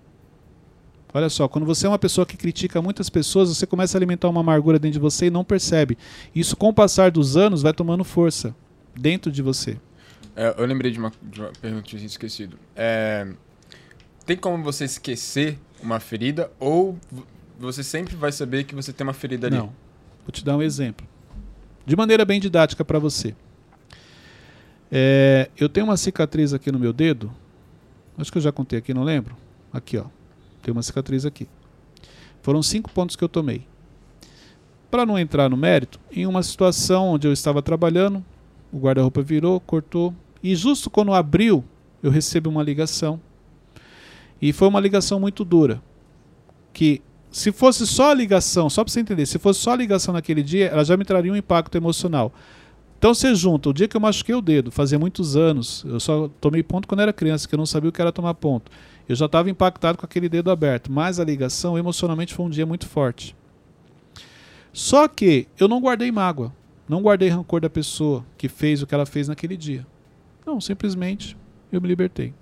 Olha 1.12 1.28
só, 1.28 1.48
quando 1.48 1.64
você 1.64 1.86
é 1.86 1.88
uma 1.88 1.98
pessoa 1.98 2.26
que 2.26 2.36
critica 2.36 2.82
muitas 2.82 3.08
pessoas, 3.08 3.48
você 3.48 3.66
começa 3.66 3.96
a 3.96 3.98
alimentar 3.98 4.28
uma 4.28 4.40
amargura 4.40 4.78
dentro 4.78 4.94
de 4.94 4.98
você 4.98 5.26
e 5.26 5.30
não 5.30 5.42
percebe. 5.42 5.96
Isso, 6.34 6.56
com 6.56 6.68
o 6.68 6.74
passar 6.74 7.10
dos 7.10 7.36
anos, 7.36 7.62
vai 7.62 7.72
tomando 7.72 8.04
força 8.04 8.54
dentro 8.94 9.32
de 9.32 9.40
você. 9.40 9.78
É, 10.36 10.54
eu 10.58 10.66
lembrei 10.66 10.90
de 10.90 10.98
uma, 10.98 11.10
de 11.22 11.40
uma 11.40 11.50
pergunta 11.60 11.82
que 11.82 11.96
eu 11.96 11.98
tinha 11.98 12.06
esquecido. 12.06 12.58
É, 12.76 13.26
tem 14.26 14.36
como 14.36 14.62
você 14.62 14.84
esquecer 14.84 15.58
uma 15.82 15.98
ferida 15.98 16.50
ou 16.60 16.98
você 17.58 17.82
sempre 17.82 18.14
vai 18.14 18.30
saber 18.30 18.64
que 18.64 18.74
você 18.74 18.92
tem 18.92 19.06
uma 19.06 19.14
ferida 19.14 19.46
ali? 19.46 19.56
Não. 19.56 19.72
Vou 20.24 20.30
te 20.30 20.44
dar 20.44 20.56
um 20.56 20.62
exemplo. 20.62 21.06
De 21.88 21.96
maneira 21.96 22.22
bem 22.22 22.38
didática 22.38 22.84
para 22.84 22.98
você. 22.98 23.34
É, 24.92 25.48
eu 25.56 25.70
tenho 25.70 25.86
uma 25.86 25.96
cicatriz 25.96 26.52
aqui 26.52 26.70
no 26.70 26.78
meu 26.78 26.92
dedo. 26.92 27.32
Acho 28.18 28.30
que 28.30 28.36
eu 28.36 28.42
já 28.42 28.52
contei 28.52 28.78
aqui, 28.78 28.92
não 28.92 29.02
lembro. 29.02 29.34
Aqui, 29.72 29.96
ó. 29.96 30.04
Tem 30.62 30.70
uma 30.70 30.82
cicatriz 30.82 31.24
aqui. 31.24 31.48
Foram 32.42 32.62
cinco 32.62 32.90
pontos 32.90 33.16
que 33.16 33.24
eu 33.24 33.28
tomei. 33.28 33.66
Para 34.90 35.06
não 35.06 35.18
entrar 35.18 35.48
no 35.48 35.56
mérito, 35.56 35.98
em 36.12 36.26
uma 36.26 36.42
situação 36.42 37.06
onde 37.06 37.26
eu 37.26 37.32
estava 37.32 37.62
trabalhando, 37.62 38.22
o 38.70 38.78
guarda-roupa 38.78 39.22
virou, 39.22 39.58
cortou. 39.58 40.14
E 40.42 40.54
justo 40.54 40.90
quando 40.90 41.14
abriu, 41.14 41.64
eu 42.02 42.10
recebo 42.10 42.50
uma 42.50 42.62
ligação. 42.62 43.18
E 44.42 44.52
foi 44.52 44.68
uma 44.68 44.78
ligação 44.78 45.18
muito 45.18 45.42
dura. 45.42 45.82
Que 46.70 47.00
se 47.30 47.52
fosse 47.52 47.86
só 47.86 48.10
a 48.10 48.14
ligação, 48.14 48.70
só 48.70 48.82
para 48.82 48.92
você 48.92 49.00
entender, 49.00 49.26
se 49.26 49.38
fosse 49.38 49.60
só 49.60 49.72
a 49.72 49.76
ligação 49.76 50.14
naquele 50.14 50.42
dia, 50.42 50.66
ela 50.66 50.84
já 50.84 50.96
me 50.96 51.04
traria 51.04 51.32
um 51.32 51.36
impacto 51.36 51.76
emocional. 51.76 52.32
Então 52.98 53.14
você 53.14 53.34
junta, 53.34 53.68
o 53.68 53.72
dia 53.72 53.86
que 53.86 53.96
eu 53.96 54.00
machuquei 54.00 54.34
o 54.34 54.40
dedo, 54.42 54.72
fazia 54.72 54.98
muitos 54.98 55.36
anos, 55.36 55.84
eu 55.86 56.00
só 56.00 56.28
tomei 56.40 56.62
ponto 56.62 56.88
quando 56.88 57.00
era 57.00 57.12
criança, 57.12 57.46
que 57.46 57.54
eu 57.54 57.58
não 57.58 57.66
sabia 57.66 57.90
o 57.90 57.92
que 57.92 58.00
era 58.00 58.10
tomar 58.10 58.34
ponto. 58.34 58.72
Eu 59.08 59.14
já 59.14 59.26
estava 59.26 59.48
impactado 59.48 59.96
com 59.96 60.04
aquele 60.04 60.28
dedo 60.28 60.50
aberto, 60.50 60.90
mas 60.90 61.20
a 61.20 61.24
ligação 61.24 61.78
emocionalmente 61.78 62.34
foi 62.34 62.44
um 62.44 62.50
dia 62.50 62.66
muito 62.66 62.88
forte. 62.88 63.36
Só 64.72 65.06
que 65.06 65.46
eu 65.58 65.68
não 65.68 65.80
guardei 65.80 66.10
mágoa, 66.10 66.52
não 66.88 67.02
guardei 67.02 67.28
rancor 67.28 67.60
da 67.60 67.70
pessoa 67.70 68.24
que 68.36 68.48
fez 68.48 68.82
o 68.82 68.86
que 68.86 68.94
ela 68.94 69.06
fez 69.06 69.28
naquele 69.28 69.56
dia. 69.56 69.86
Não, 70.44 70.60
simplesmente 70.60 71.36
eu 71.70 71.80
me 71.80 71.88
libertei. 71.88 72.34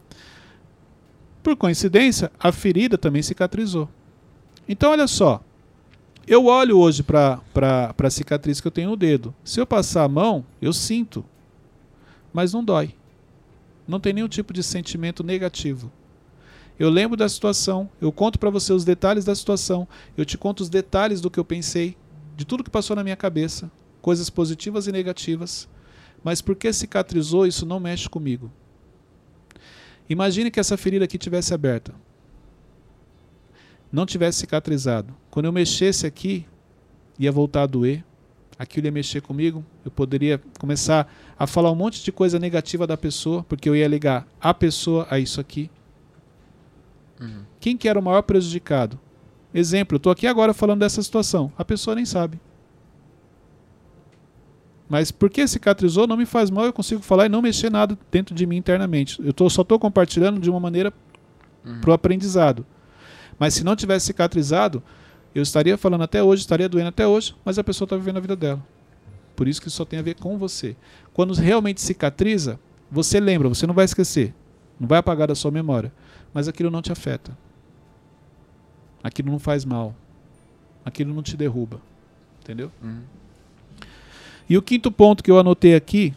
Por 1.42 1.54
coincidência, 1.54 2.30
a 2.40 2.50
ferida 2.50 2.96
também 2.96 3.22
cicatrizou. 3.22 3.88
Então, 4.68 4.90
olha 4.90 5.06
só. 5.06 5.42
Eu 6.26 6.46
olho 6.46 6.76
hoje 6.76 7.04
para 7.04 7.40
a 7.96 8.10
cicatriz 8.10 8.60
que 8.60 8.66
eu 8.66 8.72
tenho 8.72 8.90
no 8.90 8.96
dedo. 8.96 9.32
Se 9.44 9.60
eu 9.60 9.66
passar 9.66 10.02
a 10.02 10.08
mão, 10.08 10.44
eu 10.60 10.72
sinto. 10.72 11.24
Mas 12.32 12.52
não 12.52 12.64
dói. 12.64 12.94
Não 13.86 14.00
tem 14.00 14.12
nenhum 14.12 14.26
tipo 14.26 14.52
de 14.52 14.62
sentimento 14.62 15.22
negativo. 15.22 15.92
Eu 16.78 16.90
lembro 16.90 17.16
da 17.16 17.28
situação, 17.28 17.88
eu 18.00 18.10
conto 18.10 18.38
para 18.40 18.50
você 18.50 18.72
os 18.72 18.84
detalhes 18.84 19.24
da 19.24 19.34
situação, 19.34 19.88
eu 20.16 20.26
te 20.26 20.36
conto 20.36 20.60
os 20.60 20.68
detalhes 20.68 21.20
do 21.20 21.30
que 21.30 21.38
eu 21.38 21.44
pensei, 21.44 21.96
de 22.36 22.44
tudo 22.44 22.64
que 22.64 22.68
passou 22.68 22.94
na 22.96 23.04
minha 23.04 23.16
cabeça, 23.16 23.70
coisas 24.02 24.28
positivas 24.28 24.86
e 24.86 24.92
negativas. 24.92 25.68
Mas 26.22 26.42
porque 26.42 26.72
cicatrizou, 26.72 27.46
isso 27.46 27.64
não 27.64 27.78
mexe 27.78 28.10
comigo. 28.10 28.50
Imagine 30.08 30.50
que 30.50 30.60
essa 30.60 30.76
ferida 30.76 31.04
aqui 31.04 31.16
tivesse 31.16 31.54
aberta 31.54 31.94
não 33.96 34.04
tivesse 34.04 34.40
cicatrizado, 34.40 35.14
quando 35.30 35.46
eu 35.46 35.52
mexesse 35.52 36.06
aqui, 36.06 36.44
ia 37.18 37.32
voltar 37.32 37.62
a 37.62 37.66
doer, 37.66 38.04
aquilo 38.58 38.86
ia 38.86 38.92
mexer 38.92 39.22
comigo, 39.22 39.64
eu 39.86 39.90
poderia 39.90 40.38
começar 40.60 41.10
a 41.38 41.46
falar 41.46 41.72
um 41.72 41.74
monte 41.74 42.04
de 42.04 42.12
coisa 42.12 42.38
negativa 42.38 42.86
da 42.86 42.94
pessoa, 42.94 43.42
porque 43.44 43.66
eu 43.66 43.74
ia 43.74 43.88
ligar 43.88 44.28
a 44.38 44.52
pessoa 44.52 45.06
a 45.08 45.18
isso 45.18 45.40
aqui. 45.40 45.70
Uhum. 47.18 47.44
Quem 47.58 47.74
que 47.74 47.88
era 47.88 47.98
o 47.98 48.02
maior 48.02 48.20
prejudicado? 48.20 49.00
Exemplo, 49.54 49.94
eu 49.94 49.96
estou 49.96 50.12
aqui 50.12 50.26
agora 50.26 50.52
falando 50.52 50.80
dessa 50.80 51.02
situação, 51.02 51.50
a 51.56 51.64
pessoa 51.64 51.94
nem 51.94 52.04
sabe. 52.04 52.38
Mas 54.86 55.10
porque 55.10 55.48
cicatrizou, 55.48 56.06
não 56.06 56.18
me 56.18 56.26
faz 56.26 56.50
mal, 56.50 56.66
eu 56.66 56.72
consigo 56.72 57.00
falar 57.00 57.24
e 57.24 57.28
não 57.30 57.40
mexer 57.40 57.70
nada 57.70 57.98
dentro 58.10 58.34
de 58.34 58.44
mim 58.46 58.56
internamente. 58.56 59.18
Eu 59.24 59.32
tô, 59.32 59.48
só 59.48 59.62
estou 59.62 59.78
compartilhando 59.78 60.38
de 60.38 60.50
uma 60.50 60.60
maneira 60.60 60.92
Uhum. 61.64 61.80
para 61.80 61.90
o 61.90 61.92
aprendizado. 61.92 62.64
Mas 63.38 63.54
se 63.54 63.64
não 63.64 63.76
tivesse 63.76 64.06
cicatrizado, 64.06 64.82
eu 65.34 65.42
estaria 65.42 65.76
falando 65.76 66.02
até 66.02 66.22
hoje, 66.22 66.40
estaria 66.40 66.68
doendo 66.68 66.88
até 66.88 67.06
hoje, 67.06 67.34
mas 67.44 67.58
a 67.58 67.64
pessoa 67.64 67.86
está 67.86 67.96
vivendo 67.96 68.16
a 68.16 68.20
vida 68.20 68.36
dela. 68.36 68.62
Por 69.34 69.46
isso 69.46 69.60
que 69.60 69.68
isso 69.68 69.76
só 69.76 69.84
tem 69.84 69.98
a 69.98 70.02
ver 70.02 70.14
com 70.14 70.38
você. 70.38 70.74
Quando 71.12 71.34
realmente 71.34 71.80
cicatriza, 71.80 72.58
você 72.90 73.20
lembra, 73.20 73.48
você 73.48 73.66
não 73.66 73.74
vai 73.74 73.84
esquecer. 73.84 74.34
Não 74.80 74.88
vai 74.88 74.98
apagar 74.98 75.28
da 75.28 75.34
sua 75.34 75.50
memória. 75.50 75.92
Mas 76.32 76.48
aquilo 76.48 76.70
não 76.70 76.80
te 76.80 76.90
afeta. 76.90 77.36
Aquilo 79.02 79.30
não 79.30 79.38
faz 79.38 79.64
mal. 79.64 79.94
Aquilo 80.84 81.12
não 81.12 81.22
te 81.22 81.36
derruba. 81.36 81.80
Entendeu? 82.42 82.72
Uhum. 82.82 83.02
E 84.48 84.56
o 84.56 84.62
quinto 84.62 84.90
ponto 84.90 85.22
que 85.22 85.30
eu 85.30 85.38
anotei 85.38 85.74
aqui, 85.74 86.14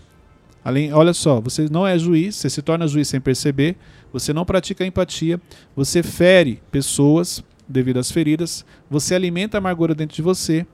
além, 0.64 0.94
olha 0.94 1.14
só, 1.14 1.42
você 1.42 1.68
não 1.70 1.86
é 1.86 1.98
juiz, 1.98 2.36
você 2.36 2.50
se 2.50 2.62
torna 2.62 2.88
juiz 2.88 3.08
sem 3.08 3.20
perceber, 3.20 3.76
você 4.12 4.34
não 4.34 4.46
pratica 4.46 4.86
empatia, 4.86 5.40
você 5.76 6.02
fere 6.04 6.62
pessoas 6.72 7.44
devido 7.68 7.98
às 7.98 8.12
feridas, 8.12 8.66
você 8.90 9.14
alimenta 9.14 9.58
a 9.58 9.60
amargura 9.60 9.94
dentro 9.94 10.16
de 10.16 10.22
você 10.22 10.66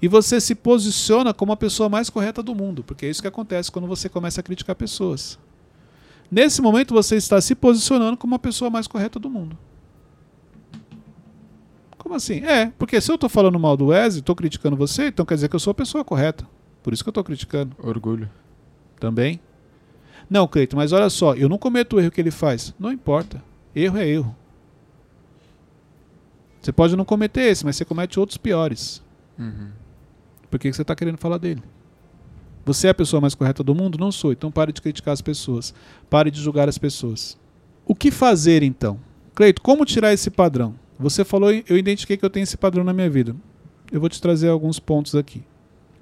e 0.00 0.08
você 0.08 0.40
se 0.40 0.54
posiciona 0.54 1.34
como 1.34 1.52
a 1.52 1.56
pessoa 1.56 1.88
mais 1.88 2.08
correta 2.08 2.42
do 2.42 2.54
mundo, 2.54 2.82
porque 2.82 3.04
é 3.04 3.10
isso 3.10 3.20
que 3.20 3.28
acontece 3.28 3.70
quando 3.70 3.86
você 3.86 4.08
começa 4.08 4.40
a 4.40 4.44
criticar 4.44 4.74
pessoas. 4.74 5.38
Nesse 6.30 6.62
momento 6.62 6.94
você 6.94 7.16
está 7.16 7.40
se 7.40 7.54
posicionando 7.54 8.16
como 8.16 8.34
a 8.34 8.38
pessoa 8.38 8.70
mais 8.70 8.86
correta 8.86 9.18
do 9.18 9.28
mundo. 9.28 9.56
Como 11.98 12.14
assim? 12.14 12.44
É, 12.44 12.72
porque 12.78 13.00
se 13.00 13.10
eu 13.10 13.16
estou 13.16 13.28
falando 13.28 13.58
mal 13.58 13.76
do 13.76 13.86
Wesley, 13.86 14.20
estou 14.20 14.36
criticando 14.36 14.76
você, 14.76 15.08
então 15.08 15.26
quer 15.26 15.34
dizer 15.34 15.48
que 15.48 15.56
eu 15.56 15.60
sou 15.60 15.72
a 15.72 15.74
pessoa 15.74 16.04
correta. 16.04 16.46
Por 16.82 16.92
isso 16.92 17.02
que 17.02 17.08
eu 17.08 17.10
estou 17.10 17.24
criticando 17.24 17.76
Orgulho. 17.82 18.30
também. 18.98 19.40
Não, 20.30 20.46
Cleiton, 20.46 20.76
mas 20.76 20.92
olha 20.92 21.08
só, 21.08 21.34
eu 21.34 21.48
não 21.48 21.58
cometo 21.58 21.96
o 21.96 22.00
erro 22.00 22.10
que 22.10 22.20
ele 22.20 22.30
faz. 22.30 22.74
Não 22.78 22.92
importa. 22.92 23.42
Erro 23.74 23.98
é 23.98 24.06
erro. 24.06 24.36
Você 26.60 26.72
pode 26.72 26.96
não 26.96 27.04
cometer 27.04 27.42
esse, 27.42 27.64
mas 27.64 27.76
você 27.76 27.84
comete 27.84 28.20
outros 28.20 28.36
piores. 28.36 29.02
Uhum. 29.38 29.70
Por 30.50 30.58
que 30.58 30.68
que 30.68 30.76
você 30.76 30.82
está 30.82 30.94
querendo 30.94 31.16
falar 31.16 31.38
dele? 31.38 31.62
Você 32.64 32.86
é 32.88 32.90
a 32.90 32.94
pessoa 32.94 33.20
mais 33.20 33.34
correta 33.34 33.62
do 33.62 33.74
mundo? 33.74 33.96
Não 33.98 34.12
sou. 34.12 34.32
Então 34.32 34.50
pare 34.50 34.72
de 34.72 34.82
criticar 34.82 35.14
as 35.14 35.22
pessoas. 35.22 35.72
Pare 36.10 36.30
de 36.30 36.40
julgar 36.40 36.68
as 36.68 36.76
pessoas. 36.76 37.38
O 37.86 37.94
que 37.94 38.10
fazer 38.10 38.62
então? 38.62 39.00
Cleito, 39.34 39.62
como 39.62 39.86
tirar 39.86 40.12
esse 40.12 40.30
padrão? 40.30 40.74
Você 40.98 41.24
falou, 41.24 41.50
eu 41.50 41.78
identifiquei 41.78 42.16
que 42.16 42.24
eu 42.24 42.30
tenho 42.30 42.42
esse 42.42 42.56
padrão 42.56 42.84
na 42.84 42.92
minha 42.92 43.08
vida. 43.08 43.34
Eu 43.90 44.00
vou 44.00 44.08
te 44.08 44.20
trazer 44.20 44.48
alguns 44.48 44.78
pontos 44.78 45.14
aqui. 45.14 45.42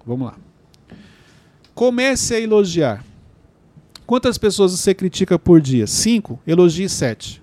Vamos 0.04 0.26
lá. 0.26 0.36
Comece 1.74 2.34
a 2.34 2.40
elogiar. 2.40 3.04
Quantas 4.06 4.38
pessoas 4.38 4.72
você 4.72 4.94
critica 4.94 5.38
por 5.38 5.60
dia? 5.60 5.86
Cinco? 5.86 6.40
Elogie 6.46 6.88
sete. 6.88 7.42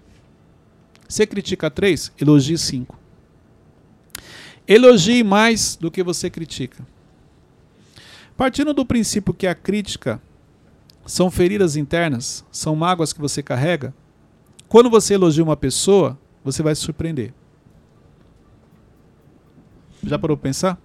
Você 1.07 1.27
critica 1.27 1.69
três? 1.69 2.11
Elogie 2.19 2.57
cinco. 2.57 2.97
Elogie 4.65 5.23
mais 5.23 5.75
do 5.75 5.91
que 5.91 6.01
você 6.01 6.29
critica. 6.29 6.87
Partindo 8.37 8.73
do 8.73 8.85
princípio 8.85 9.33
que 9.33 9.45
a 9.45 9.53
crítica 9.53 10.21
são 11.05 11.29
feridas 11.29 11.75
internas, 11.75 12.45
são 12.49 12.75
mágoas 12.75 13.11
que 13.11 13.19
você 13.19 13.43
carrega, 13.43 13.93
quando 14.69 14.89
você 14.89 15.13
elogia 15.15 15.43
uma 15.43 15.57
pessoa, 15.57 16.17
você 16.43 16.63
vai 16.63 16.73
se 16.73 16.81
surpreender. 16.81 17.33
Já 20.01 20.17
parou 20.17 20.37
para 20.37 20.49
pensar? 20.49 20.81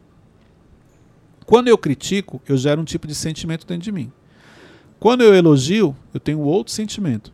Quando 1.47 1.69
eu 1.69 1.79
critico, 1.79 2.43
eu 2.47 2.57
gero 2.57 2.83
um 2.83 2.85
tipo 2.85 3.07
de 3.07 3.15
sentimento 3.15 3.67
dentro 3.67 3.85
de 3.85 3.93
mim. 3.93 4.13
Quando 4.99 5.23
eu 5.23 5.35
elogio, 5.35 5.97
eu 6.13 6.21
tenho 6.21 6.41
outro 6.41 6.73
sentimento. 6.73 7.33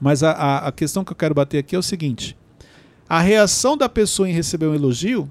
Mas 0.00 0.22
a, 0.22 0.30
a, 0.32 0.68
a 0.68 0.72
questão 0.72 1.04
que 1.04 1.12
eu 1.12 1.16
quero 1.16 1.34
bater 1.34 1.58
aqui 1.58 1.74
é 1.74 1.78
o 1.78 1.82
seguinte: 1.82 2.36
a 3.08 3.20
reação 3.20 3.76
da 3.76 3.88
pessoa 3.88 4.28
em 4.28 4.32
receber 4.32 4.66
um 4.66 4.74
elogio 4.74 5.30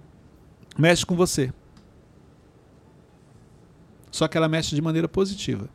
mexe 0.77 1.05
com 1.05 1.15
você. 1.15 1.53
Só 4.11 4.27
que 4.27 4.37
ela 4.37 4.47
mexe 4.47 4.75
de 4.75 4.81
maneira 4.81 5.07
positiva. 5.07 5.69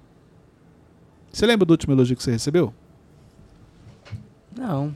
Você 1.33 1.47
lembra 1.47 1.65
do 1.65 1.71
último 1.71 1.95
elogio 1.95 2.17
que 2.17 2.23
você 2.23 2.33
recebeu? 2.33 2.75
Não. 4.55 4.95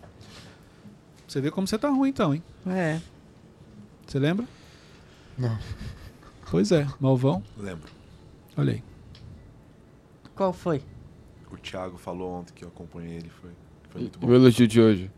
Você 1.27 1.41
vê 1.41 1.51
como 1.51 1.67
você 1.67 1.79
tá 1.79 1.89
ruim 1.89 2.11
então, 2.11 2.35
hein? 2.35 2.43
É. 2.67 3.01
Você 4.07 4.19
lembra? 4.19 4.47
Não. 5.39 5.59
Pois 6.51 6.71
é, 6.73 6.87
malvão. 7.01 7.43
Lembro. 7.57 7.91
Olha 8.57 8.75
aí. 8.75 8.96
Qual 10.37 10.53
foi? 10.53 10.83
O 11.51 11.57
Thiago 11.57 11.97
falou 11.97 12.31
ontem 12.33 12.53
que 12.55 12.63
eu 12.65 12.69
acompanhei 12.69 13.17
ele, 13.17 13.31
foi, 13.41 13.51
foi 13.91 14.01
muito 14.03 14.19
E 14.19 14.21
bom. 14.21 14.29
o 14.33 14.35
elogio 14.35 14.69
de 14.69 14.81
hoje? 14.81 15.11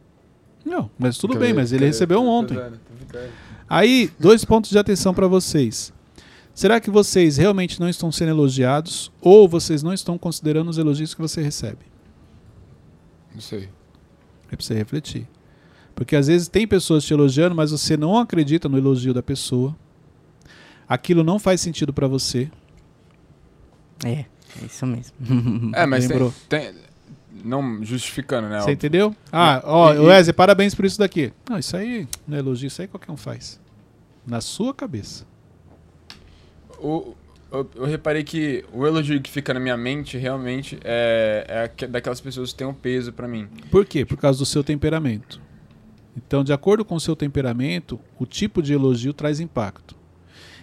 Não, 0.64 0.90
mas 0.98 1.18
tudo 1.18 1.34
Cadê? 1.34 1.46
bem, 1.46 1.54
mas 1.54 1.72
ele 1.72 1.84
recebeu 1.86 2.20
um 2.22 2.26
ontem. 2.28 2.56
Aí, 3.68 4.10
dois 4.18 4.44
pontos 4.44 4.70
de 4.70 4.78
atenção 4.78 5.12
para 5.12 5.26
vocês. 5.26 5.92
Será 6.54 6.80
que 6.80 6.90
vocês 6.90 7.36
realmente 7.36 7.78
não 7.80 7.88
estão 7.88 8.10
sendo 8.10 8.30
elogiados 8.30 9.12
ou 9.20 9.48
vocês 9.48 9.82
não 9.82 9.92
estão 9.92 10.18
considerando 10.18 10.68
os 10.68 10.78
elogios 10.78 11.14
que 11.14 11.20
você 11.20 11.40
recebe? 11.40 11.78
Não 13.32 13.40
sei. 13.40 13.68
É 14.50 14.56
pra 14.56 14.64
você 14.64 14.74
refletir. 14.74 15.28
Porque 15.94 16.16
às 16.16 16.26
vezes 16.26 16.48
tem 16.48 16.66
pessoas 16.66 17.04
te 17.04 17.12
elogiando, 17.12 17.54
mas 17.54 17.70
você 17.70 17.96
não 17.96 18.16
acredita 18.18 18.68
no 18.68 18.76
elogio 18.78 19.14
da 19.14 19.22
pessoa. 19.22 19.76
Aquilo 20.88 21.22
não 21.22 21.38
faz 21.38 21.60
sentido 21.60 21.92
para 21.92 22.08
você. 22.08 22.50
É, 24.04 24.24
é 24.62 24.66
isso 24.66 24.86
mesmo. 24.86 25.14
É, 25.74 25.86
mas 25.86 26.06
tem, 26.06 26.12
Lembrou. 26.16 26.34
tem- 26.48 26.74
Não 27.44 27.84
justificando, 27.84 28.48
né? 28.48 28.61
Você 28.61 28.72
entendeu? 28.72 29.14
Ah, 29.32 29.62
ó, 29.64 29.92
E- 29.92 29.96
e- 29.96 30.00
Wesley, 30.00 30.32
parabéns 30.32 30.74
por 30.74 30.84
isso 30.84 30.98
daqui. 30.98 31.32
Não, 31.48 31.59
isso 31.59 31.76
aí 31.76 32.09
não 32.26 32.36
é 32.36 32.40
elogio, 32.40 32.66
isso 32.66 32.80
aí 32.82 32.88
qualquer 32.88 33.12
um 33.12 33.16
faz. 33.16 33.61
Na 34.26 34.40
sua 34.40 34.74
cabeça. 34.74 35.24
O- 36.80 37.14
eu, 37.50 37.68
eu 37.76 37.84
reparei 37.86 38.22
que 38.24 38.64
o 38.72 38.86
elogio 38.86 39.20
que 39.22 39.30
fica 39.30 39.54
na 39.54 39.61
minha 39.61 39.76
mente 39.76 40.18
realmente 40.18 40.78
é, 40.84 41.44
é 41.48 41.62
aque- 41.64 41.86
daquelas 41.86 42.20
pessoas 42.20 42.52
que 42.52 42.59
têm 42.59 42.66
um 42.66 42.74
peso 42.74 43.12
pra 43.12 43.26
mim. 43.26 43.48
Por 43.70 43.86
quê? 43.86 44.04
Por 44.04 44.16
causa 44.18 44.38
do 44.38 44.44
seu 44.46 44.62
temperamento. 44.62 45.40
Então, 46.16 46.42
de 46.44 46.52
acordo 46.52 46.84
com 46.84 46.96
o 46.96 47.00
seu 47.00 47.14
temperamento, 47.16 47.98
o 48.18 48.26
tipo 48.26 48.61
de 48.61 48.72
elogio 48.74 49.12
traz 49.12 49.40
impacto. 49.40 49.96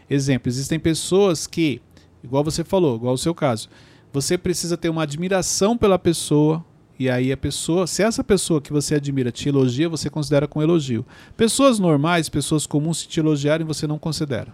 Exemplo, 0.10 0.48
existem 0.50 0.78
pessoas 0.80 1.48
que, 1.48 1.82
igual 2.26 2.44
você 2.44 2.64
falou, 2.64 2.96
igual 2.96 3.14
o 3.14 3.18
seu 3.18 3.34
caso, 3.34 3.70
você 4.12 4.38
precisa 4.38 4.76
ter 4.76 4.90
uma 4.90 5.04
admiração 5.04 5.78
pela 5.78 5.98
pessoa, 5.98 6.64
e 6.98 7.10
aí 7.10 7.32
a 7.32 7.38
pessoa, 7.38 7.86
se 7.86 8.02
essa 8.02 8.24
pessoa 8.24 8.62
que 8.62 8.74
você 8.74 8.96
admira 8.96 9.32
te 9.32 9.50
elogia, 9.50 9.88
você 9.88 10.10
considera 10.10 10.48
com 10.48 10.62
elogio. 10.62 11.06
Pessoas 11.36 11.80
normais, 11.80 12.30
pessoas 12.30 12.66
comuns, 12.66 13.00
se 13.00 13.08
te 13.08 13.20
elogiarem, 13.20 13.66
você 13.66 13.86
não 13.86 14.00
considera. 14.00 14.54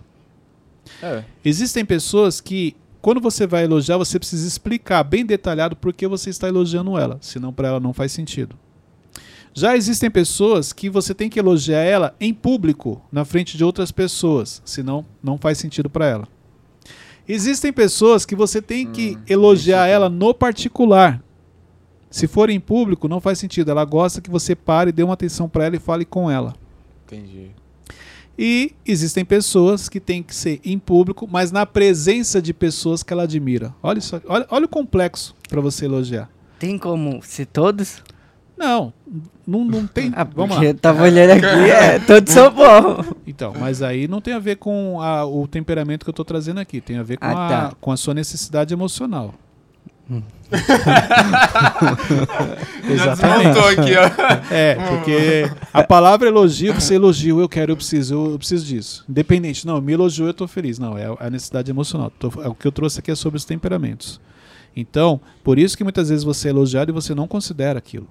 É. 1.02 1.24
Existem 1.46 1.86
pessoas 1.86 2.42
que, 2.42 2.76
quando 3.02 3.22
você 3.22 3.46
vai 3.46 3.64
elogiar, 3.64 3.98
você 3.98 4.18
precisa 4.18 4.48
explicar 4.48 5.04
bem 5.04 5.26
detalhado 5.26 5.76
por 5.76 5.94
que 5.94 6.08
você 6.08 6.30
está 6.30 6.48
elogiando 6.48 6.98
ela, 6.98 7.18
senão 7.22 7.54
para 7.54 7.68
ela 7.68 7.80
não 7.80 7.94
faz 7.94 8.12
sentido. 8.12 8.58
Já 9.54 9.76
existem 9.76 10.10
pessoas 10.10 10.72
que 10.72 10.90
você 10.90 11.14
tem 11.14 11.30
que 11.30 11.38
elogiar 11.38 11.82
ela 11.82 12.16
em 12.20 12.34
público, 12.34 13.02
na 13.12 13.26
frente 13.26 13.58
de 13.58 13.64
outras 13.64 13.92
pessoas, 13.92 14.62
senão 14.66 15.06
não 15.22 15.38
faz 15.38 15.58
sentido 15.58 15.90
para 15.90 16.08
ela. 16.08 16.28
Existem 17.28 17.72
pessoas 17.72 18.26
que 18.26 18.36
você 18.36 18.62
tem 18.62 18.88
que 18.92 19.16
Hum, 19.18 19.22
elogiar 19.28 19.88
ela 19.88 20.10
no 20.10 20.34
particular. 20.34 21.22
Se 22.10 22.28
for 22.28 22.50
em 22.50 22.60
público, 22.60 23.08
não 23.08 23.22
faz 23.22 23.40
sentido. 23.40 23.72
Ela 23.72 23.86
gosta 23.86 24.20
que 24.20 24.30
você 24.30 24.56
pare, 24.56 24.92
dê 24.92 25.02
uma 25.02 25.14
atenção 25.14 25.48
para 25.48 25.66
ela 25.66 25.76
e 25.78 25.80
fale 25.80 26.04
com 26.04 26.30
ela. 26.30 26.54
Entendi. 27.06 27.52
E 28.38 28.74
existem 28.86 29.24
pessoas 29.24 29.88
que 29.88 30.00
têm 30.00 30.24
que 30.24 30.34
ser 30.36 30.60
em 30.66 30.80
público, 30.80 31.28
mas 31.30 31.52
na 31.52 31.66
presença 31.66 32.42
de 32.42 32.54
pessoas 32.54 33.04
que 33.04 33.14
ela 33.14 33.24
admira. 33.24 33.74
Olha, 33.84 34.00
isso, 34.00 34.22
olha, 34.28 34.46
olha 34.50 34.66
o 34.66 34.70
complexo 34.70 35.36
para 35.50 35.62
você 35.62 35.86
elogiar. 35.86 36.30
Tem 36.58 36.78
como 36.78 37.22
ser 37.22 37.46
todos? 37.46 38.02
Não, 38.58 38.94
não, 39.48 39.66
não 39.66 39.88
tem. 39.88 40.12
Ah, 40.16 40.24
vamos 40.24 40.56
lá. 40.56 40.64
eu 40.64 40.74
tava 40.76 41.04
olhando 41.04 41.32
aqui, 41.32 41.46
é, 41.72 41.98
todos 42.00 42.32
são 42.32 42.52
bons. 42.52 43.06
Então, 43.26 43.54
mas 43.60 43.82
aí 43.82 44.08
não 44.08 44.22
tem 44.22 44.34
a 44.36 44.40
ver 44.40 44.58
com 44.58 45.02
a- 45.02 45.26
o 45.26 45.48
temperamento 45.48 46.04
que 46.04 46.10
eu 46.10 46.14
tô 46.14 46.24
trazendo 46.24 46.60
aqui. 46.60 46.80
Tem 46.80 46.98
a 46.98 47.04
ver 47.04 47.18
com, 47.18 47.26
Ah, 47.26 47.32
a, 47.32 47.50
tá. 47.70 47.76
com 47.82 47.92
a 47.92 47.98
sua 47.98 48.14
necessidade 48.14 48.74
emocional. 48.74 49.34
Já 52.84 52.94
Exatamente. 52.94 53.54
desmontou 53.54 53.70
aqui, 53.70 53.96
ó. 53.96 54.54
É, 54.54 54.76
porque 54.76 55.50
a 55.74 55.84
palavra 55.84 56.28
elogio, 56.28 56.74
você 56.74 56.96
elogia, 56.96 57.32
eu 57.32 57.48
quero, 57.50 57.72
eu 57.72 57.76
preciso, 57.78 58.32
eu 58.34 58.38
preciso 58.38 58.66
disso. 58.66 59.06
Independente, 59.10 59.66
não, 59.66 59.80
me 59.82 59.94
elogiou, 59.94 60.28
eu 60.28 60.34
tô 60.34 60.48
feliz. 60.48 60.78
Não, 60.80 60.98
é 60.98 61.06
a 61.20 61.30
necessidade 61.30 61.72
emocional. 61.72 62.12
Tô- 62.20 62.32
é 62.44 62.48
o 62.48 62.54
que 62.56 62.68
eu 62.68 62.72
trouxe 62.72 63.00
aqui 63.00 63.12
é 63.12 63.16
sobre 63.16 63.38
os 63.38 63.46
temperamentos. 63.46 64.20
Então, 64.76 65.20
por 65.44 65.58
isso 65.60 65.78
que 65.78 65.84
muitas 65.84 66.10
vezes 66.10 66.24
você 66.24 66.48
é 66.48 66.52
elogiado 66.52 66.92
e 66.92 66.94
você 66.94 67.14
não 67.16 67.28
considera 67.28 67.78
aquilo. 67.80 68.08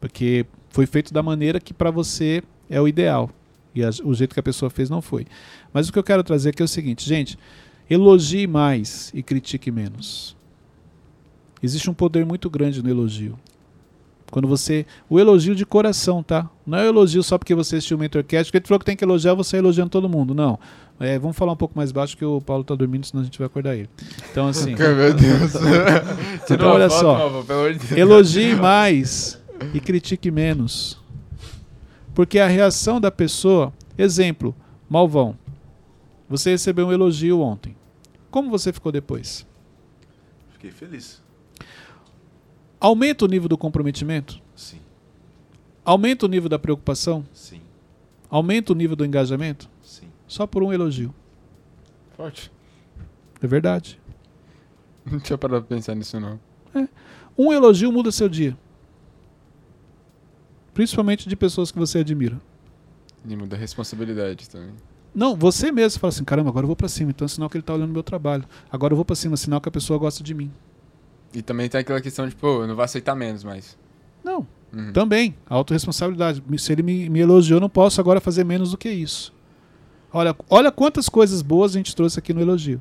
Porque 0.00 0.46
foi 0.70 0.86
feito 0.86 1.12
da 1.12 1.22
maneira 1.22 1.60
que 1.60 1.74
para 1.74 1.90
você 1.90 2.42
é 2.68 2.80
o 2.80 2.88
ideal. 2.88 3.30
E 3.74 3.84
a- 3.84 3.90
o 4.04 4.14
jeito 4.14 4.34
que 4.34 4.40
a 4.40 4.42
pessoa 4.42 4.70
fez 4.70 4.88
não 4.90 5.00
foi. 5.02 5.26
Mas 5.72 5.88
o 5.88 5.92
que 5.92 5.98
eu 5.98 6.02
quero 6.04 6.22
trazer 6.24 6.50
aqui 6.50 6.62
é 6.62 6.64
o 6.64 6.68
seguinte, 6.68 7.06
gente, 7.06 7.38
elogie 7.88 8.46
mais 8.46 9.10
e 9.14 9.22
critique 9.22 9.70
menos. 9.70 10.36
Existe 11.62 11.90
um 11.90 11.94
poder 11.94 12.24
muito 12.24 12.48
grande 12.48 12.82
no 12.82 12.88
elogio. 12.88 13.38
Quando 14.30 14.46
você. 14.46 14.86
O 15.08 15.18
elogio 15.18 15.56
de 15.56 15.66
coração, 15.66 16.22
tá? 16.22 16.48
Não 16.64 16.78
é 16.78 16.82
o 16.82 16.86
elogio 16.86 17.20
só 17.22 17.36
porque 17.36 17.52
você 17.54 17.76
assistiu 17.76 17.96
o 17.96 18.00
Mentorcast, 18.00 18.44
porque 18.50 18.58
ele 18.58 18.66
falou 18.66 18.78
que 18.78 18.84
tem 18.84 18.96
que 18.96 19.02
elogiar, 19.04 19.34
você 19.34 19.56
elogiando 19.56 19.90
todo 19.90 20.08
mundo. 20.08 20.32
Não. 20.34 20.56
É, 21.00 21.18
vamos 21.18 21.36
falar 21.36 21.52
um 21.52 21.56
pouco 21.56 21.76
mais 21.76 21.90
baixo 21.90 22.16
que 22.16 22.24
o 22.24 22.40
Paulo 22.40 22.62
tá 22.62 22.74
dormindo, 22.76 23.04
senão 23.06 23.22
a 23.22 23.24
gente 23.24 23.36
vai 23.38 23.46
acordar 23.46 23.74
ele. 23.74 23.90
Então, 24.30 24.46
assim. 24.46 24.74
Meu 24.78 25.14
Deus. 25.14 25.52
Então, 26.50 26.68
olha 26.68 26.88
só. 26.90 27.42
Elogie 27.96 28.54
mais 28.54 29.39
e 29.74 29.80
critique 29.80 30.30
menos. 30.30 30.98
Porque 32.14 32.38
a 32.38 32.46
reação 32.46 33.00
da 33.00 33.10
pessoa. 33.10 33.72
Exemplo, 33.96 34.54
Malvão. 34.88 35.36
Você 36.28 36.50
recebeu 36.50 36.86
um 36.88 36.92
elogio 36.92 37.40
ontem. 37.40 37.76
Como 38.30 38.50
você 38.50 38.72
ficou 38.72 38.90
depois? 38.92 39.46
Fiquei 40.52 40.70
feliz. 40.70 41.22
Aumenta 42.78 43.24
o 43.24 43.28
nível 43.28 43.48
do 43.48 43.58
comprometimento? 43.58 44.40
Sim, 44.54 44.78
Aumenta 45.84 46.24
o 46.26 46.28
nível 46.28 46.48
da 46.48 46.58
preocupação? 46.58 47.24
sim, 47.32 47.60
Aumenta 48.30 48.72
o 48.72 48.76
nível 48.76 48.94
do 48.96 49.04
engajamento? 49.04 49.68
sim. 49.82 50.06
Só 50.26 50.46
por 50.46 50.62
um 50.62 50.72
elogio. 50.72 51.12
Forte. 52.16 52.52
É 53.42 53.46
verdade. 53.46 54.00
Não 55.04 55.18
tinha 55.18 55.36
parado 55.36 55.64
pra 55.64 55.76
pensar 55.76 55.94
nisso, 55.96 56.20
não. 56.20 56.38
Um 57.36 57.52
elogio 57.52 57.90
muda 57.90 58.12
seu 58.12 58.28
dia. 58.28 58.56
Principalmente 60.74 61.28
de 61.28 61.36
pessoas 61.36 61.70
que 61.70 61.78
você 61.78 61.98
admira. 61.98 62.40
E 63.28 63.36
muda 63.36 63.56
a 63.56 63.58
responsabilidade 63.58 64.48
também. 64.48 64.70
Não, 65.14 65.34
você 65.36 65.70
mesmo 65.72 65.98
fala 66.00 66.08
assim: 66.10 66.24
caramba, 66.24 66.48
agora 66.50 66.64
eu 66.64 66.68
vou 66.68 66.76
pra 66.76 66.88
cima. 66.88 67.10
Então 67.10 67.24
é 67.24 67.28
sinal 67.28 67.50
que 67.50 67.56
ele 67.56 67.62
tá 67.64 67.74
olhando 67.74 67.92
meu 67.92 68.02
trabalho. 68.02 68.44
Agora 68.70 68.92
eu 68.92 68.96
vou 68.96 69.04
pra 69.04 69.16
cima, 69.16 69.34
é 69.34 69.36
sinal 69.36 69.60
que 69.60 69.68
a 69.68 69.72
pessoa 69.72 69.98
gosta 69.98 70.22
de 70.22 70.32
mim. 70.34 70.50
E 71.34 71.42
também 71.42 71.68
tem 71.68 71.80
aquela 71.80 72.00
questão 72.00 72.26
de, 72.28 72.34
pô, 72.34 72.62
eu 72.62 72.66
não 72.68 72.74
vou 72.74 72.84
aceitar 72.84 73.14
menos 73.14 73.44
mais. 73.44 73.76
Não, 74.24 74.46
Uhum. 74.72 74.92
também. 74.92 75.34
Autoresponsabilidade. 75.48 76.42
Me- 76.46 76.58
Se 76.58 76.72
ele 76.72 76.82
me, 76.82 77.08
me 77.08 77.20
elogiou, 77.20 77.56
eu 77.56 77.60
não 77.60 77.68
posso 77.68 78.00
agora 78.00 78.20
fazer 78.20 78.44
menos 78.44 78.70
do 78.70 78.78
que 78.78 78.88
isso. 78.90 79.32
Olha, 80.12 80.34
olha 80.48 80.70
quantas 80.72 81.08
coisas 81.08 81.40
boas 81.42 81.72
a 81.72 81.78
gente 81.78 81.94
trouxe 81.94 82.18
aqui 82.18 82.32
no 82.32 82.40
elogio. 82.40 82.80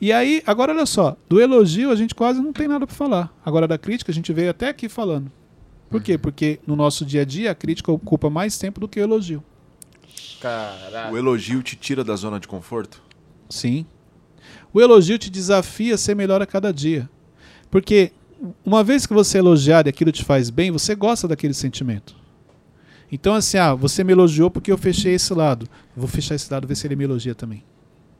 E 0.00 0.12
aí, 0.12 0.42
agora 0.46 0.72
olha 0.72 0.86
só, 0.86 1.16
do 1.28 1.40
elogio 1.40 1.90
a 1.90 1.96
gente 1.96 2.14
quase 2.14 2.40
não 2.40 2.52
tem 2.52 2.68
nada 2.68 2.86
para 2.86 2.94
falar. 2.94 3.32
Agora 3.44 3.66
da 3.66 3.76
crítica 3.78 4.10
a 4.12 4.14
gente 4.14 4.32
veio 4.32 4.50
até 4.50 4.68
aqui 4.68 4.88
falando. 4.88 5.30
Por 5.88 6.02
quê? 6.02 6.18
Porque 6.18 6.60
no 6.66 6.76
nosso 6.76 7.04
dia 7.04 7.22
a 7.22 7.24
dia 7.24 7.50
a 7.50 7.54
crítica 7.54 7.90
ocupa 7.90 8.28
mais 8.28 8.58
tempo 8.58 8.80
do 8.80 8.88
que 8.88 9.00
o 9.00 9.02
elogio. 9.02 9.42
Caralho. 10.40 11.14
O 11.14 11.18
elogio 11.18 11.62
te 11.62 11.76
tira 11.76 12.04
da 12.04 12.14
zona 12.14 12.38
de 12.38 12.46
conforto? 12.46 13.02
Sim. 13.48 13.86
O 14.72 14.80
elogio 14.80 15.18
te 15.18 15.30
desafia 15.30 15.94
a 15.94 15.98
ser 15.98 16.14
melhor 16.14 16.42
a 16.42 16.46
cada 16.46 16.72
dia. 16.72 17.08
Porque 17.70 18.12
uma 18.64 18.84
vez 18.84 19.06
que 19.06 19.12
você 19.12 19.38
é 19.38 19.40
elogiado 19.40 19.88
e 19.88 19.90
aquilo 19.90 20.12
te 20.12 20.24
faz 20.24 20.50
bem, 20.50 20.70
você 20.70 20.94
gosta 20.94 21.26
daquele 21.26 21.54
sentimento. 21.54 22.16
Então, 23.10 23.34
assim, 23.34 23.56
ah, 23.56 23.74
você 23.74 24.04
me 24.04 24.12
elogiou 24.12 24.50
porque 24.50 24.70
eu 24.70 24.78
fechei 24.78 25.14
esse 25.14 25.32
lado. 25.32 25.66
Vou 25.96 26.06
fechar 26.06 26.34
esse 26.34 26.52
lado, 26.52 26.68
ver 26.68 26.76
se 26.76 26.86
ele 26.86 26.94
me 26.94 27.04
elogia 27.04 27.34
também. 27.34 27.64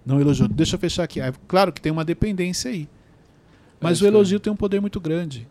Não 0.04 0.18
elogiou. 0.20 0.48
Deixa 0.48 0.76
eu 0.76 0.80
fechar 0.80 1.04
aqui. 1.04 1.20
Ah, 1.20 1.32
claro 1.46 1.72
que 1.72 1.80
tem 1.80 1.92
uma 1.92 2.04
dependência 2.04 2.70
aí. 2.70 2.88
Mas 3.80 3.98
isso 3.98 4.04
o 4.04 4.08
aí. 4.08 4.14
elogio 4.14 4.40
tem 4.40 4.52
um 4.52 4.56
poder 4.56 4.80
muito 4.80 4.98
grande. 4.98 5.46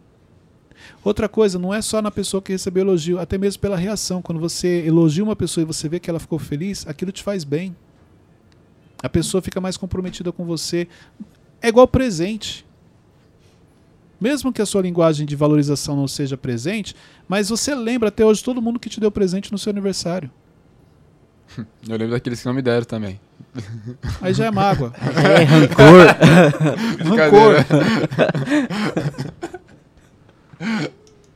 Outra 1.03 1.27
coisa, 1.29 1.57
não 1.57 1.73
é 1.73 1.81
só 1.81 2.01
na 2.01 2.11
pessoa 2.11 2.41
que 2.41 2.51
recebeu 2.51 2.83
elogio, 2.83 3.19
até 3.19 3.37
mesmo 3.37 3.61
pela 3.61 3.77
reação. 3.77 4.21
Quando 4.21 4.39
você 4.39 4.85
elogia 4.85 5.23
uma 5.23 5.35
pessoa 5.35 5.61
e 5.61 5.65
você 5.65 5.87
vê 5.87 5.99
que 5.99 6.09
ela 6.09 6.19
ficou 6.19 6.39
feliz, 6.39 6.85
aquilo 6.87 7.11
te 7.11 7.23
faz 7.23 7.43
bem. 7.43 7.75
A 9.01 9.09
pessoa 9.09 9.41
fica 9.41 9.61
mais 9.61 9.77
comprometida 9.77 10.31
com 10.31 10.45
você. 10.45 10.87
É 11.61 11.67
igual 11.67 11.87
presente. 11.87 12.65
Mesmo 14.19 14.51
que 14.51 14.61
a 14.61 14.65
sua 14.65 14.81
linguagem 14.81 15.25
de 15.25 15.35
valorização 15.35 15.95
não 15.95 16.07
seja 16.07 16.35
presente, 16.35 16.95
mas 17.27 17.49
você 17.49 17.75
lembra 17.75 18.09
até 18.09 18.25
hoje 18.25 18.43
todo 18.43 18.61
mundo 18.61 18.79
que 18.79 18.89
te 18.89 18.99
deu 18.99 19.11
presente 19.11 19.51
no 19.51 19.57
seu 19.57 19.69
aniversário. 19.69 20.31
Eu 21.87 21.97
lembro 21.97 22.11
daqueles 22.11 22.39
que 22.41 22.45
não 22.45 22.53
me 22.53 22.61
deram 22.61 22.85
também. 22.85 23.19
Aí 24.21 24.33
já 24.33 24.45
é 24.45 24.51
mágoa. 24.51 24.93
É 25.01 25.43
rancor. 25.43 26.05
Brincadeira. 26.97 27.65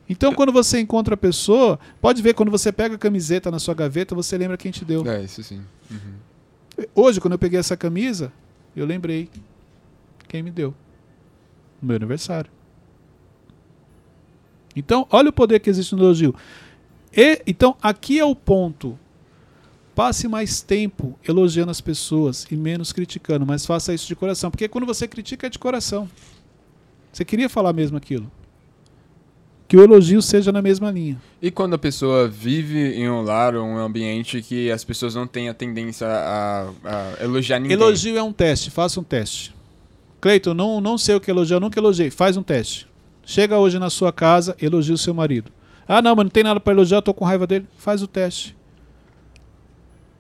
Então, 0.10 0.34
quando 0.34 0.52
você 0.52 0.80
encontra 0.80 1.14
a 1.14 1.18
pessoa, 1.18 1.80
pode 2.02 2.22
ver, 2.22 2.34
quando 2.34 2.52
você 2.52 2.70
pega 2.70 2.96
a 2.96 2.98
camiseta 2.98 3.50
na 3.50 3.60
sua 3.60 3.74
gaveta, 3.74 4.14
você 4.14 4.38
lembra 4.38 4.58
quem 4.58 4.70
te 4.70 4.84
deu. 4.84 5.08
É, 5.08 5.24
isso 5.24 5.42
sim. 5.42 5.62
Uhum. 5.90 6.86
Hoje, 6.94 7.22
quando 7.22 7.34
eu 7.34 7.40
peguei 7.40 7.58
essa 7.58 7.78
camisa, 7.78 8.32
eu 8.76 8.86
lembrei 8.86 9.30
quem 10.28 10.44
me 10.44 10.52
deu. 10.52 10.74
No 11.82 11.88
meu 11.88 11.96
aniversário. 11.96 12.52
Então, 14.76 15.08
olha 15.10 15.30
o 15.30 15.34
poder 15.34 15.60
que 15.60 15.70
existe 15.70 15.96
no 15.96 16.04
elogio. 16.04 16.36
E, 17.16 17.42
então, 17.48 17.78
aqui 17.82 18.20
é 18.20 18.26
o 18.26 18.36
ponto. 18.36 19.00
Passe 19.96 20.28
mais 20.28 20.62
tempo 20.62 21.18
elogiando 21.28 21.72
as 21.72 21.82
pessoas 21.82 22.46
e 22.50 22.56
menos 22.56 22.92
criticando, 22.92 23.46
mas 23.46 23.66
faça 23.66 23.94
isso 23.94 24.08
de 24.08 24.16
coração. 24.16 24.52
Porque 24.52 24.68
quando 24.68 24.86
você 24.86 25.08
critica 25.08 25.48
é 25.48 25.50
de 25.50 25.60
coração. 25.60 26.10
Você 27.12 27.26
queria 27.26 27.50
falar 27.50 27.74
mesmo 27.74 27.98
aquilo. 27.98 28.32
Que 29.72 29.78
o 29.78 29.84
elogio 29.86 30.22
seja 30.22 30.52
na 30.52 30.62
mesma 30.62 30.92
linha. 30.92 31.18
E 31.42 31.50
quando 31.50 31.76
a 31.76 31.78
pessoa 31.78 32.28
vive 32.28 32.94
em 32.94 33.10
um 33.10 33.22
lar 33.22 33.56
ou 33.56 33.66
um 33.66 33.78
ambiente 33.78 34.42
que 34.42 34.70
as 34.70 34.84
pessoas 34.84 35.16
não 35.16 35.26
têm 35.26 35.48
a 35.48 35.54
tendência 35.54 36.06
a, 36.08 36.70
a 36.84 37.24
elogiar 37.24 37.58
ninguém? 37.58 37.78
Elogio 37.78 38.18
é 38.18 38.22
um 38.22 38.34
teste, 38.34 38.70
faça 38.70 39.00
um 39.00 39.04
teste. 39.04 39.56
Cleiton, 40.20 40.54
não, 40.54 40.82
não 40.82 40.98
sei 40.98 41.16
o 41.16 41.22
que 41.22 41.32
elogiar, 41.32 41.62
nunca 41.62 41.80
elogiei. 41.80 42.12
Faz 42.12 42.36
um 42.36 42.44
teste. 42.44 42.86
Chega 43.26 43.58
hoje 43.58 43.80
na 43.80 43.90
sua 43.90 44.12
casa, 44.12 44.58
elogia 44.62 44.94
o 44.94 44.98
seu 44.98 45.14
marido. 45.14 45.50
Ah, 45.88 46.02
não, 46.02 46.18
mas 46.18 46.26
não 46.26 46.32
tem 46.32 46.44
nada 46.44 46.60
para 46.60 46.74
elogiar, 46.74 46.98
eu 46.98 47.02
tô 47.02 47.14
com 47.14 47.24
raiva 47.24 47.48
dele. 47.48 47.66
Faz 47.78 48.04
o 48.04 48.08
teste. 48.08 48.54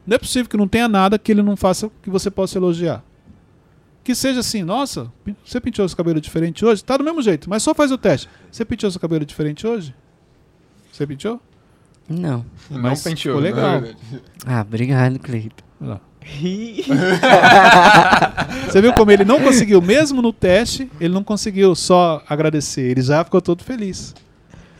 Não 0.07 0.15
é 0.15 0.17
possível 0.17 0.49
que 0.49 0.55
não 0.55 0.65
tenha 0.65 0.87
nada 0.87 1.19
que 1.19 1.29
ele 1.29 1.41
não 1.43 1.57
faça 1.57 1.91
que 2.01 2.09
você 2.09 2.31
possa 2.31 2.57
elogiar. 2.57 3.03
Que 4.03 4.15
seja 4.15 4.39
assim, 4.39 4.63
nossa, 4.63 5.11
você 5.45 5.59
pintou 5.61 5.87
seu 5.87 5.95
cabelo 5.95 6.19
diferente 6.19 6.65
hoje? 6.65 6.83
Tá 6.83 6.97
do 6.97 7.03
mesmo 7.03 7.21
jeito, 7.21 7.49
mas 7.49 7.61
só 7.61 7.73
faz 7.73 7.91
o 7.91 7.97
teste. 7.97 8.27
Você 8.51 8.65
pintou 8.65 8.89
seu 8.89 8.99
cabelo 8.99 9.25
diferente 9.25 9.67
hoje? 9.67 9.93
Você 10.91 11.05
pintou? 11.05 11.39
Não. 12.09 12.43
Não 12.69 12.81
Mas 12.81 13.03
penteou. 13.03 13.37
ficou 13.37 13.41
legal. 13.41 13.71
na 13.73 13.79
verdade. 13.79 13.97
Ah, 14.45 14.61
obrigado, 14.61 15.19
Cleiton. 15.19 15.63
Olha 15.79 15.89
lá. 15.91 16.01
Você 18.69 18.81
viu 18.81 18.93
como 18.93 19.11
ele 19.11 19.25
não 19.25 19.41
conseguiu, 19.41 19.81
mesmo 19.81 20.21
no 20.21 20.31
teste, 20.31 20.89
ele 20.99 21.13
não 21.13 21.23
conseguiu 21.23 21.73
só 21.75 22.23
agradecer, 22.29 22.81
ele 22.81 23.01
já 23.01 23.23
ficou 23.23 23.41
todo 23.41 23.63
feliz. 23.63 24.13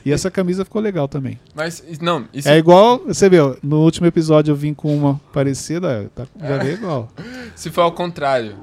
E 0.06 0.12
essa 0.12 0.32
camisa 0.32 0.66
ficou 0.66 0.82
legal 0.82 1.08
também. 1.08 1.40
Mas, 1.54 1.84
não, 2.02 2.26
isso 2.34 2.50
É 2.50 2.58
igual, 2.58 3.00
você 3.06 3.30
viu, 3.30 3.56
no 3.62 3.82
último 3.82 4.08
episódio 4.08 4.52
eu 4.52 4.56
vim 4.56 4.74
com 4.74 4.96
uma 4.96 5.22
parecida, 5.32 6.10
tá, 6.16 6.26
já 6.40 6.58
veio 6.58 6.74
igual. 6.74 7.10
se 7.56 7.70
for 7.70 7.82
ao 7.82 7.92
contrário. 7.92 8.56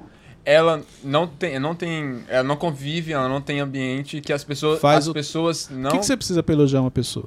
Ela 0.51 0.83
não 1.05 1.27
tem, 1.27 1.59
não 1.59 1.75
tem, 1.75 2.21
ela 2.27 2.43
não 2.43 2.57
convive, 2.57 3.13
ela 3.13 3.29
não 3.29 3.39
tem 3.39 3.61
ambiente 3.61 4.19
que 4.23 4.33
as 4.33 4.43
pessoas, 4.43 4.81
Faz 4.81 5.01
as 5.01 5.09
o- 5.09 5.13
pessoas 5.13 5.69
O 5.69 5.75
não 5.75 5.91
que, 5.91 5.99
que 5.99 6.07
você 6.07 6.17
precisa 6.17 6.43
pra 6.43 6.55
elogiar 6.55 6.81
uma 6.81 6.91
pessoa? 6.91 7.27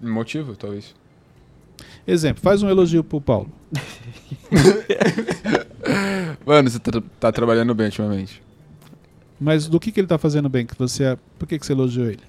motivo, 0.00 0.56
talvez. 0.56 0.94
Exemplo, 2.06 2.42
faz 2.42 2.62
um 2.62 2.70
elogio 2.70 3.04
pro 3.04 3.20
Paulo. 3.20 3.52
Mano, 6.46 6.70
você 6.70 6.78
tá, 6.78 7.02
tá 7.20 7.32
trabalhando 7.32 7.74
bem 7.74 7.86
ultimamente. 7.86 8.42
Mas 9.40 9.66
do 9.68 9.78
que, 9.80 9.90
que 9.92 10.00
ele 10.00 10.06
tá 10.06 10.18
fazendo 10.18 10.48
bem? 10.48 10.64
Que 10.66 10.76
você, 10.78 11.16
por 11.38 11.46
que, 11.46 11.58
que 11.58 11.66
você 11.66 11.72
elogiou 11.72 12.06
ele? 12.06 12.20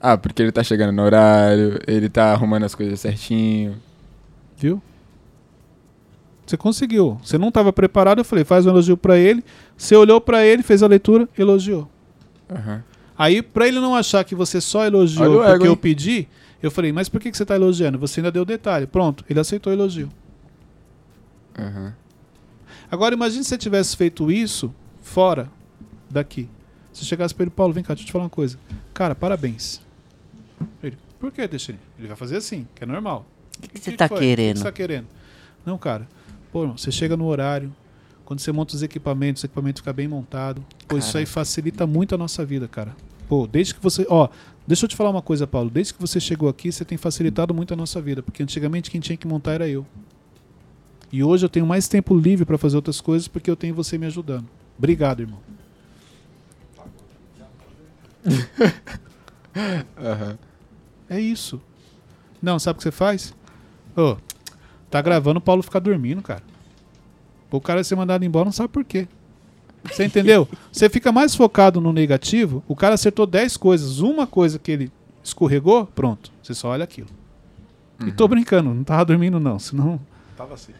Ah, 0.00 0.16
porque 0.18 0.42
ele 0.42 0.52
tá 0.52 0.62
chegando 0.62 0.92
no 0.92 1.02
horário, 1.02 1.80
ele 1.86 2.08
tá 2.08 2.32
arrumando 2.32 2.64
as 2.64 2.74
coisas 2.74 3.00
certinho. 3.00 3.76
Viu? 4.56 4.82
Você 6.46 6.56
conseguiu. 6.56 7.18
Você 7.22 7.36
não 7.36 7.48
estava 7.48 7.72
preparado, 7.72 8.18
eu 8.18 8.24
falei, 8.24 8.44
faz 8.44 8.64
um 8.64 8.70
elogio 8.70 8.96
pra 8.96 9.18
ele. 9.18 9.44
Você 9.76 9.96
olhou 9.96 10.20
pra 10.20 10.44
ele, 10.44 10.62
fez 10.62 10.82
a 10.82 10.86
leitura, 10.86 11.28
elogiou. 11.36 11.90
Aham. 12.48 12.84
Aí, 13.18 13.42
pra 13.42 13.66
ele 13.66 13.80
não 13.80 13.96
achar 13.96 14.22
que 14.24 14.34
você 14.34 14.60
só 14.60 14.80
Olha 14.80 14.88
elogiou 14.88 15.38
o 15.38 15.42
ego, 15.42 15.52
porque 15.52 15.66
eu 15.66 15.76
pedi, 15.76 16.28
eu 16.62 16.70
falei, 16.70 16.92
mas 16.92 17.08
por 17.08 17.20
que, 17.20 17.30
que 17.30 17.36
você 17.36 17.44
tá 17.44 17.56
elogiando? 17.56 17.98
Você 17.98 18.20
ainda 18.20 18.30
deu 18.30 18.44
detalhe. 18.44 18.86
Pronto, 18.86 19.24
ele 19.28 19.40
aceitou 19.40 19.72
o 19.72 19.76
elogio. 19.76 20.08
Aham. 21.58 21.94
Agora, 22.90 23.14
imagine 23.14 23.42
se 23.42 23.50
você 23.50 23.58
tivesse 23.58 23.96
feito 23.96 24.30
isso 24.30 24.72
fora 25.00 25.50
daqui. 26.08 26.48
Se 26.92 27.04
chegasse 27.04 27.34
pra 27.34 27.42
ele, 27.44 27.50
Paulo, 27.50 27.72
vem 27.72 27.82
cá, 27.82 27.94
deixa 27.94 28.04
eu 28.04 28.06
te 28.06 28.12
falar 28.12 28.24
uma 28.24 28.30
coisa. 28.30 28.58
Cara, 28.94 29.14
parabéns. 29.14 29.80
Ele, 30.82 30.96
por 31.18 31.32
que, 31.32 31.46
Teixeira? 31.48 31.80
Ele 31.98 32.06
vai 32.06 32.16
fazer 32.16 32.36
assim, 32.36 32.66
que 32.74 32.84
é 32.84 32.86
normal. 32.86 33.26
O 33.58 33.62
que, 33.62 33.68
que 33.68 33.80
você 33.80 33.92
tá 33.92 34.06
foi? 34.06 34.18
querendo? 34.20 34.50
O 34.50 34.52
que 34.54 34.58
você 34.60 34.64
tá 34.64 34.72
querendo? 34.72 35.06
Não, 35.64 35.76
cara. 35.76 36.06
Pô, 36.56 36.68
você 36.68 36.90
chega 36.90 37.18
no 37.18 37.26
horário, 37.26 37.70
quando 38.24 38.40
você 38.40 38.50
monta 38.50 38.74
os 38.74 38.82
equipamentos, 38.82 39.42
o 39.42 39.46
equipamento 39.46 39.80
fica 39.80 39.92
bem 39.92 40.08
montado. 40.08 40.64
Pô, 40.88 40.96
isso 40.96 41.08
Cara. 41.08 41.18
aí 41.18 41.26
facilita 41.26 41.86
muito 41.86 42.14
a 42.14 42.18
nossa 42.18 42.46
vida, 42.46 42.66
cara. 42.66 42.96
Pô, 43.28 43.46
desde 43.46 43.74
que 43.74 43.82
você. 43.82 44.06
Ó, 44.08 44.26
deixa 44.66 44.86
eu 44.86 44.88
te 44.88 44.96
falar 44.96 45.10
uma 45.10 45.20
coisa, 45.20 45.46
Paulo. 45.46 45.68
Desde 45.68 45.92
que 45.92 46.00
você 46.00 46.18
chegou 46.18 46.48
aqui, 46.48 46.72
você 46.72 46.82
tem 46.82 46.96
facilitado 46.96 47.52
muito 47.52 47.74
a 47.74 47.76
nossa 47.76 48.00
vida. 48.00 48.22
Porque 48.22 48.42
antigamente 48.42 48.90
quem 48.90 49.02
tinha 49.02 49.18
que 49.18 49.28
montar 49.28 49.52
era 49.52 49.68
eu. 49.68 49.86
E 51.12 51.22
hoje 51.22 51.44
eu 51.44 51.50
tenho 51.50 51.66
mais 51.66 51.88
tempo 51.88 52.18
livre 52.18 52.46
para 52.46 52.56
fazer 52.56 52.76
outras 52.76 53.02
coisas 53.02 53.28
porque 53.28 53.50
eu 53.50 53.56
tenho 53.56 53.74
você 53.74 53.98
me 53.98 54.06
ajudando. 54.06 54.48
Obrigado, 54.78 55.20
irmão. 55.20 55.40
Aham. 60.02 60.38
É 61.10 61.20
isso. 61.20 61.60
Não, 62.40 62.58
sabe 62.58 62.76
o 62.76 62.78
que 62.78 62.84
você 62.84 62.90
faz? 62.90 63.34
Ô, 63.94 64.16
tá 64.90 65.00
gravando, 65.00 65.38
o 65.38 65.42
Paulo 65.42 65.62
fica 65.62 65.80
dormindo, 65.80 66.22
cara. 66.22 66.42
O 67.50 67.60
cara 67.60 67.82
ser 67.82 67.96
mandado 67.96 68.24
embora 68.24 68.44
não 68.44 68.52
sabe 68.52 68.68
por 68.68 68.84
quê. 68.84 69.08
Você 69.84 70.04
entendeu? 70.04 70.48
Você 70.72 70.88
fica 70.88 71.12
mais 71.12 71.34
focado 71.34 71.80
no 71.80 71.92
negativo, 71.92 72.62
o 72.66 72.74
cara 72.74 72.94
acertou 72.94 73.26
10 73.26 73.56
coisas, 73.56 74.00
uma 74.00 74.26
coisa 74.26 74.58
que 74.58 74.70
ele 74.70 74.92
escorregou, 75.22 75.86
pronto. 75.86 76.30
Você 76.42 76.54
só 76.54 76.68
olha 76.68 76.84
aquilo. 76.84 77.08
E 78.06 78.12
tô 78.12 78.28
brincando, 78.28 78.74
não 78.74 78.84
tava 78.84 79.04
dormindo 79.04 79.40
não, 79.40 79.58
senão... 79.58 79.98
Tava 80.36 80.54
assim. 80.54 80.72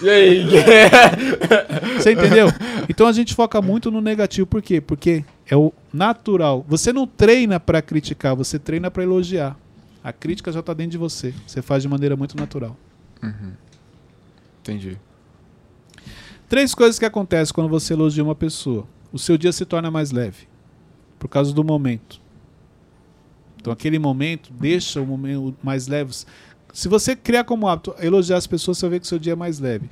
E 0.00 0.08
aí? 0.08 0.46
Você 1.96 2.12
entendeu? 2.12 2.48
Então 2.88 3.06
a 3.06 3.12
gente 3.12 3.34
foca 3.34 3.60
muito 3.62 3.90
no 3.90 4.00
negativo, 4.00 4.46
por 4.46 4.62
quê? 4.62 4.80
Porque 4.80 5.24
é 5.48 5.56
o 5.56 5.72
natural. 5.92 6.64
Você 6.68 6.92
não 6.92 7.06
treina 7.06 7.58
pra 7.58 7.80
criticar, 7.80 8.34
você 8.34 8.58
treina 8.58 8.90
pra 8.90 9.02
elogiar. 9.02 9.56
A 10.02 10.12
crítica 10.12 10.50
já 10.50 10.62
tá 10.62 10.74
dentro 10.74 10.92
de 10.92 10.98
você. 10.98 11.34
Você 11.46 11.62
faz 11.62 11.82
de 11.82 11.88
maneira 11.88 12.16
muito 12.16 12.36
natural. 12.36 12.76
Entendi. 14.60 14.98
Três 16.48 16.74
coisas 16.74 16.98
que 16.98 17.04
acontecem 17.04 17.54
quando 17.54 17.68
você 17.68 17.92
elogia 17.92 18.22
uma 18.22 18.34
pessoa. 18.34 18.86
O 19.12 19.18
seu 19.18 19.38
dia 19.38 19.52
se 19.52 19.64
torna 19.64 19.90
mais 19.90 20.10
leve. 20.10 20.48
Por 21.18 21.28
causa 21.28 21.52
do 21.52 21.62
momento. 21.62 22.20
Então 23.56 23.72
aquele 23.72 23.98
momento 23.98 24.52
deixa 24.52 25.00
o 25.00 25.06
momento 25.06 25.56
mais 25.62 25.86
leve. 25.86 26.12
Se 26.72 26.88
você 26.88 27.14
criar 27.14 27.44
como 27.44 27.68
hábito 27.68 27.94
elogiar 28.00 28.36
as 28.36 28.46
pessoas, 28.46 28.78
você 28.78 28.86
vai 28.86 28.90
ver 28.90 29.00
que 29.00 29.06
o 29.06 29.08
seu 29.08 29.18
dia 29.18 29.34
é 29.34 29.36
mais 29.36 29.60
leve. 29.60 29.88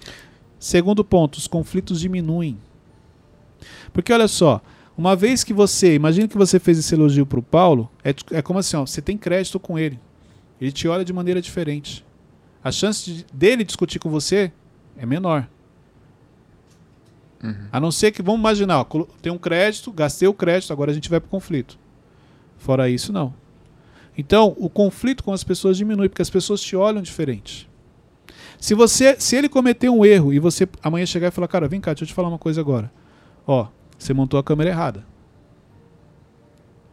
Segundo 0.59 1.05
ponto, 1.05 1.37
os 1.37 1.47
conflitos 1.47 2.01
diminuem. 2.01 2.59
Porque 3.93 4.13
olha 4.13 4.29
só, 4.29 4.61
uma 5.01 5.17
vez 5.17 5.43
que 5.43 5.55
você, 5.55 5.95
imagina 5.95 6.29
que 6.29 6.37
você 6.37 6.59
fez 6.61 6.79
esse 6.79 6.95
elogio 6.95 7.25
pro 7.25 7.43
Paulo, 7.43 7.91
é, 8.05 8.15
é 8.33 8.43
como 8.43 8.59
assim, 8.59 8.77
ó, 8.77 8.85
você 8.85 9.01
tem 9.01 9.17
crédito 9.17 9.59
com 9.59 9.79
ele. 9.79 9.99
Ele 10.61 10.71
te 10.71 10.87
olha 10.87 11.03
de 11.03 11.13
maneira 11.13 11.41
diferente. 11.41 12.05
A 12.63 12.71
chance 12.71 13.11
de- 13.11 13.25
dele 13.33 13.65
discutir 13.65 13.99
com 13.99 14.11
você 14.11 14.53
é 14.99 15.07
menor. 15.07 15.49
A 17.73 17.81
não 17.81 17.91
ser 17.91 18.11
que, 18.13 18.21
vamos 18.21 18.41
imaginar, 18.41 18.81
ó, 18.81 18.85
tem 19.23 19.33
um 19.33 19.39
crédito, 19.39 19.91
gastei 19.91 20.29
o 20.29 20.35
crédito, 20.35 20.71
agora 20.71 20.91
a 20.91 20.95
gente 20.95 21.09
vai 21.09 21.19
para 21.19 21.29
o 21.29 21.31
conflito. 21.31 21.79
Fora 22.59 22.91
isso, 22.91 23.11
não. 23.11 23.33
Então, 24.19 24.55
o 24.59 24.69
conflito 24.69 25.25
com 25.25 25.33
as 25.33 25.43
pessoas 25.43 25.79
diminui, 25.79 26.11
porque 26.11 26.21
as 26.21 26.29
pessoas 26.29 26.61
te 26.61 26.77
olham 26.77 27.01
diferente. 27.01 27.67
Se 28.59 28.75
você, 28.75 29.19
se 29.19 29.35
ele 29.35 29.49
cometer 29.49 29.89
um 29.89 30.05
erro 30.05 30.31
e 30.35 30.39
você 30.39 30.69
amanhã 30.83 31.07
chegar 31.07 31.29
e 31.29 31.31
falar, 31.31 31.49
cara, 31.49 31.67
vem 31.67 31.81
cá, 31.81 31.93
deixa 31.95 32.05
eu 32.05 32.09
te 32.09 32.13
falar 32.13 32.29
uma 32.29 32.39
coisa 32.39 32.61
agora. 32.61 32.93
Ó, 33.47 33.69
você 34.01 34.15
montou 34.15 34.41
a 34.41 34.43
câmera 34.43 34.71
errada. 34.71 35.05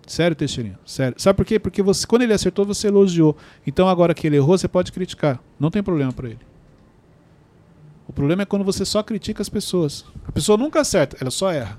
Sério, 0.06 0.36
Teixeirinha? 0.36 0.80
Sério. 0.86 1.20
Sabe 1.20 1.36
por 1.36 1.46
quê? 1.46 1.60
Porque 1.60 1.82
você, 1.82 2.06
quando 2.06 2.22
ele 2.22 2.34
acertou, 2.34 2.66
você 2.66 2.88
elogiou. 2.88 3.36
Então, 3.66 3.90
agora 3.90 4.14
que 4.14 4.28
ele 4.28 4.38
errou, 4.38 4.58
você 4.58 4.68
pode 4.68 4.92
criticar. 4.92 5.40
Não 5.60 5.72
tem 5.72 5.82
problema 5.84 6.14
para 6.14 6.30
ele. 6.30 6.40
O 8.08 8.14
problema 8.14 8.44
é 8.44 8.46
quando 8.46 8.64
você 8.64 8.86
só 8.86 9.04
critica 9.04 9.42
as 9.42 9.50
pessoas. 9.50 10.06
A 10.26 10.32
pessoa 10.32 10.58
nunca 10.58 10.80
acerta, 10.80 11.18
ela 11.20 11.30
só 11.32 11.52
erra. 11.52 11.78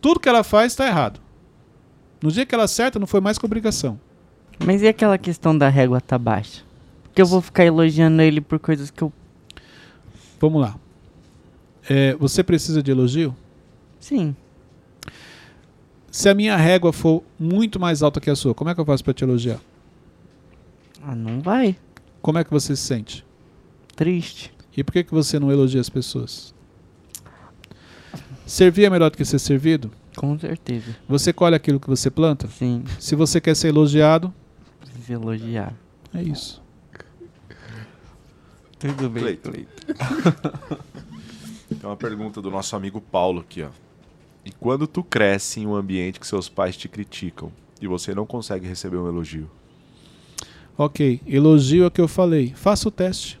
Tudo 0.00 0.20
que 0.20 0.28
ela 0.28 0.44
faz 0.44 0.72
está 0.72 0.86
errado. 0.86 1.20
No 2.22 2.30
dia 2.30 2.44
que 2.44 2.54
ela 2.54 2.64
acerta, 2.64 2.98
não 2.98 3.06
foi 3.06 3.20
mais 3.20 3.38
que 3.38 3.46
obrigação. 3.46 3.98
Mas 4.64 4.82
e 4.82 4.88
aquela 4.88 5.16
questão 5.16 5.56
da 5.56 5.68
régua 5.68 6.00
tá 6.00 6.18
baixa? 6.18 6.62
Porque 7.04 7.22
eu 7.22 7.26
vou 7.26 7.40
ficar 7.40 7.64
elogiando 7.64 8.20
ele 8.20 8.40
por 8.40 8.58
coisas 8.58 8.90
que 8.90 9.02
eu. 9.02 9.12
Vamos 10.40 10.60
lá. 10.60 10.76
É, 11.88 12.14
você 12.16 12.42
precisa 12.42 12.82
de 12.82 12.90
elogio? 12.90 13.34
Sim. 14.00 14.34
Se 16.10 16.28
a 16.28 16.34
minha 16.34 16.56
régua 16.56 16.92
for 16.92 17.22
muito 17.38 17.78
mais 17.78 18.02
alta 18.02 18.20
que 18.20 18.30
a 18.30 18.36
sua, 18.36 18.54
como 18.54 18.70
é 18.70 18.74
que 18.74 18.80
eu 18.80 18.84
faço 18.84 19.04
para 19.04 19.12
te 19.14 19.24
elogiar? 19.24 19.60
Ah, 21.02 21.14
não 21.14 21.40
vai. 21.40 21.76
Como 22.22 22.38
é 22.38 22.44
que 22.44 22.50
você 22.50 22.74
se 22.74 22.82
sente? 22.82 23.24
Triste. 23.94 24.52
E 24.76 24.82
por 24.84 24.92
que, 24.92 25.04
que 25.04 25.12
você 25.12 25.38
não 25.38 25.50
elogia 25.50 25.80
as 25.80 25.88
pessoas? 25.90 26.54
Servir 28.46 28.84
é 28.84 28.90
melhor 28.90 29.10
do 29.10 29.16
que 29.16 29.24
ser 29.24 29.38
servido? 29.38 29.90
Com 30.16 30.38
certeza. 30.38 30.96
Você 31.08 31.32
colhe 31.32 31.54
aquilo 31.54 31.78
que 31.78 31.88
você 31.88 32.10
planta? 32.10 32.48
Sim. 32.48 32.82
Se 32.98 33.14
você 33.14 33.40
quer 33.40 33.54
ser 33.54 33.68
elogiado, 33.68 34.32
Precisa 34.80 35.12
elogiar. 35.12 35.74
é 36.14 36.22
isso. 36.22 36.62
Tudo 38.78 39.10
Cleiton. 39.10 39.50
Tem 41.68 41.78
uma 41.82 41.96
pergunta 41.96 42.40
do 42.40 42.50
nosso 42.50 42.74
amigo 42.74 43.00
Paulo 43.00 43.40
aqui, 43.40 43.62
ó. 43.62 43.68
E 44.48 44.52
quando 44.58 44.86
tu 44.86 45.04
cresce 45.04 45.60
em 45.60 45.66
um 45.66 45.74
ambiente 45.74 46.18
que 46.18 46.26
seus 46.26 46.48
pais 46.48 46.74
te 46.74 46.88
criticam 46.88 47.52
e 47.82 47.86
você 47.86 48.14
não 48.14 48.24
consegue 48.24 48.66
receber 48.66 48.96
um 48.96 49.06
elogio? 49.06 49.50
Ok, 50.76 51.20
elogio 51.26 51.84
é 51.84 51.86
o 51.88 51.90
que 51.90 52.00
eu 52.00 52.08
falei. 52.08 52.54
Faça 52.56 52.88
o 52.88 52.90
teste. 52.90 53.38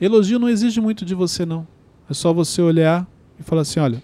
Elogio 0.00 0.38
não 0.38 0.48
exige 0.48 0.80
muito 0.80 1.04
de 1.04 1.12
você, 1.14 1.44
não. 1.44 1.66
É 2.08 2.14
só 2.14 2.32
você 2.32 2.62
olhar 2.62 3.04
e 3.40 3.42
falar 3.42 3.62
assim: 3.62 3.80
olha, 3.80 4.00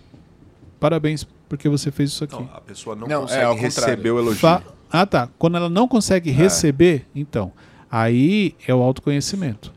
parabéns 0.80 1.24
porque 1.48 1.68
você 1.68 1.92
fez 1.92 2.10
isso 2.10 2.24
aqui. 2.24 2.34
Não, 2.34 2.50
a 2.52 2.60
pessoa 2.60 2.96
não, 2.96 3.06
Não, 3.06 3.16
é 3.18 3.20
consegue 3.22 3.44
ao 3.44 3.56
receber 3.56 4.10
o 4.10 4.18
elogio. 4.18 4.40
Fa- 4.40 4.62
Ah, 4.90 5.06
tá. 5.06 5.28
Quando 5.38 5.56
ela 5.56 5.68
não 5.68 5.86
consegue 5.86 6.30
receber, 6.32 7.06
então, 7.14 7.52
aí 7.88 8.56
é 8.66 8.74
o 8.74 8.82
autoconhecimento. 8.82 9.72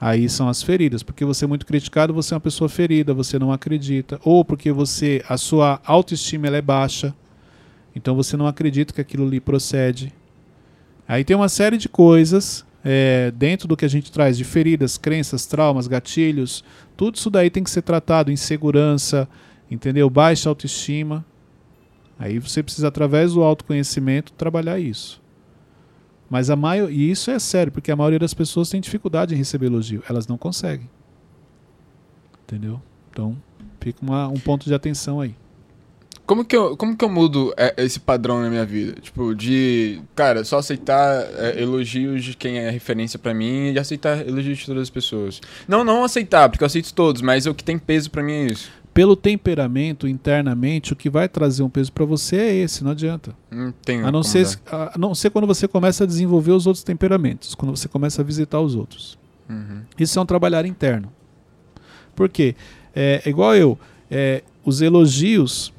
Aí 0.00 0.28
são 0.28 0.48
as 0.48 0.62
feridas, 0.62 1.02
porque 1.02 1.24
você 1.24 1.44
é 1.44 1.48
muito 1.48 1.66
criticado, 1.66 2.14
você 2.14 2.32
é 2.32 2.36
uma 2.36 2.40
pessoa 2.40 2.68
ferida, 2.68 3.12
você 3.12 3.38
não 3.38 3.52
acredita, 3.52 4.20
ou 4.22 4.44
porque 4.44 4.70
você 4.70 5.22
a 5.28 5.36
sua 5.36 5.80
autoestima 5.84 6.46
é 6.46 6.62
baixa, 6.62 7.12
então 7.94 8.14
você 8.14 8.36
não 8.36 8.46
acredita 8.46 8.94
que 8.94 9.00
aquilo 9.00 9.28
lhe 9.28 9.40
procede. 9.40 10.12
Aí 11.06 11.24
tem 11.24 11.34
uma 11.34 11.48
série 11.48 11.76
de 11.76 11.88
coisas 11.88 12.64
é, 12.84 13.32
dentro 13.32 13.66
do 13.66 13.76
que 13.76 13.84
a 13.84 13.88
gente 13.88 14.12
traz 14.12 14.36
de 14.36 14.44
feridas, 14.44 14.96
crenças, 14.96 15.46
traumas, 15.46 15.88
gatilhos, 15.88 16.62
tudo 16.96 17.16
isso 17.16 17.28
daí 17.28 17.50
tem 17.50 17.64
que 17.64 17.70
ser 17.70 17.82
tratado, 17.82 18.30
insegurança, 18.30 19.28
entendeu? 19.68 20.08
Baixa 20.08 20.48
autoestima. 20.48 21.24
Aí 22.18 22.38
você 22.38 22.62
precisa, 22.62 22.88
através 22.88 23.32
do 23.32 23.42
autoconhecimento, 23.42 24.32
trabalhar 24.32 24.78
isso. 24.78 25.20
Mas 26.30 26.50
a 26.50 26.56
maior, 26.56 26.90
e 26.90 27.10
isso 27.10 27.30
é 27.30 27.38
sério, 27.38 27.72
porque 27.72 27.90
a 27.90 27.96
maioria 27.96 28.18
das 28.18 28.34
pessoas 28.34 28.68
tem 28.68 28.80
dificuldade 28.80 29.34
em 29.34 29.38
receber 29.38 29.66
elogio. 29.66 30.02
Elas 30.08 30.26
não 30.26 30.36
conseguem. 30.36 30.88
Entendeu? 32.46 32.80
Então, 33.10 33.36
fica 33.80 33.98
uma- 34.02 34.28
um 34.28 34.38
ponto 34.38 34.66
de 34.66 34.74
atenção 34.74 35.20
aí. 35.20 35.34
Como 36.26 36.44
que 36.44 36.54
eu, 36.54 36.76
como 36.76 36.94
que 36.94 37.02
eu 37.02 37.08
mudo 37.08 37.54
é, 37.56 37.72
esse 37.78 37.98
padrão 37.98 38.42
na 38.42 38.50
minha 38.50 38.64
vida? 38.66 39.00
Tipo, 39.00 39.34
de, 39.34 40.02
cara, 40.14 40.44
só 40.44 40.58
aceitar 40.58 41.22
é, 41.38 41.62
elogios 41.62 42.22
de 42.22 42.36
quem 42.36 42.58
é 42.58 42.68
referência 42.68 43.18
pra 43.18 43.32
mim 43.32 43.72
e 43.72 43.78
aceitar 43.78 44.26
elogios 44.28 44.58
de 44.58 44.66
todas 44.66 44.82
as 44.82 44.90
pessoas. 44.90 45.40
Não, 45.66 45.82
não 45.82 46.04
aceitar, 46.04 46.50
porque 46.50 46.62
eu 46.62 46.66
aceito 46.66 46.92
todos, 46.92 47.22
mas 47.22 47.46
o 47.46 47.54
que 47.54 47.64
tem 47.64 47.78
peso 47.78 48.10
pra 48.10 48.22
mim 48.22 48.32
é 48.32 48.44
isso. 48.52 48.70
Pelo 48.98 49.14
temperamento, 49.14 50.08
internamente, 50.08 50.92
o 50.92 50.96
que 50.96 51.08
vai 51.08 51.28
trazer 51.28 51.62
um 51.62 51.70
peso 51.70 51.92
para 51.92 52.04
você 52.04 52.34
é 52.34 52.54
esse, 52.56 52.82
não 52.82 52.90
adianta. 52.90 53.32
Não 53.48 53.72
A 54.08 54.10
não, 54.10 54.24
ser, 54.24 54.44
a 54.66 54.98
não 54.98 55.14
ser 55.14 55.30
quando 55.30 55.46
você 55.46 55.68
começa 55.68 56.02
a 56.02 56.06
desenvolver 56.08 56.50
os 56.50 56.66
outros 56.66 56.82
temperamentos, 56.82 57.54
quando 57.54 57.76
você 57.76 57.86
começa 57.86 58.22
a 58.22 58.24
visitar 58.24 58.60
os 58.60 58.74
outros. 58.74 59.16
Uhum. 59.48 59.82
Isso 59.96 60.18
é 60.18 60.22
um 60.22 60.26
trabalhar 60.26 60.66
interno. 60.66 61.12
Por 62.16 62.28
quê? 62.28 62.56
É, 62.92 63.22
igual 63.24 63.54
eu, 63.54 63.78
é, 64.10 64.42
os 64.64 64.82
elogios 64.82 65.72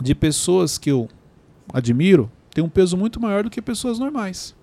de 0.00 0.14
pessoas 0.14 0.78
que 0.78 0.90
eu 0.90 1.06
admiro 1.70 2.32
têm 2.54 2.64
um 2.64 2.70
peso 2.70 2.96
muito 2.96 3.20
maior 3.20 3.44
do 3.44 3.50
que 3.50 3.60
pessoas 3.60 3.98
normais. 3.98 4.54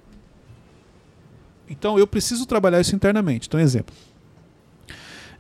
Então 1.70 2.00
eu 2.00 2.08
preciso 2.08 2.48
trabalhar 2.48 2.82
isso 2.82 2.96
internamente. 2.96 3.48
Então, 3.48 3.60
exemplo. 3.60 3.96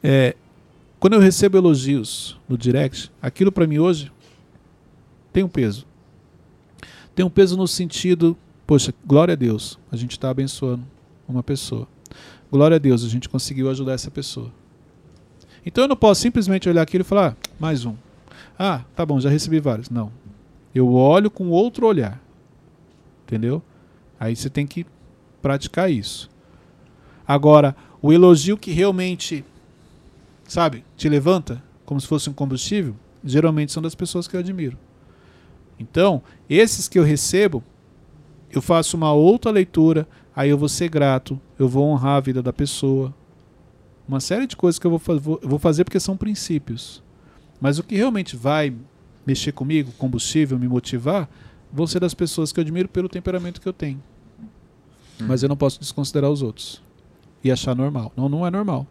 É, 0.04 0.36
quando 1.00 1.14
eu 1.14 1.20
recebo 1.20 1.58
elogios 1.58 2.40
no 2.48 2.58
direct, 2.58 3.12
aquilo 3.22 3.52
para 3.52 3.68
mim 3.68 3.80
hoje 3.80 4.12
tem 5.32 5.44
um 5.44 5.50
peso. 5.50 5.86
Tem 7.14 7.26
um 7.26 7.30
peso 7.30 7.56
no 7.58 7.68
sentido, 7.68 8.38
poxa, 8.66 8.94
glória 9.06 9.34
a 9.34 9.36
Deus, 9.36 9.80
a 9.92 9.96
gente 9.96 10.12
está 10.12 10.30
abençoando 10.30 10.86
uma 11.28 11.44
pessoa. 11.44 11.88
Glória 12.52 12.76
a 12.76 12.80
Deus, 12.80 13.04
a 13.04 13.10
gente 13.10 13.28
conseguiu 13.28 13.70
ajudar 13.70 13.94
essa 13.94 14.12
pessoa. 14.12 14.52
Então 15.66 15.84
eu 15.84 15.88
não 15.88 15.96
posso 15.96 16.22
simplesmente 16.22 16.70
olhar 16.70 16.82
aquilo 16.82 17.02
e 17.02 17.06
falar, 17.06 17.32
ah, 17.32 17.36
mais 17.60 17.86
um. 17.86 17.96
Ah, 18.58 18.84
tá 18.96 19.06
bom, 19.06 19.20
já 19.20 19.30
recebi 19.30 19.60
vários. 19.60 19.90
Não. 19.90 20.12
Eu 20.74 20.94
olho 20.94 21.32
com 21.32 21.50
outro 21.50 21.88
olhar. 21.88 22.22
Entendeu? 23.24 23.62
Aí 24.20 24.36
você 24.36 24.50
tem 24.50 24.68
que 24.68 24.86
praticar 25.42 25.92
isso. 25.92 26.30
Agora, 27.28 27.76
o 28.02 28.14
elogio 28.14 28.58
que 28.58 28.72
realmente, 28.72 29.44
sabe, 30.48 30.84
te 30.96 31.08
levanta, 31.10 31.62
como 31.86 32.00
se 32.00 32.08
fosse 32.08 32.30
um 32.30 32.34
combustível, 32.34 32.96
geralmente 33.24 33.72
são 33.72 33.82
das 33.82 33.96
pessoas 33.96 34.28
que 34.28 34.36
eu 34.36 34.40
admiro. 34.40 34.78
Então, 35.80 36.22
esses 36.50 36.88
que 36.88 36.98
eu 36.98 37.04
recebo, 37.04 37.64
eu 38.52 38.62
faço 38.62 38.96
uma 38.96 39.12
outra 39.12 39.52
leitura, 39.52 40.08
aí 40.36 40.50
eu 40.50 40.58
vou 40.58 40.70
ser 40.70 40.88
grato, 40.90 41.40
eu 41.60 41.68
vou 41.68 41.86
honrar 41.88 42.18
a 42.18 42.20
vida 42.22 42.42
da 42.42 42.54
pessoa. 42.54 43.14
Uma 44.08 44.20
série 44.20 44.48
de 44.48 44.56
coisas 44.56 44.80
que 44.80 44.86
eu 44.88 44.92
vou, 44.92 45.00
fa- 45.00 45.16
vou- 45.16 45.40
vou 45.44 45.60
fazer 45.60 45.84
porque 45.84 46.00
são 46.00 46.16
princípios. 46.16 47.04
Mas 47.60 47.80
o 47.80 47.84
que 47.84 47.96
realmente 47.96 48.36
vai 48.36 48.74
mexer 49.26 49.52
comigo, 49.52 49.92
combustível, 49.98 50.58
me 50.60 50.68
motivar, 50.68 51.28
vão 51.74 51.88
ser 51.88 52.00
das 52.00 52.14
pessoas 52.14 52.52
que 52.52 52.60
eu 52.60 52.62
admiro 52.62 52.88
pelo 52.88 53.10
temperamento 53.10 53.60
que 53.60 53.68
eu 53.68 53.74
tenho. 53.74 54.02
Mas 55.20 55.42
eu 55.44 55.50
não 55.50 55.58
posso 55.58 55.80
desconsiderar 55.80 56.30
os 56.30 56.42
outros 56.42 56.82
e 57.44 57.52
achar 57.52 57.76
normal. 57.76 58.12
Não, 58.16 58.30
não 58.30 58.46
é 58.46 58.52
normal. 58.52 58.86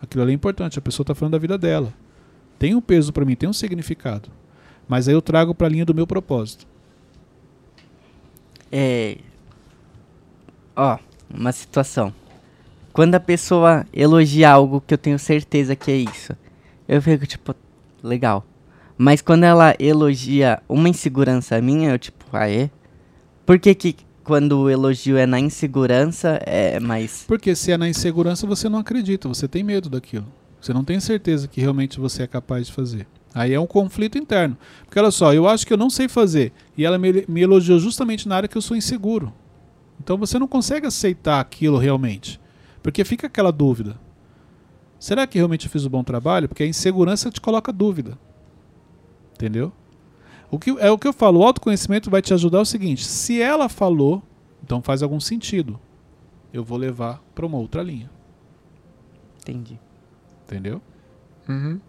Aquilo 0.00 0.22
ali 0.22 0.32
é 0.32 0.34
importante, 0.34 0.78
a 0.78 0.82
pessoa 0.82 1.04
está 1.04 1.14
falando 1.14 1.32
da 1.32 1.38
vida 1.38 1.56
dela. 1.56 1.92
Tem 2.58 2.74
um 2.74 2.80
peso 2.80 3.12
para 3.12 3.24
mim, 3.24 3.34
tem 3.34 3.48
um 3.48 3.52
significado. 3.52 4.28
Mas 4.88 5.08
aí 5.08 5.14
eu 5.14 5.22
trago 5.22 5.54
para 5.54 5.66
a 5.66 5.70
linha 5.70 5.84
do 5.84 5.94
meu 5.94 6.06
propósito. 6.06 6.66
É. 8.70 9.18
Ó, 10.74 10.98
uma 11.32 11.52
situação. 11.52 12.12
Quando 12.92 13.14
a 13.14 13.20
pessoa 13.20 13.86
elogia 13.92 14.50
algo 14.50 14.80
que 14.80 14.94
eu 14.94 14.98
tenho 14.98 15.18
certeza 15.18 15.76
que 15.76 15.90
é 15.90 15.96
isso, 15.96 16.34
eu 16.88 17.00
fico 17.02 17.26
tipo, 17.26 17.54
legal. 18.02 18.44
Mas 18.96 19.20
quando 19.20 19.44
ela 19.44 19.74
elogia 19.78 20.62
uma 20.68 20.88
insegurança 20.88 21.60
minha, 21.60 21.90
eu 21.90 21.98
tipo, 21.98 22.24
é? 22.36 22.70
Por 23.44 23.58
que 23.58 23.74
que 23.74 23.96
quando 24.26 24.62
o 24.62 24.68
elogio 24.68 25.16
é 25.16 25.24
na 25.24 25.38
insegurança 25.38 26.40
é 26.44 26.80
mais. 26.80 27.24
Porque 27.28 27.54
se 27.54 27.70
é 27.70 27.78
na 27.78 27.88
insegurança, 27.88 28.44
você 28.44 28.68
não 28.68 28.80
acredita, 28.80 29.28
você 29.28 29.46
tem 29.46 29.62
medo 29.62 29.88
daquilo. 29.88 30.26
Você 30.60 30.72
não 30.72 30.82
tem 30.82 30.98
certeza 30.98 31.46
que 31.46 31.60
realmente 31.60 32.00
você 32.00 32.24
é 32.24 32.26
capaz 32.26 32.66
de 32.66 32.72
fazer. 32.72 33.06
Aí 33.32 33.52
é 33.52 33.60
um 33.60 33.66
conflito 33.66 34.18
interno. 34.18 34.58
Porque 34.84 34.98
olha 34.98 35.12
só, 35.12 35.32
eu 35.32 35.46
acho 35.46 35.64
que 35.64 35.72
eu 35.72 35.76
não 35.76 35.88
sei 35.88 36.08
fazer. 36.08 36.52
E 36.76 36.84
ela 36.84 36.98
me, 36.98 37.24
me 37.28 37.40
elogiou 37.40 37.78
justamente 37.78 38.26
na 38.28 38.34
área 38.34 38.48
que 38.48 38.58
eu 38.58 38.62
sou 38.62 38.76
inseguro. 38.76 39.32
Então 40.02 40.16
você 40.16 40.40
não 40.40 40.48
consegue 40.48 40.88
aceitar 40.88 41.38
aquilo 41.38 41.78
realmente. 41.78 42.40
Porque 42.82 43.04
fica 43.04 43.28
aquela 43.28 43.52
dúvida. 43.52 43.96
Será 44.98 45.24
que 45.24 45.38
realmente 45.38 45.66
eu 45.66 45.70
fiz 45.70 45.86
um 45.86 45.90
bom 45.90 46.02
trabalho? 46.02 46.48
Porque 46.48 46.64
a 46.64 46.66
insegurança 46.66 47.30
te 47.30 47.40
coloca 47.40 47.72
dúvida. 47.72 48.18
Entendeu? 49.34 49.72
O 50.50 50.58
que, 50.58 50.70
é 50.78 50.90
o 50.90 50.98
que 50.98 51.08
eu 51.08 51.12
falo, 51.12 51.40
o 51.40 51.44
autoconhecimento 51.44 52.10
vai 52.10 52.22
te 52.22 52.32
ajudar 52.32 52.60
o 52.60 52.66
seguinte: 52.66 53.04
se 53.04 53.40
ela 53.40 53.68
falou, 53.68 54.22
então 54.62 54.82
faz 54.82 55.02
algum 55.02 55.20
sentido. 55.20 55.78
Eu 56.52 56.64
vou 56.64 56.78
levar 56.78 57.22
para 57.34 57.44
uma 57.44 57.58
outra 57.58 57.82
linha. 57.82 58.10
Entendi. 59.40 59.78
Entendeu? 60.44 60.80
Uhum. 61.48 61.80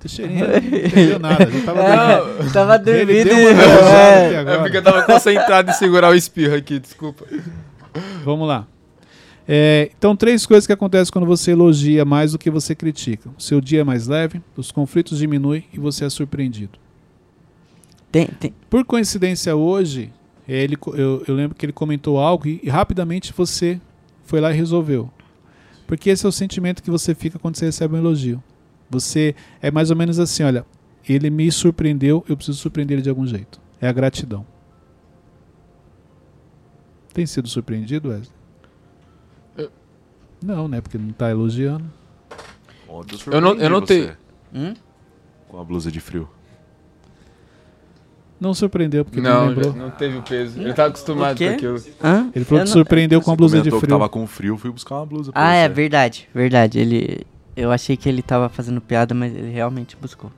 Teixeirinha 0.00 0.46
não 0.46 0.56
entendeu 0.56 1.18
nada. 1.18 1.46
Tava 1.64 1.82
dormindo. 1.88 2.48
É, 2.48 2.52
tava 2.52 2.74
Ele 2.90 3.24
dormindo. 3.24 3.24
deu 3.24 3.36
uma 3.36 3.54
viajada 3.54 4.26
aqui 4.26 4.34
é. 4.34 4.38
agora. 4.38 4.56
É 4.56 4.62
porque 4.62 4.76
eu 4.76 4.82
tava 4.82 5.02
concentrado 5.02 5.70
em 5.70 5.74
segurar 5.74 6.10
o 6.10 6.14
espirro 6.14 6.56
aqui, 6.56 6.78
desculpa. 6.78 7.24
Vamos 8.24 8.48
lá. 8.48 8.66
É, 9.52 9.90
então, 9.98 10.14
três 10.14 10.46
coisas 10.46 10.64
que 10.64 10.72
acontecem 10.72 11.12
quando 11.12 11.26
você 11.26 11.50
elogia 11.50 12.04
mais 12.04 12.30
do 12.30 12.38
que 12.38 12.48
você 12.48 12.72
critica. 12.72 13.28
O 13.36 13.42
seu 13.42 13.60
dia 13.60 13.80
é 13.80 13.84
mais 13.84 14.06
leve, 14.06 14.40
os 14.56 14.70
conflitos 14.70 15.18
diminuem 15.18 15.64
e 15.72 15.78
você 15.80 16.04
é 16.04 16.08
surpreendido. 16.08 16.78
Tem, 18.12 18.28
tem, 18.28 18.54
Por 18.68 18.84
coincidência, 18.84 19.56
hoje, 19.56 20.12
ele, 20.48 20.76
co- 20.76 20.94
eu, 20.94 21.24
eu 21.26 21.34
lembro 21.34 21.56
que 21.56 21.66
ele 21.66 21.72
comentou 21.72 22.16
algo 22.18 22.46
e, 22.46 22.60
e 22.62 22.68
rapidamente 22.68 23.32
você 23.36 23.80
foi 24.24 24.40
lá 24.40 24.52
e 24.52 24.56
resolveu. 24.56 25.10
Porque 25.84 26.10
esse 26.10 26.24
é 26.24 26.28
o 26.28 26.32
sentimento 26.32 26.80
que 26.80 26.90
você 26.90 27.12
fica 27.12 27.36
quando 27.36 27.56
você 27.56 27.64
recebe 27.64 27.94
um 27.96 27.98
elogio. 27.98 28.40
Você 28.88 29.34
é 29.60 29.68
mais 29.72 29.90
ou 29.90 29.96
menos 29.96 30.20
assim: 30.20 30.44
olha, 30.44 30.64
ele 31.08 31.28
me 31.28 31.50
surpreendeu, 31.50 32.24
eu 32.28 32.36
preciso 32.36 32.58
surpreender 32.58 32.98
ele 32.98 33.02
de 33.02 33.10
algum 33.10 33.26
jeito. 33.26 33.60
É 33.80 33.88
a 33.88 33.92
gratidão. 33.92 34.46
Tem 37.12 37.26
sido 37.26 37.48
surpreendido, 37.48 38.10
Wesley? 38.10 38.39
Eu- 40.42 40.46
Não, 40.56 40.68
né? 40.68 40.80
Porque 40.80 40.98
não 40.98 41.10
está 41.10 41.30
elogiando. 41.30 41.84
Ontem 42.88 43.16
Eu 43.30 43.40
não- 43.40 43.54
eu 43.54 43.70
notei. 43.70 44.02
você 44.06 44.12
Hum? 44.54 44.74
Com 45.48 45.60
a 45.60 45.64
blusa 45.64 45.90
de 45.90 46.00
frio. 46.00 46.28
Não 48.40 48.54
surpreendeu, 48.54 49.04
porque 49.04 49.20
não 49.20 49.30
Não, 49.30 49.48
lembrou. 49.48 49.74
não 49.74 49.90
teve 49.90 50.16
o 50.16 50.22
peso. 50.22 50.58
Ele 50.58 50.72
tava 50.72 50.88
acostumado 50.88 51.36
com 51.36 51.44
aquilo. 51.48 51.76
Hã? 52.02 52.30
Ele 52.34 52.44
falou 52.44 52.60
Eu 52.60 52.64
que 52.64 52.70
não- 52.70 52.72
surpreendeu 52.72 53.20
com 53.20 53.30
a 53.30 53.36
blusa 53.36 53.60
de 53.60 53.70
que 53.70 53.76
frio. 53.78 53.88
tava 53.90 54.08
com 54.08 54.26
frio, 54.26 54.56
fui 54.56 54.70
buscar 54.70 54.96
uma 54.96 55.06
blusa 55.06 55.30
pra 55.30 55.42
Ah, 55.42 55.52
você. 55.52 55.58
é 55.58 55.68
verdade, 55.68 56.28
verdade. 56.34 56.78
Ele. 56.78 57.26
Eu 57.54 57.70
achei 57.70 57.96
que 57.98 58.08
ele 58.08 58.22
tava 58.22 58.48
fazendo 58.48 58.80
piada, 58.80 59.14
mas 59.14 59.34
ele 59.36 59.50
realmente 59.50 59.94
buscou. 60.00 60.32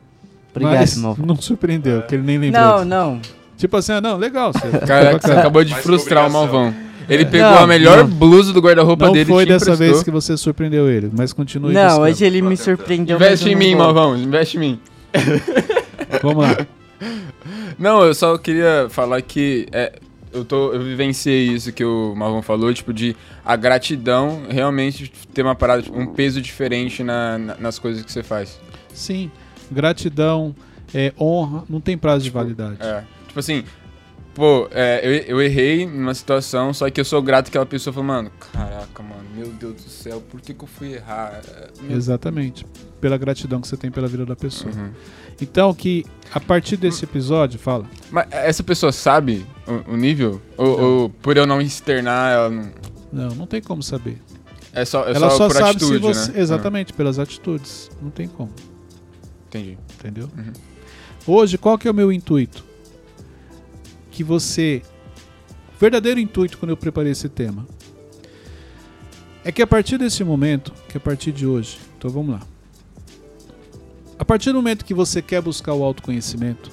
Obrigado, 0.50 0.74
Mas 0.80 0.96
Malvão. 0.96 1.24
não 1.26 1.36
surpreendeu, 1.36 2.00
porque 2.00 2.16
ele 2.16 2.24
nem 2.24 2.38
lembrou. 2.38 2.60
Não, 2.62 2.74
disso. 2.78 2.84
não. 2.88 3.20
Tipo 3.56 3.76
assim, 3.76 3.92
ah, 3.92 4.00
não, 4.00 4.16
legal. 4.16 4.52
Você, 4.52 4.68
Cara, 4.86 5.18
você 5.18 5.30
acabou 5.32 5.62
de 5.64 5.74
frustrar 5.76 6.26
o. 6.28 6.32
Malvão. 6.32 6.74
Ele 7.12 7.24
pegou 7.26 7.50
Não, 7.50 7.58
a 7.58 7.66
melhor 7.66 7.98
não. 7.98 8.06
blusa 8.08 8.52
do 8.52 8.60
guarda-roupa 8.60 9.06
Não 9.06 9.12
dele 9.12 9.26
foi 9.30 9.42
e 9.42 9.46
te 9.46 9.52
dessa 9.52 9.64
emprestou. 9.72 9.86
vez 9.86 10.02
que 10.02 10.10
você 10.10 10.36
surpreendeu 10.36 10.88
ele, 10.88 11.10
mas 11.16 11.32
continue 11.32 11.72
Não, 11.72 11.82
buscando. 11.84 12.02
hoje 12.02 12.24
ele 12.24 12.42
me 12.42 12.56
surpreendeu. 12.56 13.16
Investe 13.16 13.48
em 13.48 13.52
não 13.52 13.58
mim. 13.58 13.74
Malvão. 13.74 14.16
Investe 14.16 14.56
em 14.56 14.60
mim. 14.60 14.80
Vamos 16.22 16.44
lá. 16.44 16.56
Não, 17.78 18.02
eu 18.04 18.14
só 18.14 18.36
queria 18.38 18.86
falar 18.90 19.20
que 19.22 19.66
é, 19.72 19.92
eu, 20.32 20.44
tô, 20.44 20.72
eu 20.72 20.80
vivenciei 20.82 21.48
isso 21.48 21.72
que 21.72 21.84
o 21.84 22.14
Marlon 22.14 22.42
falou, 22.42 22.72
tipo, 22.72 22.92
de 22.92 23.16
a 23.44 23.56
gratidão 23.56 24.42
realmente 24.48 25.12
ter 25.34 25.42
uma 25.42 25.54
parada, 25.54 25.82
tipo, 25.82 25.98
um 25.98 26.06
peso 26.06 26.40
diferente 26.40 27.02
na- 27.02 27.38
na- 27.38 27.56
nas 27.58 27.78
coisas 27.78 28.04
que 28.04 28.12
você 28.12 28.22
faz. 28.22 28.58
Sim, 28.94 29.30
gratidão, 29.70 30.54
é, 30.94 31.12
honra, 31.18 31.64
não 31.68 31.80
tem 31.80 31.96
prazo 31.98 32.24
de 32.24 32.30
validade. 32.30 32.76
É, 32.80 33.02
tipo 33.26 33.40
assim, 33.40 33.64
pô, 34.34 34.68
é, 34.70 35.00
eu, 35.02 35.36
eu 35.36 35.42
errei 35.42 35.86
numa 35.86 36.14
situação, 36.14 36.72
só 36.72 36.88
que 36.90 37.00
eu 37.00 37.04
sou 37.04 37.20
grato 37.22 37.44
que 37.46 37.50
aquela 37.50 37.66
pessoa 37.66 37.92
falou, 37.92 38.06
mano, 38.08 38.30
caraca, 38.52 39.02
mano, 39.02 39.22
meu 39.36 39.48
Deus 39.48 39.74
do 39.74 39.90
céu, 39.90 40.20
por 40.30 40.40
que, 40.40 40.54
que 40.54 40.62
eu 40.64 40.68
fui 40.68 40.94
errar? 40.94 41.40
Meu- 41.82 41.96
Exatamente. 41.96 42.66
Pela 43.00 43.16
gratidão 43.16 43.60
que 43.60 43.66
você 43.68 43.76
tem 43.76 43.90
pela 43.90 44.06
vida 44.06 44.24
da 44.24 44.36
pessoa. 44.36 44.72
Uhum. 44.74 44.90
Então, 45.40 45.74
que 45.74 46.04
a 46.32 46.38
partir 46.38 46.76
desse 46.76 47.04
episódio, 47.04 47.58
fala. 47.58 47.84
Mas 48.10 48.26
essa 48.30 48.62
pessoa 48.62 48.92
sabe 48.92 49.44
o, 49.66 49.92
o 49.94 49.96
nível? 49.96 50.40
Ou, 50.56 50.80
ou 50.80 51.08
por 51.10 51.36
eu 51.36 51.46
não 51.46 51.60
externar, 51.60 52.32
ela 52.32 52.50
não. 52.50 52.70
Não, 53.12 53.28
não 53.34 53.46
tem 53.46 53.60
como 53.60 53.82
saber. 53.82 54.18
É 54.72 54.84
só, 54.84 55.04
é 55.06 55.14
Ela 55.14 55.28
só, 55.30 55.48
por 55.48 55.54
sabe 55.56 55.70
atitude, 55.70 55.92
se 55.94 55.98
você. 55.98 56.32
né? 56.32 56.40
Exatamente, 56.40 56.92
pelas 56.94 57.18
atitudes. 57.18 57.90
Não 58.00 58.08
tem 58.10 58.26
como, 58.28 58.50
entendi. 59.48 59.76
entendeu? 59.98 60.30
Uhum. 60.36 60.52
Hoje, 61.26 61.58
qual 61.58 61.76
que 61.76 61.86
é 61.86 61.90
o 61.90 61.94
meu 61.94 62.10
intuito? 62.10 62.64
Que 64.12 64.22
você. 64.22 64.82
O 65.74 65.80
verdadeiro 65.80 66.20
intuito 66.20 66.58
quando 66.58 66.70
eu 66.70 66.76
preparei 66.76 67.10
esse 67.10 67.28
tema 67.28 67.66
é 69.44 69.50
que 69.50 69.60
a 69.60 69.66
partir 69.66 69.98
desse 69.98 70.22
momento, 70.22 70.72
que 70.88 70.96
a 70.96 71.00
partir 71.00 71.32
de 71.32 71.44
hoje, 71.44 71.78
então 71.98 72.08
vamos 72.08 72.34
lá. 72.34 72.42
A 74.16 74.24
partir 74.24 74.50
do 74.52 74.56
momento 74.56 74.84
que 74.84 74.94
você 74.94 75.20
quer 75.20 75.42
buscar 75.42 75.74
o 75.74 75.82
autoconhecimento, 75.82 76.70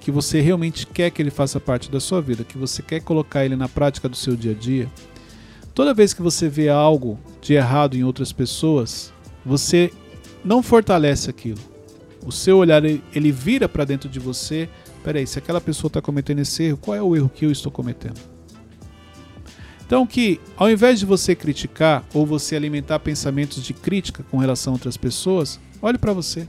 que 0.00 0.10
você 0.10 0.40
realmente 0.40 0.86
quer 0.86 1.10
que 1.10 1.20
ele 1.20 1.30
faça 1.30 1.60
parte 1.60 1.90
da 1.90 2.00
sua 2.00 2.22
vida, 2.22 2.44
que 2.44 2.56
você 2.56 2.80
quer 2.80 3.00
colocar 3.00 3.44
ele 3.44 3.56
na 3.56 3.68
prática 3.68 4.08
do 4.08 4.16
seu 4.16 4.34
dia 4.34 4.52
a 4.52 4.54
dia, 4.54 4.88
toda 5.74 5.92
vez 5.92 6.14
que 6.14 6.22
você 6.22 6.48
vê 6.48 6.70
algo 6.70 7.18
de 7.42 7.52
errado 7.52 7.94
em 7.94 8.04
outras 8.04 8.32
pessoas, 8.32 9.12
você 9.44 9.92
não 10.42 10.62
fortalece 10.62 11.28
aquilo. 11.28 11.60
O 12.24 12.32
seu 12.32 12.56
olhar 12.56 12.82
ele 12.84 13.32
vira 13.32 13.68
para 13.68 13.84
dentro 13.84 14.08
de 14.08 14.18
você. 14.18 14.68
Peraí, 15.08 15.26
se 15.26 15.38
aquela 15.38 15.58
pessoa 15.58 15.88
está 15.88 16.02
cometendo 16.02 16.40
esse 16.40 16.64
erro, 16.64 16.76
qual 16.76 16.94
é 16.94 17.00
o 17.00 17.16
erro 17.16 17.30
que 17.34 17.46
eu 17.46 17.50
estou 17.50 17.72
cometendo? 17.72 18.20
Então 19.86 20.06
que, 20.06 20.38
ao 20.54 20.70
invés 20.70 21.00
de 21.00 21.06
você 21.06 21.34
criticar 21.34 22.04
ou 22.12 22.26
você 22.26 22.54
alimentar 22.54 22.98
pensamentos 22.98 23.62
de 23.62 23.72
crítica 23.72 24.22
com 24.30 24.36
relação 24.36 24.74
a 24.74 24.76
outras 24.76 24.98
pessoas, 24.98 25.58
olhe 25.80 25.96
para 25.96 26.12
você. 26.12 26.46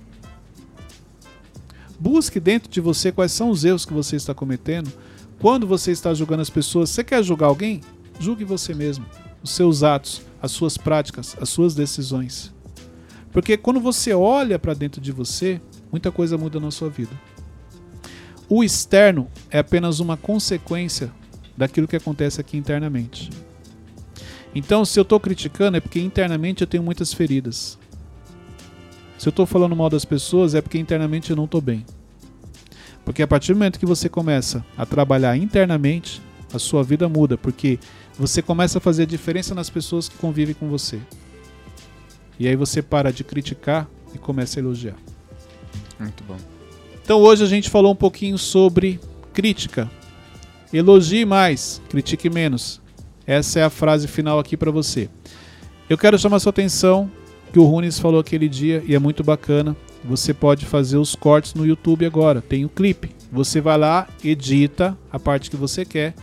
Busque 1.97 2.37
dentro 2.37 2.69
de 2.69 2.81
você 2.81 3.13
quais 3.13 3.31
são 3.31 3.49
os 3.49 3.63
erros 3.63 3.85
que 3.85 3.93
você 3.93 4.17
está 4.17 4.33
cometendo. 4.33 4.91
Quando 5.39 5.65
você 5.65 5.91
está 5.91 6.13
julgando 6.13 6.41
as 6.41 6.49
pessoas, 6.49 6.89
você 6.89 7.01
quer 7.01 7.23
julgar 7.23 7.47
alguém? 7.47 7.79
Julgue 8.19 8.43
você 8.43 8.73
mesmo, 8.73 9.05
os 9.41 9.51
seus 9.51 9.83
atos, 9.83 10.21
as 10.41 10.51
suas 10.51 10.77
práticas, 10.77 11.33
as 11.39 11.47
suas 11.47 11.73
decisões. 11.73 12.53
Porque 13.31 13.55
quando 13.55 13.79
você 13.79 14.13
olha 14.13 14.59
para 14.59 14.73
dentro 14.73 14.99
de 14.99 15.13
você, 15.13 15.61
muita 15.89 16.11
coisa 16.11 16.37
muda 16.37 16.59
na 16.59 16.71
sua 16.71 16.89
vida. 16.89 17.28
O 18.49 18.63
externo 18.63 19.27
é 19.51 19.59
apenas 19.59 19.99
uma 19.99 20.17
consequência 20.17 21.11
daquilo 21.55 21.87
que 21.87 21.95
acontece 21.95 22.41
aqui 22.41 22.57
internamente. 22.57 23.29
Então, 24.55 24.83
se 24.83 24.99
eu 24.99 25.03
estou 25.03 25.19
criticando, 25.19 25.77
é 25.77 25.79
porque 25.79 25.99
internamente 25.99 26.61
eu 26.61 26.67
tenho 26.67 26.81
muitas 26.81 27.13
feridas. 27.13 27.77
Se 29.19 29.27
eu 29.27 29.29
estou 29.29 29.45
falando 29.45 29.75
mal 29.75 29.89
das 29.89 30.03
pessoas, 30.03 30.55
é 30.55 30.61
porque 30.61 30.79
internamente 30.79 31.29
eu 31.29 31.35
não 31.35 31.45
estou 31.45 31.61
bem. 31.61 31.85
Porque 33.05 33.21
a 33.21 33.27
partir 33.27 33.53
do 33.53 33.57
momento 33.57 33.79
que 33.79 33.85
você 33.85 34.09
começa 34.09 34.65
a 34.75 34.85
trabalhar 34.85 35.37
internamente, 35.37 36.19
a 36.51 36.57
sua 36.57 36.83
vida 36.83 37.07
muda, 37.07 37.37
porque 37.37 37.77
você 38.17 38.41
começa 38.41 38.79
a 38.79 38.81
fazer 38.81 39.03
a 39.03 39.05
diferença 39.05 39.53
nas 39.53 39.69
pessoas 39.69 40.09
que 40.09 40.17
convivem 40.17 40.55
com 40.55 40.67
você. 40.67 40.99
E 42.39 42.47
aí 42.47 42.55
você 42.55 42.81
para 42.81 43.11
de 43.11 43.23
criticar 43.23 43.87
e 44.13 44.17
começa 44.17 44.59
a 44.59 44.61
elogiar. 44.61 44.95
Muito 45.99 46.23
bom. 46.23 46.58
Então 47.09 47.21
hoje 47.21 47.43
a 47.43 47.47
gente 47.47 47.71
falou 47.71 47.91
um 47.91 47.95
pouquinho 47.95 48.37
sobre 48.37 48.99
crítica. 49.33 49.89
Elogie 50.71 51.25
mais, 51.25 51.81
critique 51.89 52.29
menos. 52.29 52.79
Essa 53.25 53.61
é 53.61 53.63
a 53.63 53.69
frase 53.71 54.07
final 54.07 54.37
aqui 54.37 54.55
para 54.55 54.69
você. 54.69 55.09
Eu 55.89 55.97
quero 55.97 56.19
chamar 56.19 56.37
sua 56.37 56.51
atenção 56.51 57.09
que 57.51 57.57
o 57.57 57.63
Runes 57.63 57.97
falou 57.97 58.19
aquele 58.19 58.47
dia 58.47 58.83
e 58.85 58.93
é 58.93 58.99
muito 58.99 59.23
bacana. 59.23 59.75
Você 60.03 60.35
pode 60.35 60.67
fazer 60.67 60.97
os 60.97 61.15
cortes 61.15 61.55
no 61.55 61.65
YouTube 61.65 62.05
agora. 62.05 62.43
Tem 62.43 62.63
o 62.63 62.69
clipe. 62.69 63.09
Você 63.31 63.59
vai 63.59 63.79
lá, 63.79 64.07
edita 64.23 64.95
a 65.11 65.17
parte 65.17 65.49
que 65.49 65.57
você 65.57 65.83
quer, 65.83 66.13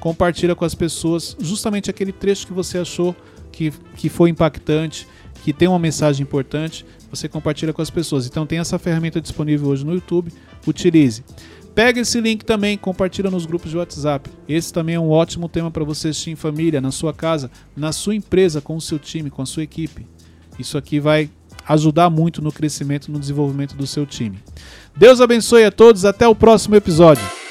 compartilha 0.00 0.56
com 0.56 0.64
as 0.64 0.74
pessoas 0.74 1.36
justamente 1.38 1.90
aquele 1.90 2.10
trecho 2.10 2.48
que 2.48 2.52
você 2.52 2.78
achou 2.78 3.14
que, 3.52 3.72
que 3.96 4.08
foi 4.08 4.30
impactante, 4.30 5.06
que 5.44 5.52
tem 5.52 5.68
uma 5.68 5.78
mensagem 5.78 6.22
importante. 6.22 6.86
Você 7.10 7.28
compartilha 7.28 7.70
com 7.70 7.82
as 7.82 7.90
pessoas. 7.90 8.26
Então 8.26 8.46
tem 8.46 8.58
essa 8.58 8.78
ferramenta 8.78 9.20
disponível 9.20 9.68
hoje 9.68 9.84
no 9.84 9.92
YouTube. 9.92 10.32
Utilize. 10.66 11.22
Pega 11.74 12.00
esse 12.00 12.18
link 12.18 12.44
também, 12.44 12.78
compartilha 12.78 13.30
nos 13.30 13.44
grupos 13.44 13.70
de 13.70 13.76
WhatsApp. 13.76 14.30
Esse 14.48 14.72
também 14.72 14.94
é 14.94 15.00
um 15.00 15.10
ótimo 15.10 15.46
tema 15.46 15.70
para 15.70 15.84
você 15.84 16.08
assistir 16.08 16.30
em 16.30 16.36
família, 16.36 16.80
na 16.80 16.90
sua 16.90 17.12
casa, 17.12 17.50
na 17.76 17.92
sua 17.92 18.14
empresa, 18.14 18.62
com 18.62 18.74
o 18.74 18.80
seu 18.80 18.98
time, 18.98 19.28
com 19.28 19.42
a 19.42 19.46
sua 19.46 19.64
equipe. 19.64 20.06
Isso 20.58 20.78
aqui 20.78 20.98
vai 20.98 21.28
ajudar 21.68 22.08
muito 22.08 22.40
no 22.40 22.50
crescimento, 22.50 23.12
no 23.12 23.18
desenvolvimento 23.18 23.76
do 23.76 23.86
seu 23.86 24.06
time. 24.06 24.38
Deus 24.96 25.20
abençoe 25.20 25.64
a 25.64 25.70
todos, 25.70 26.06
até 26.06 26.26
o 26.26 26.34
próximo 26.34 26.76
episódio. 26.76 27.43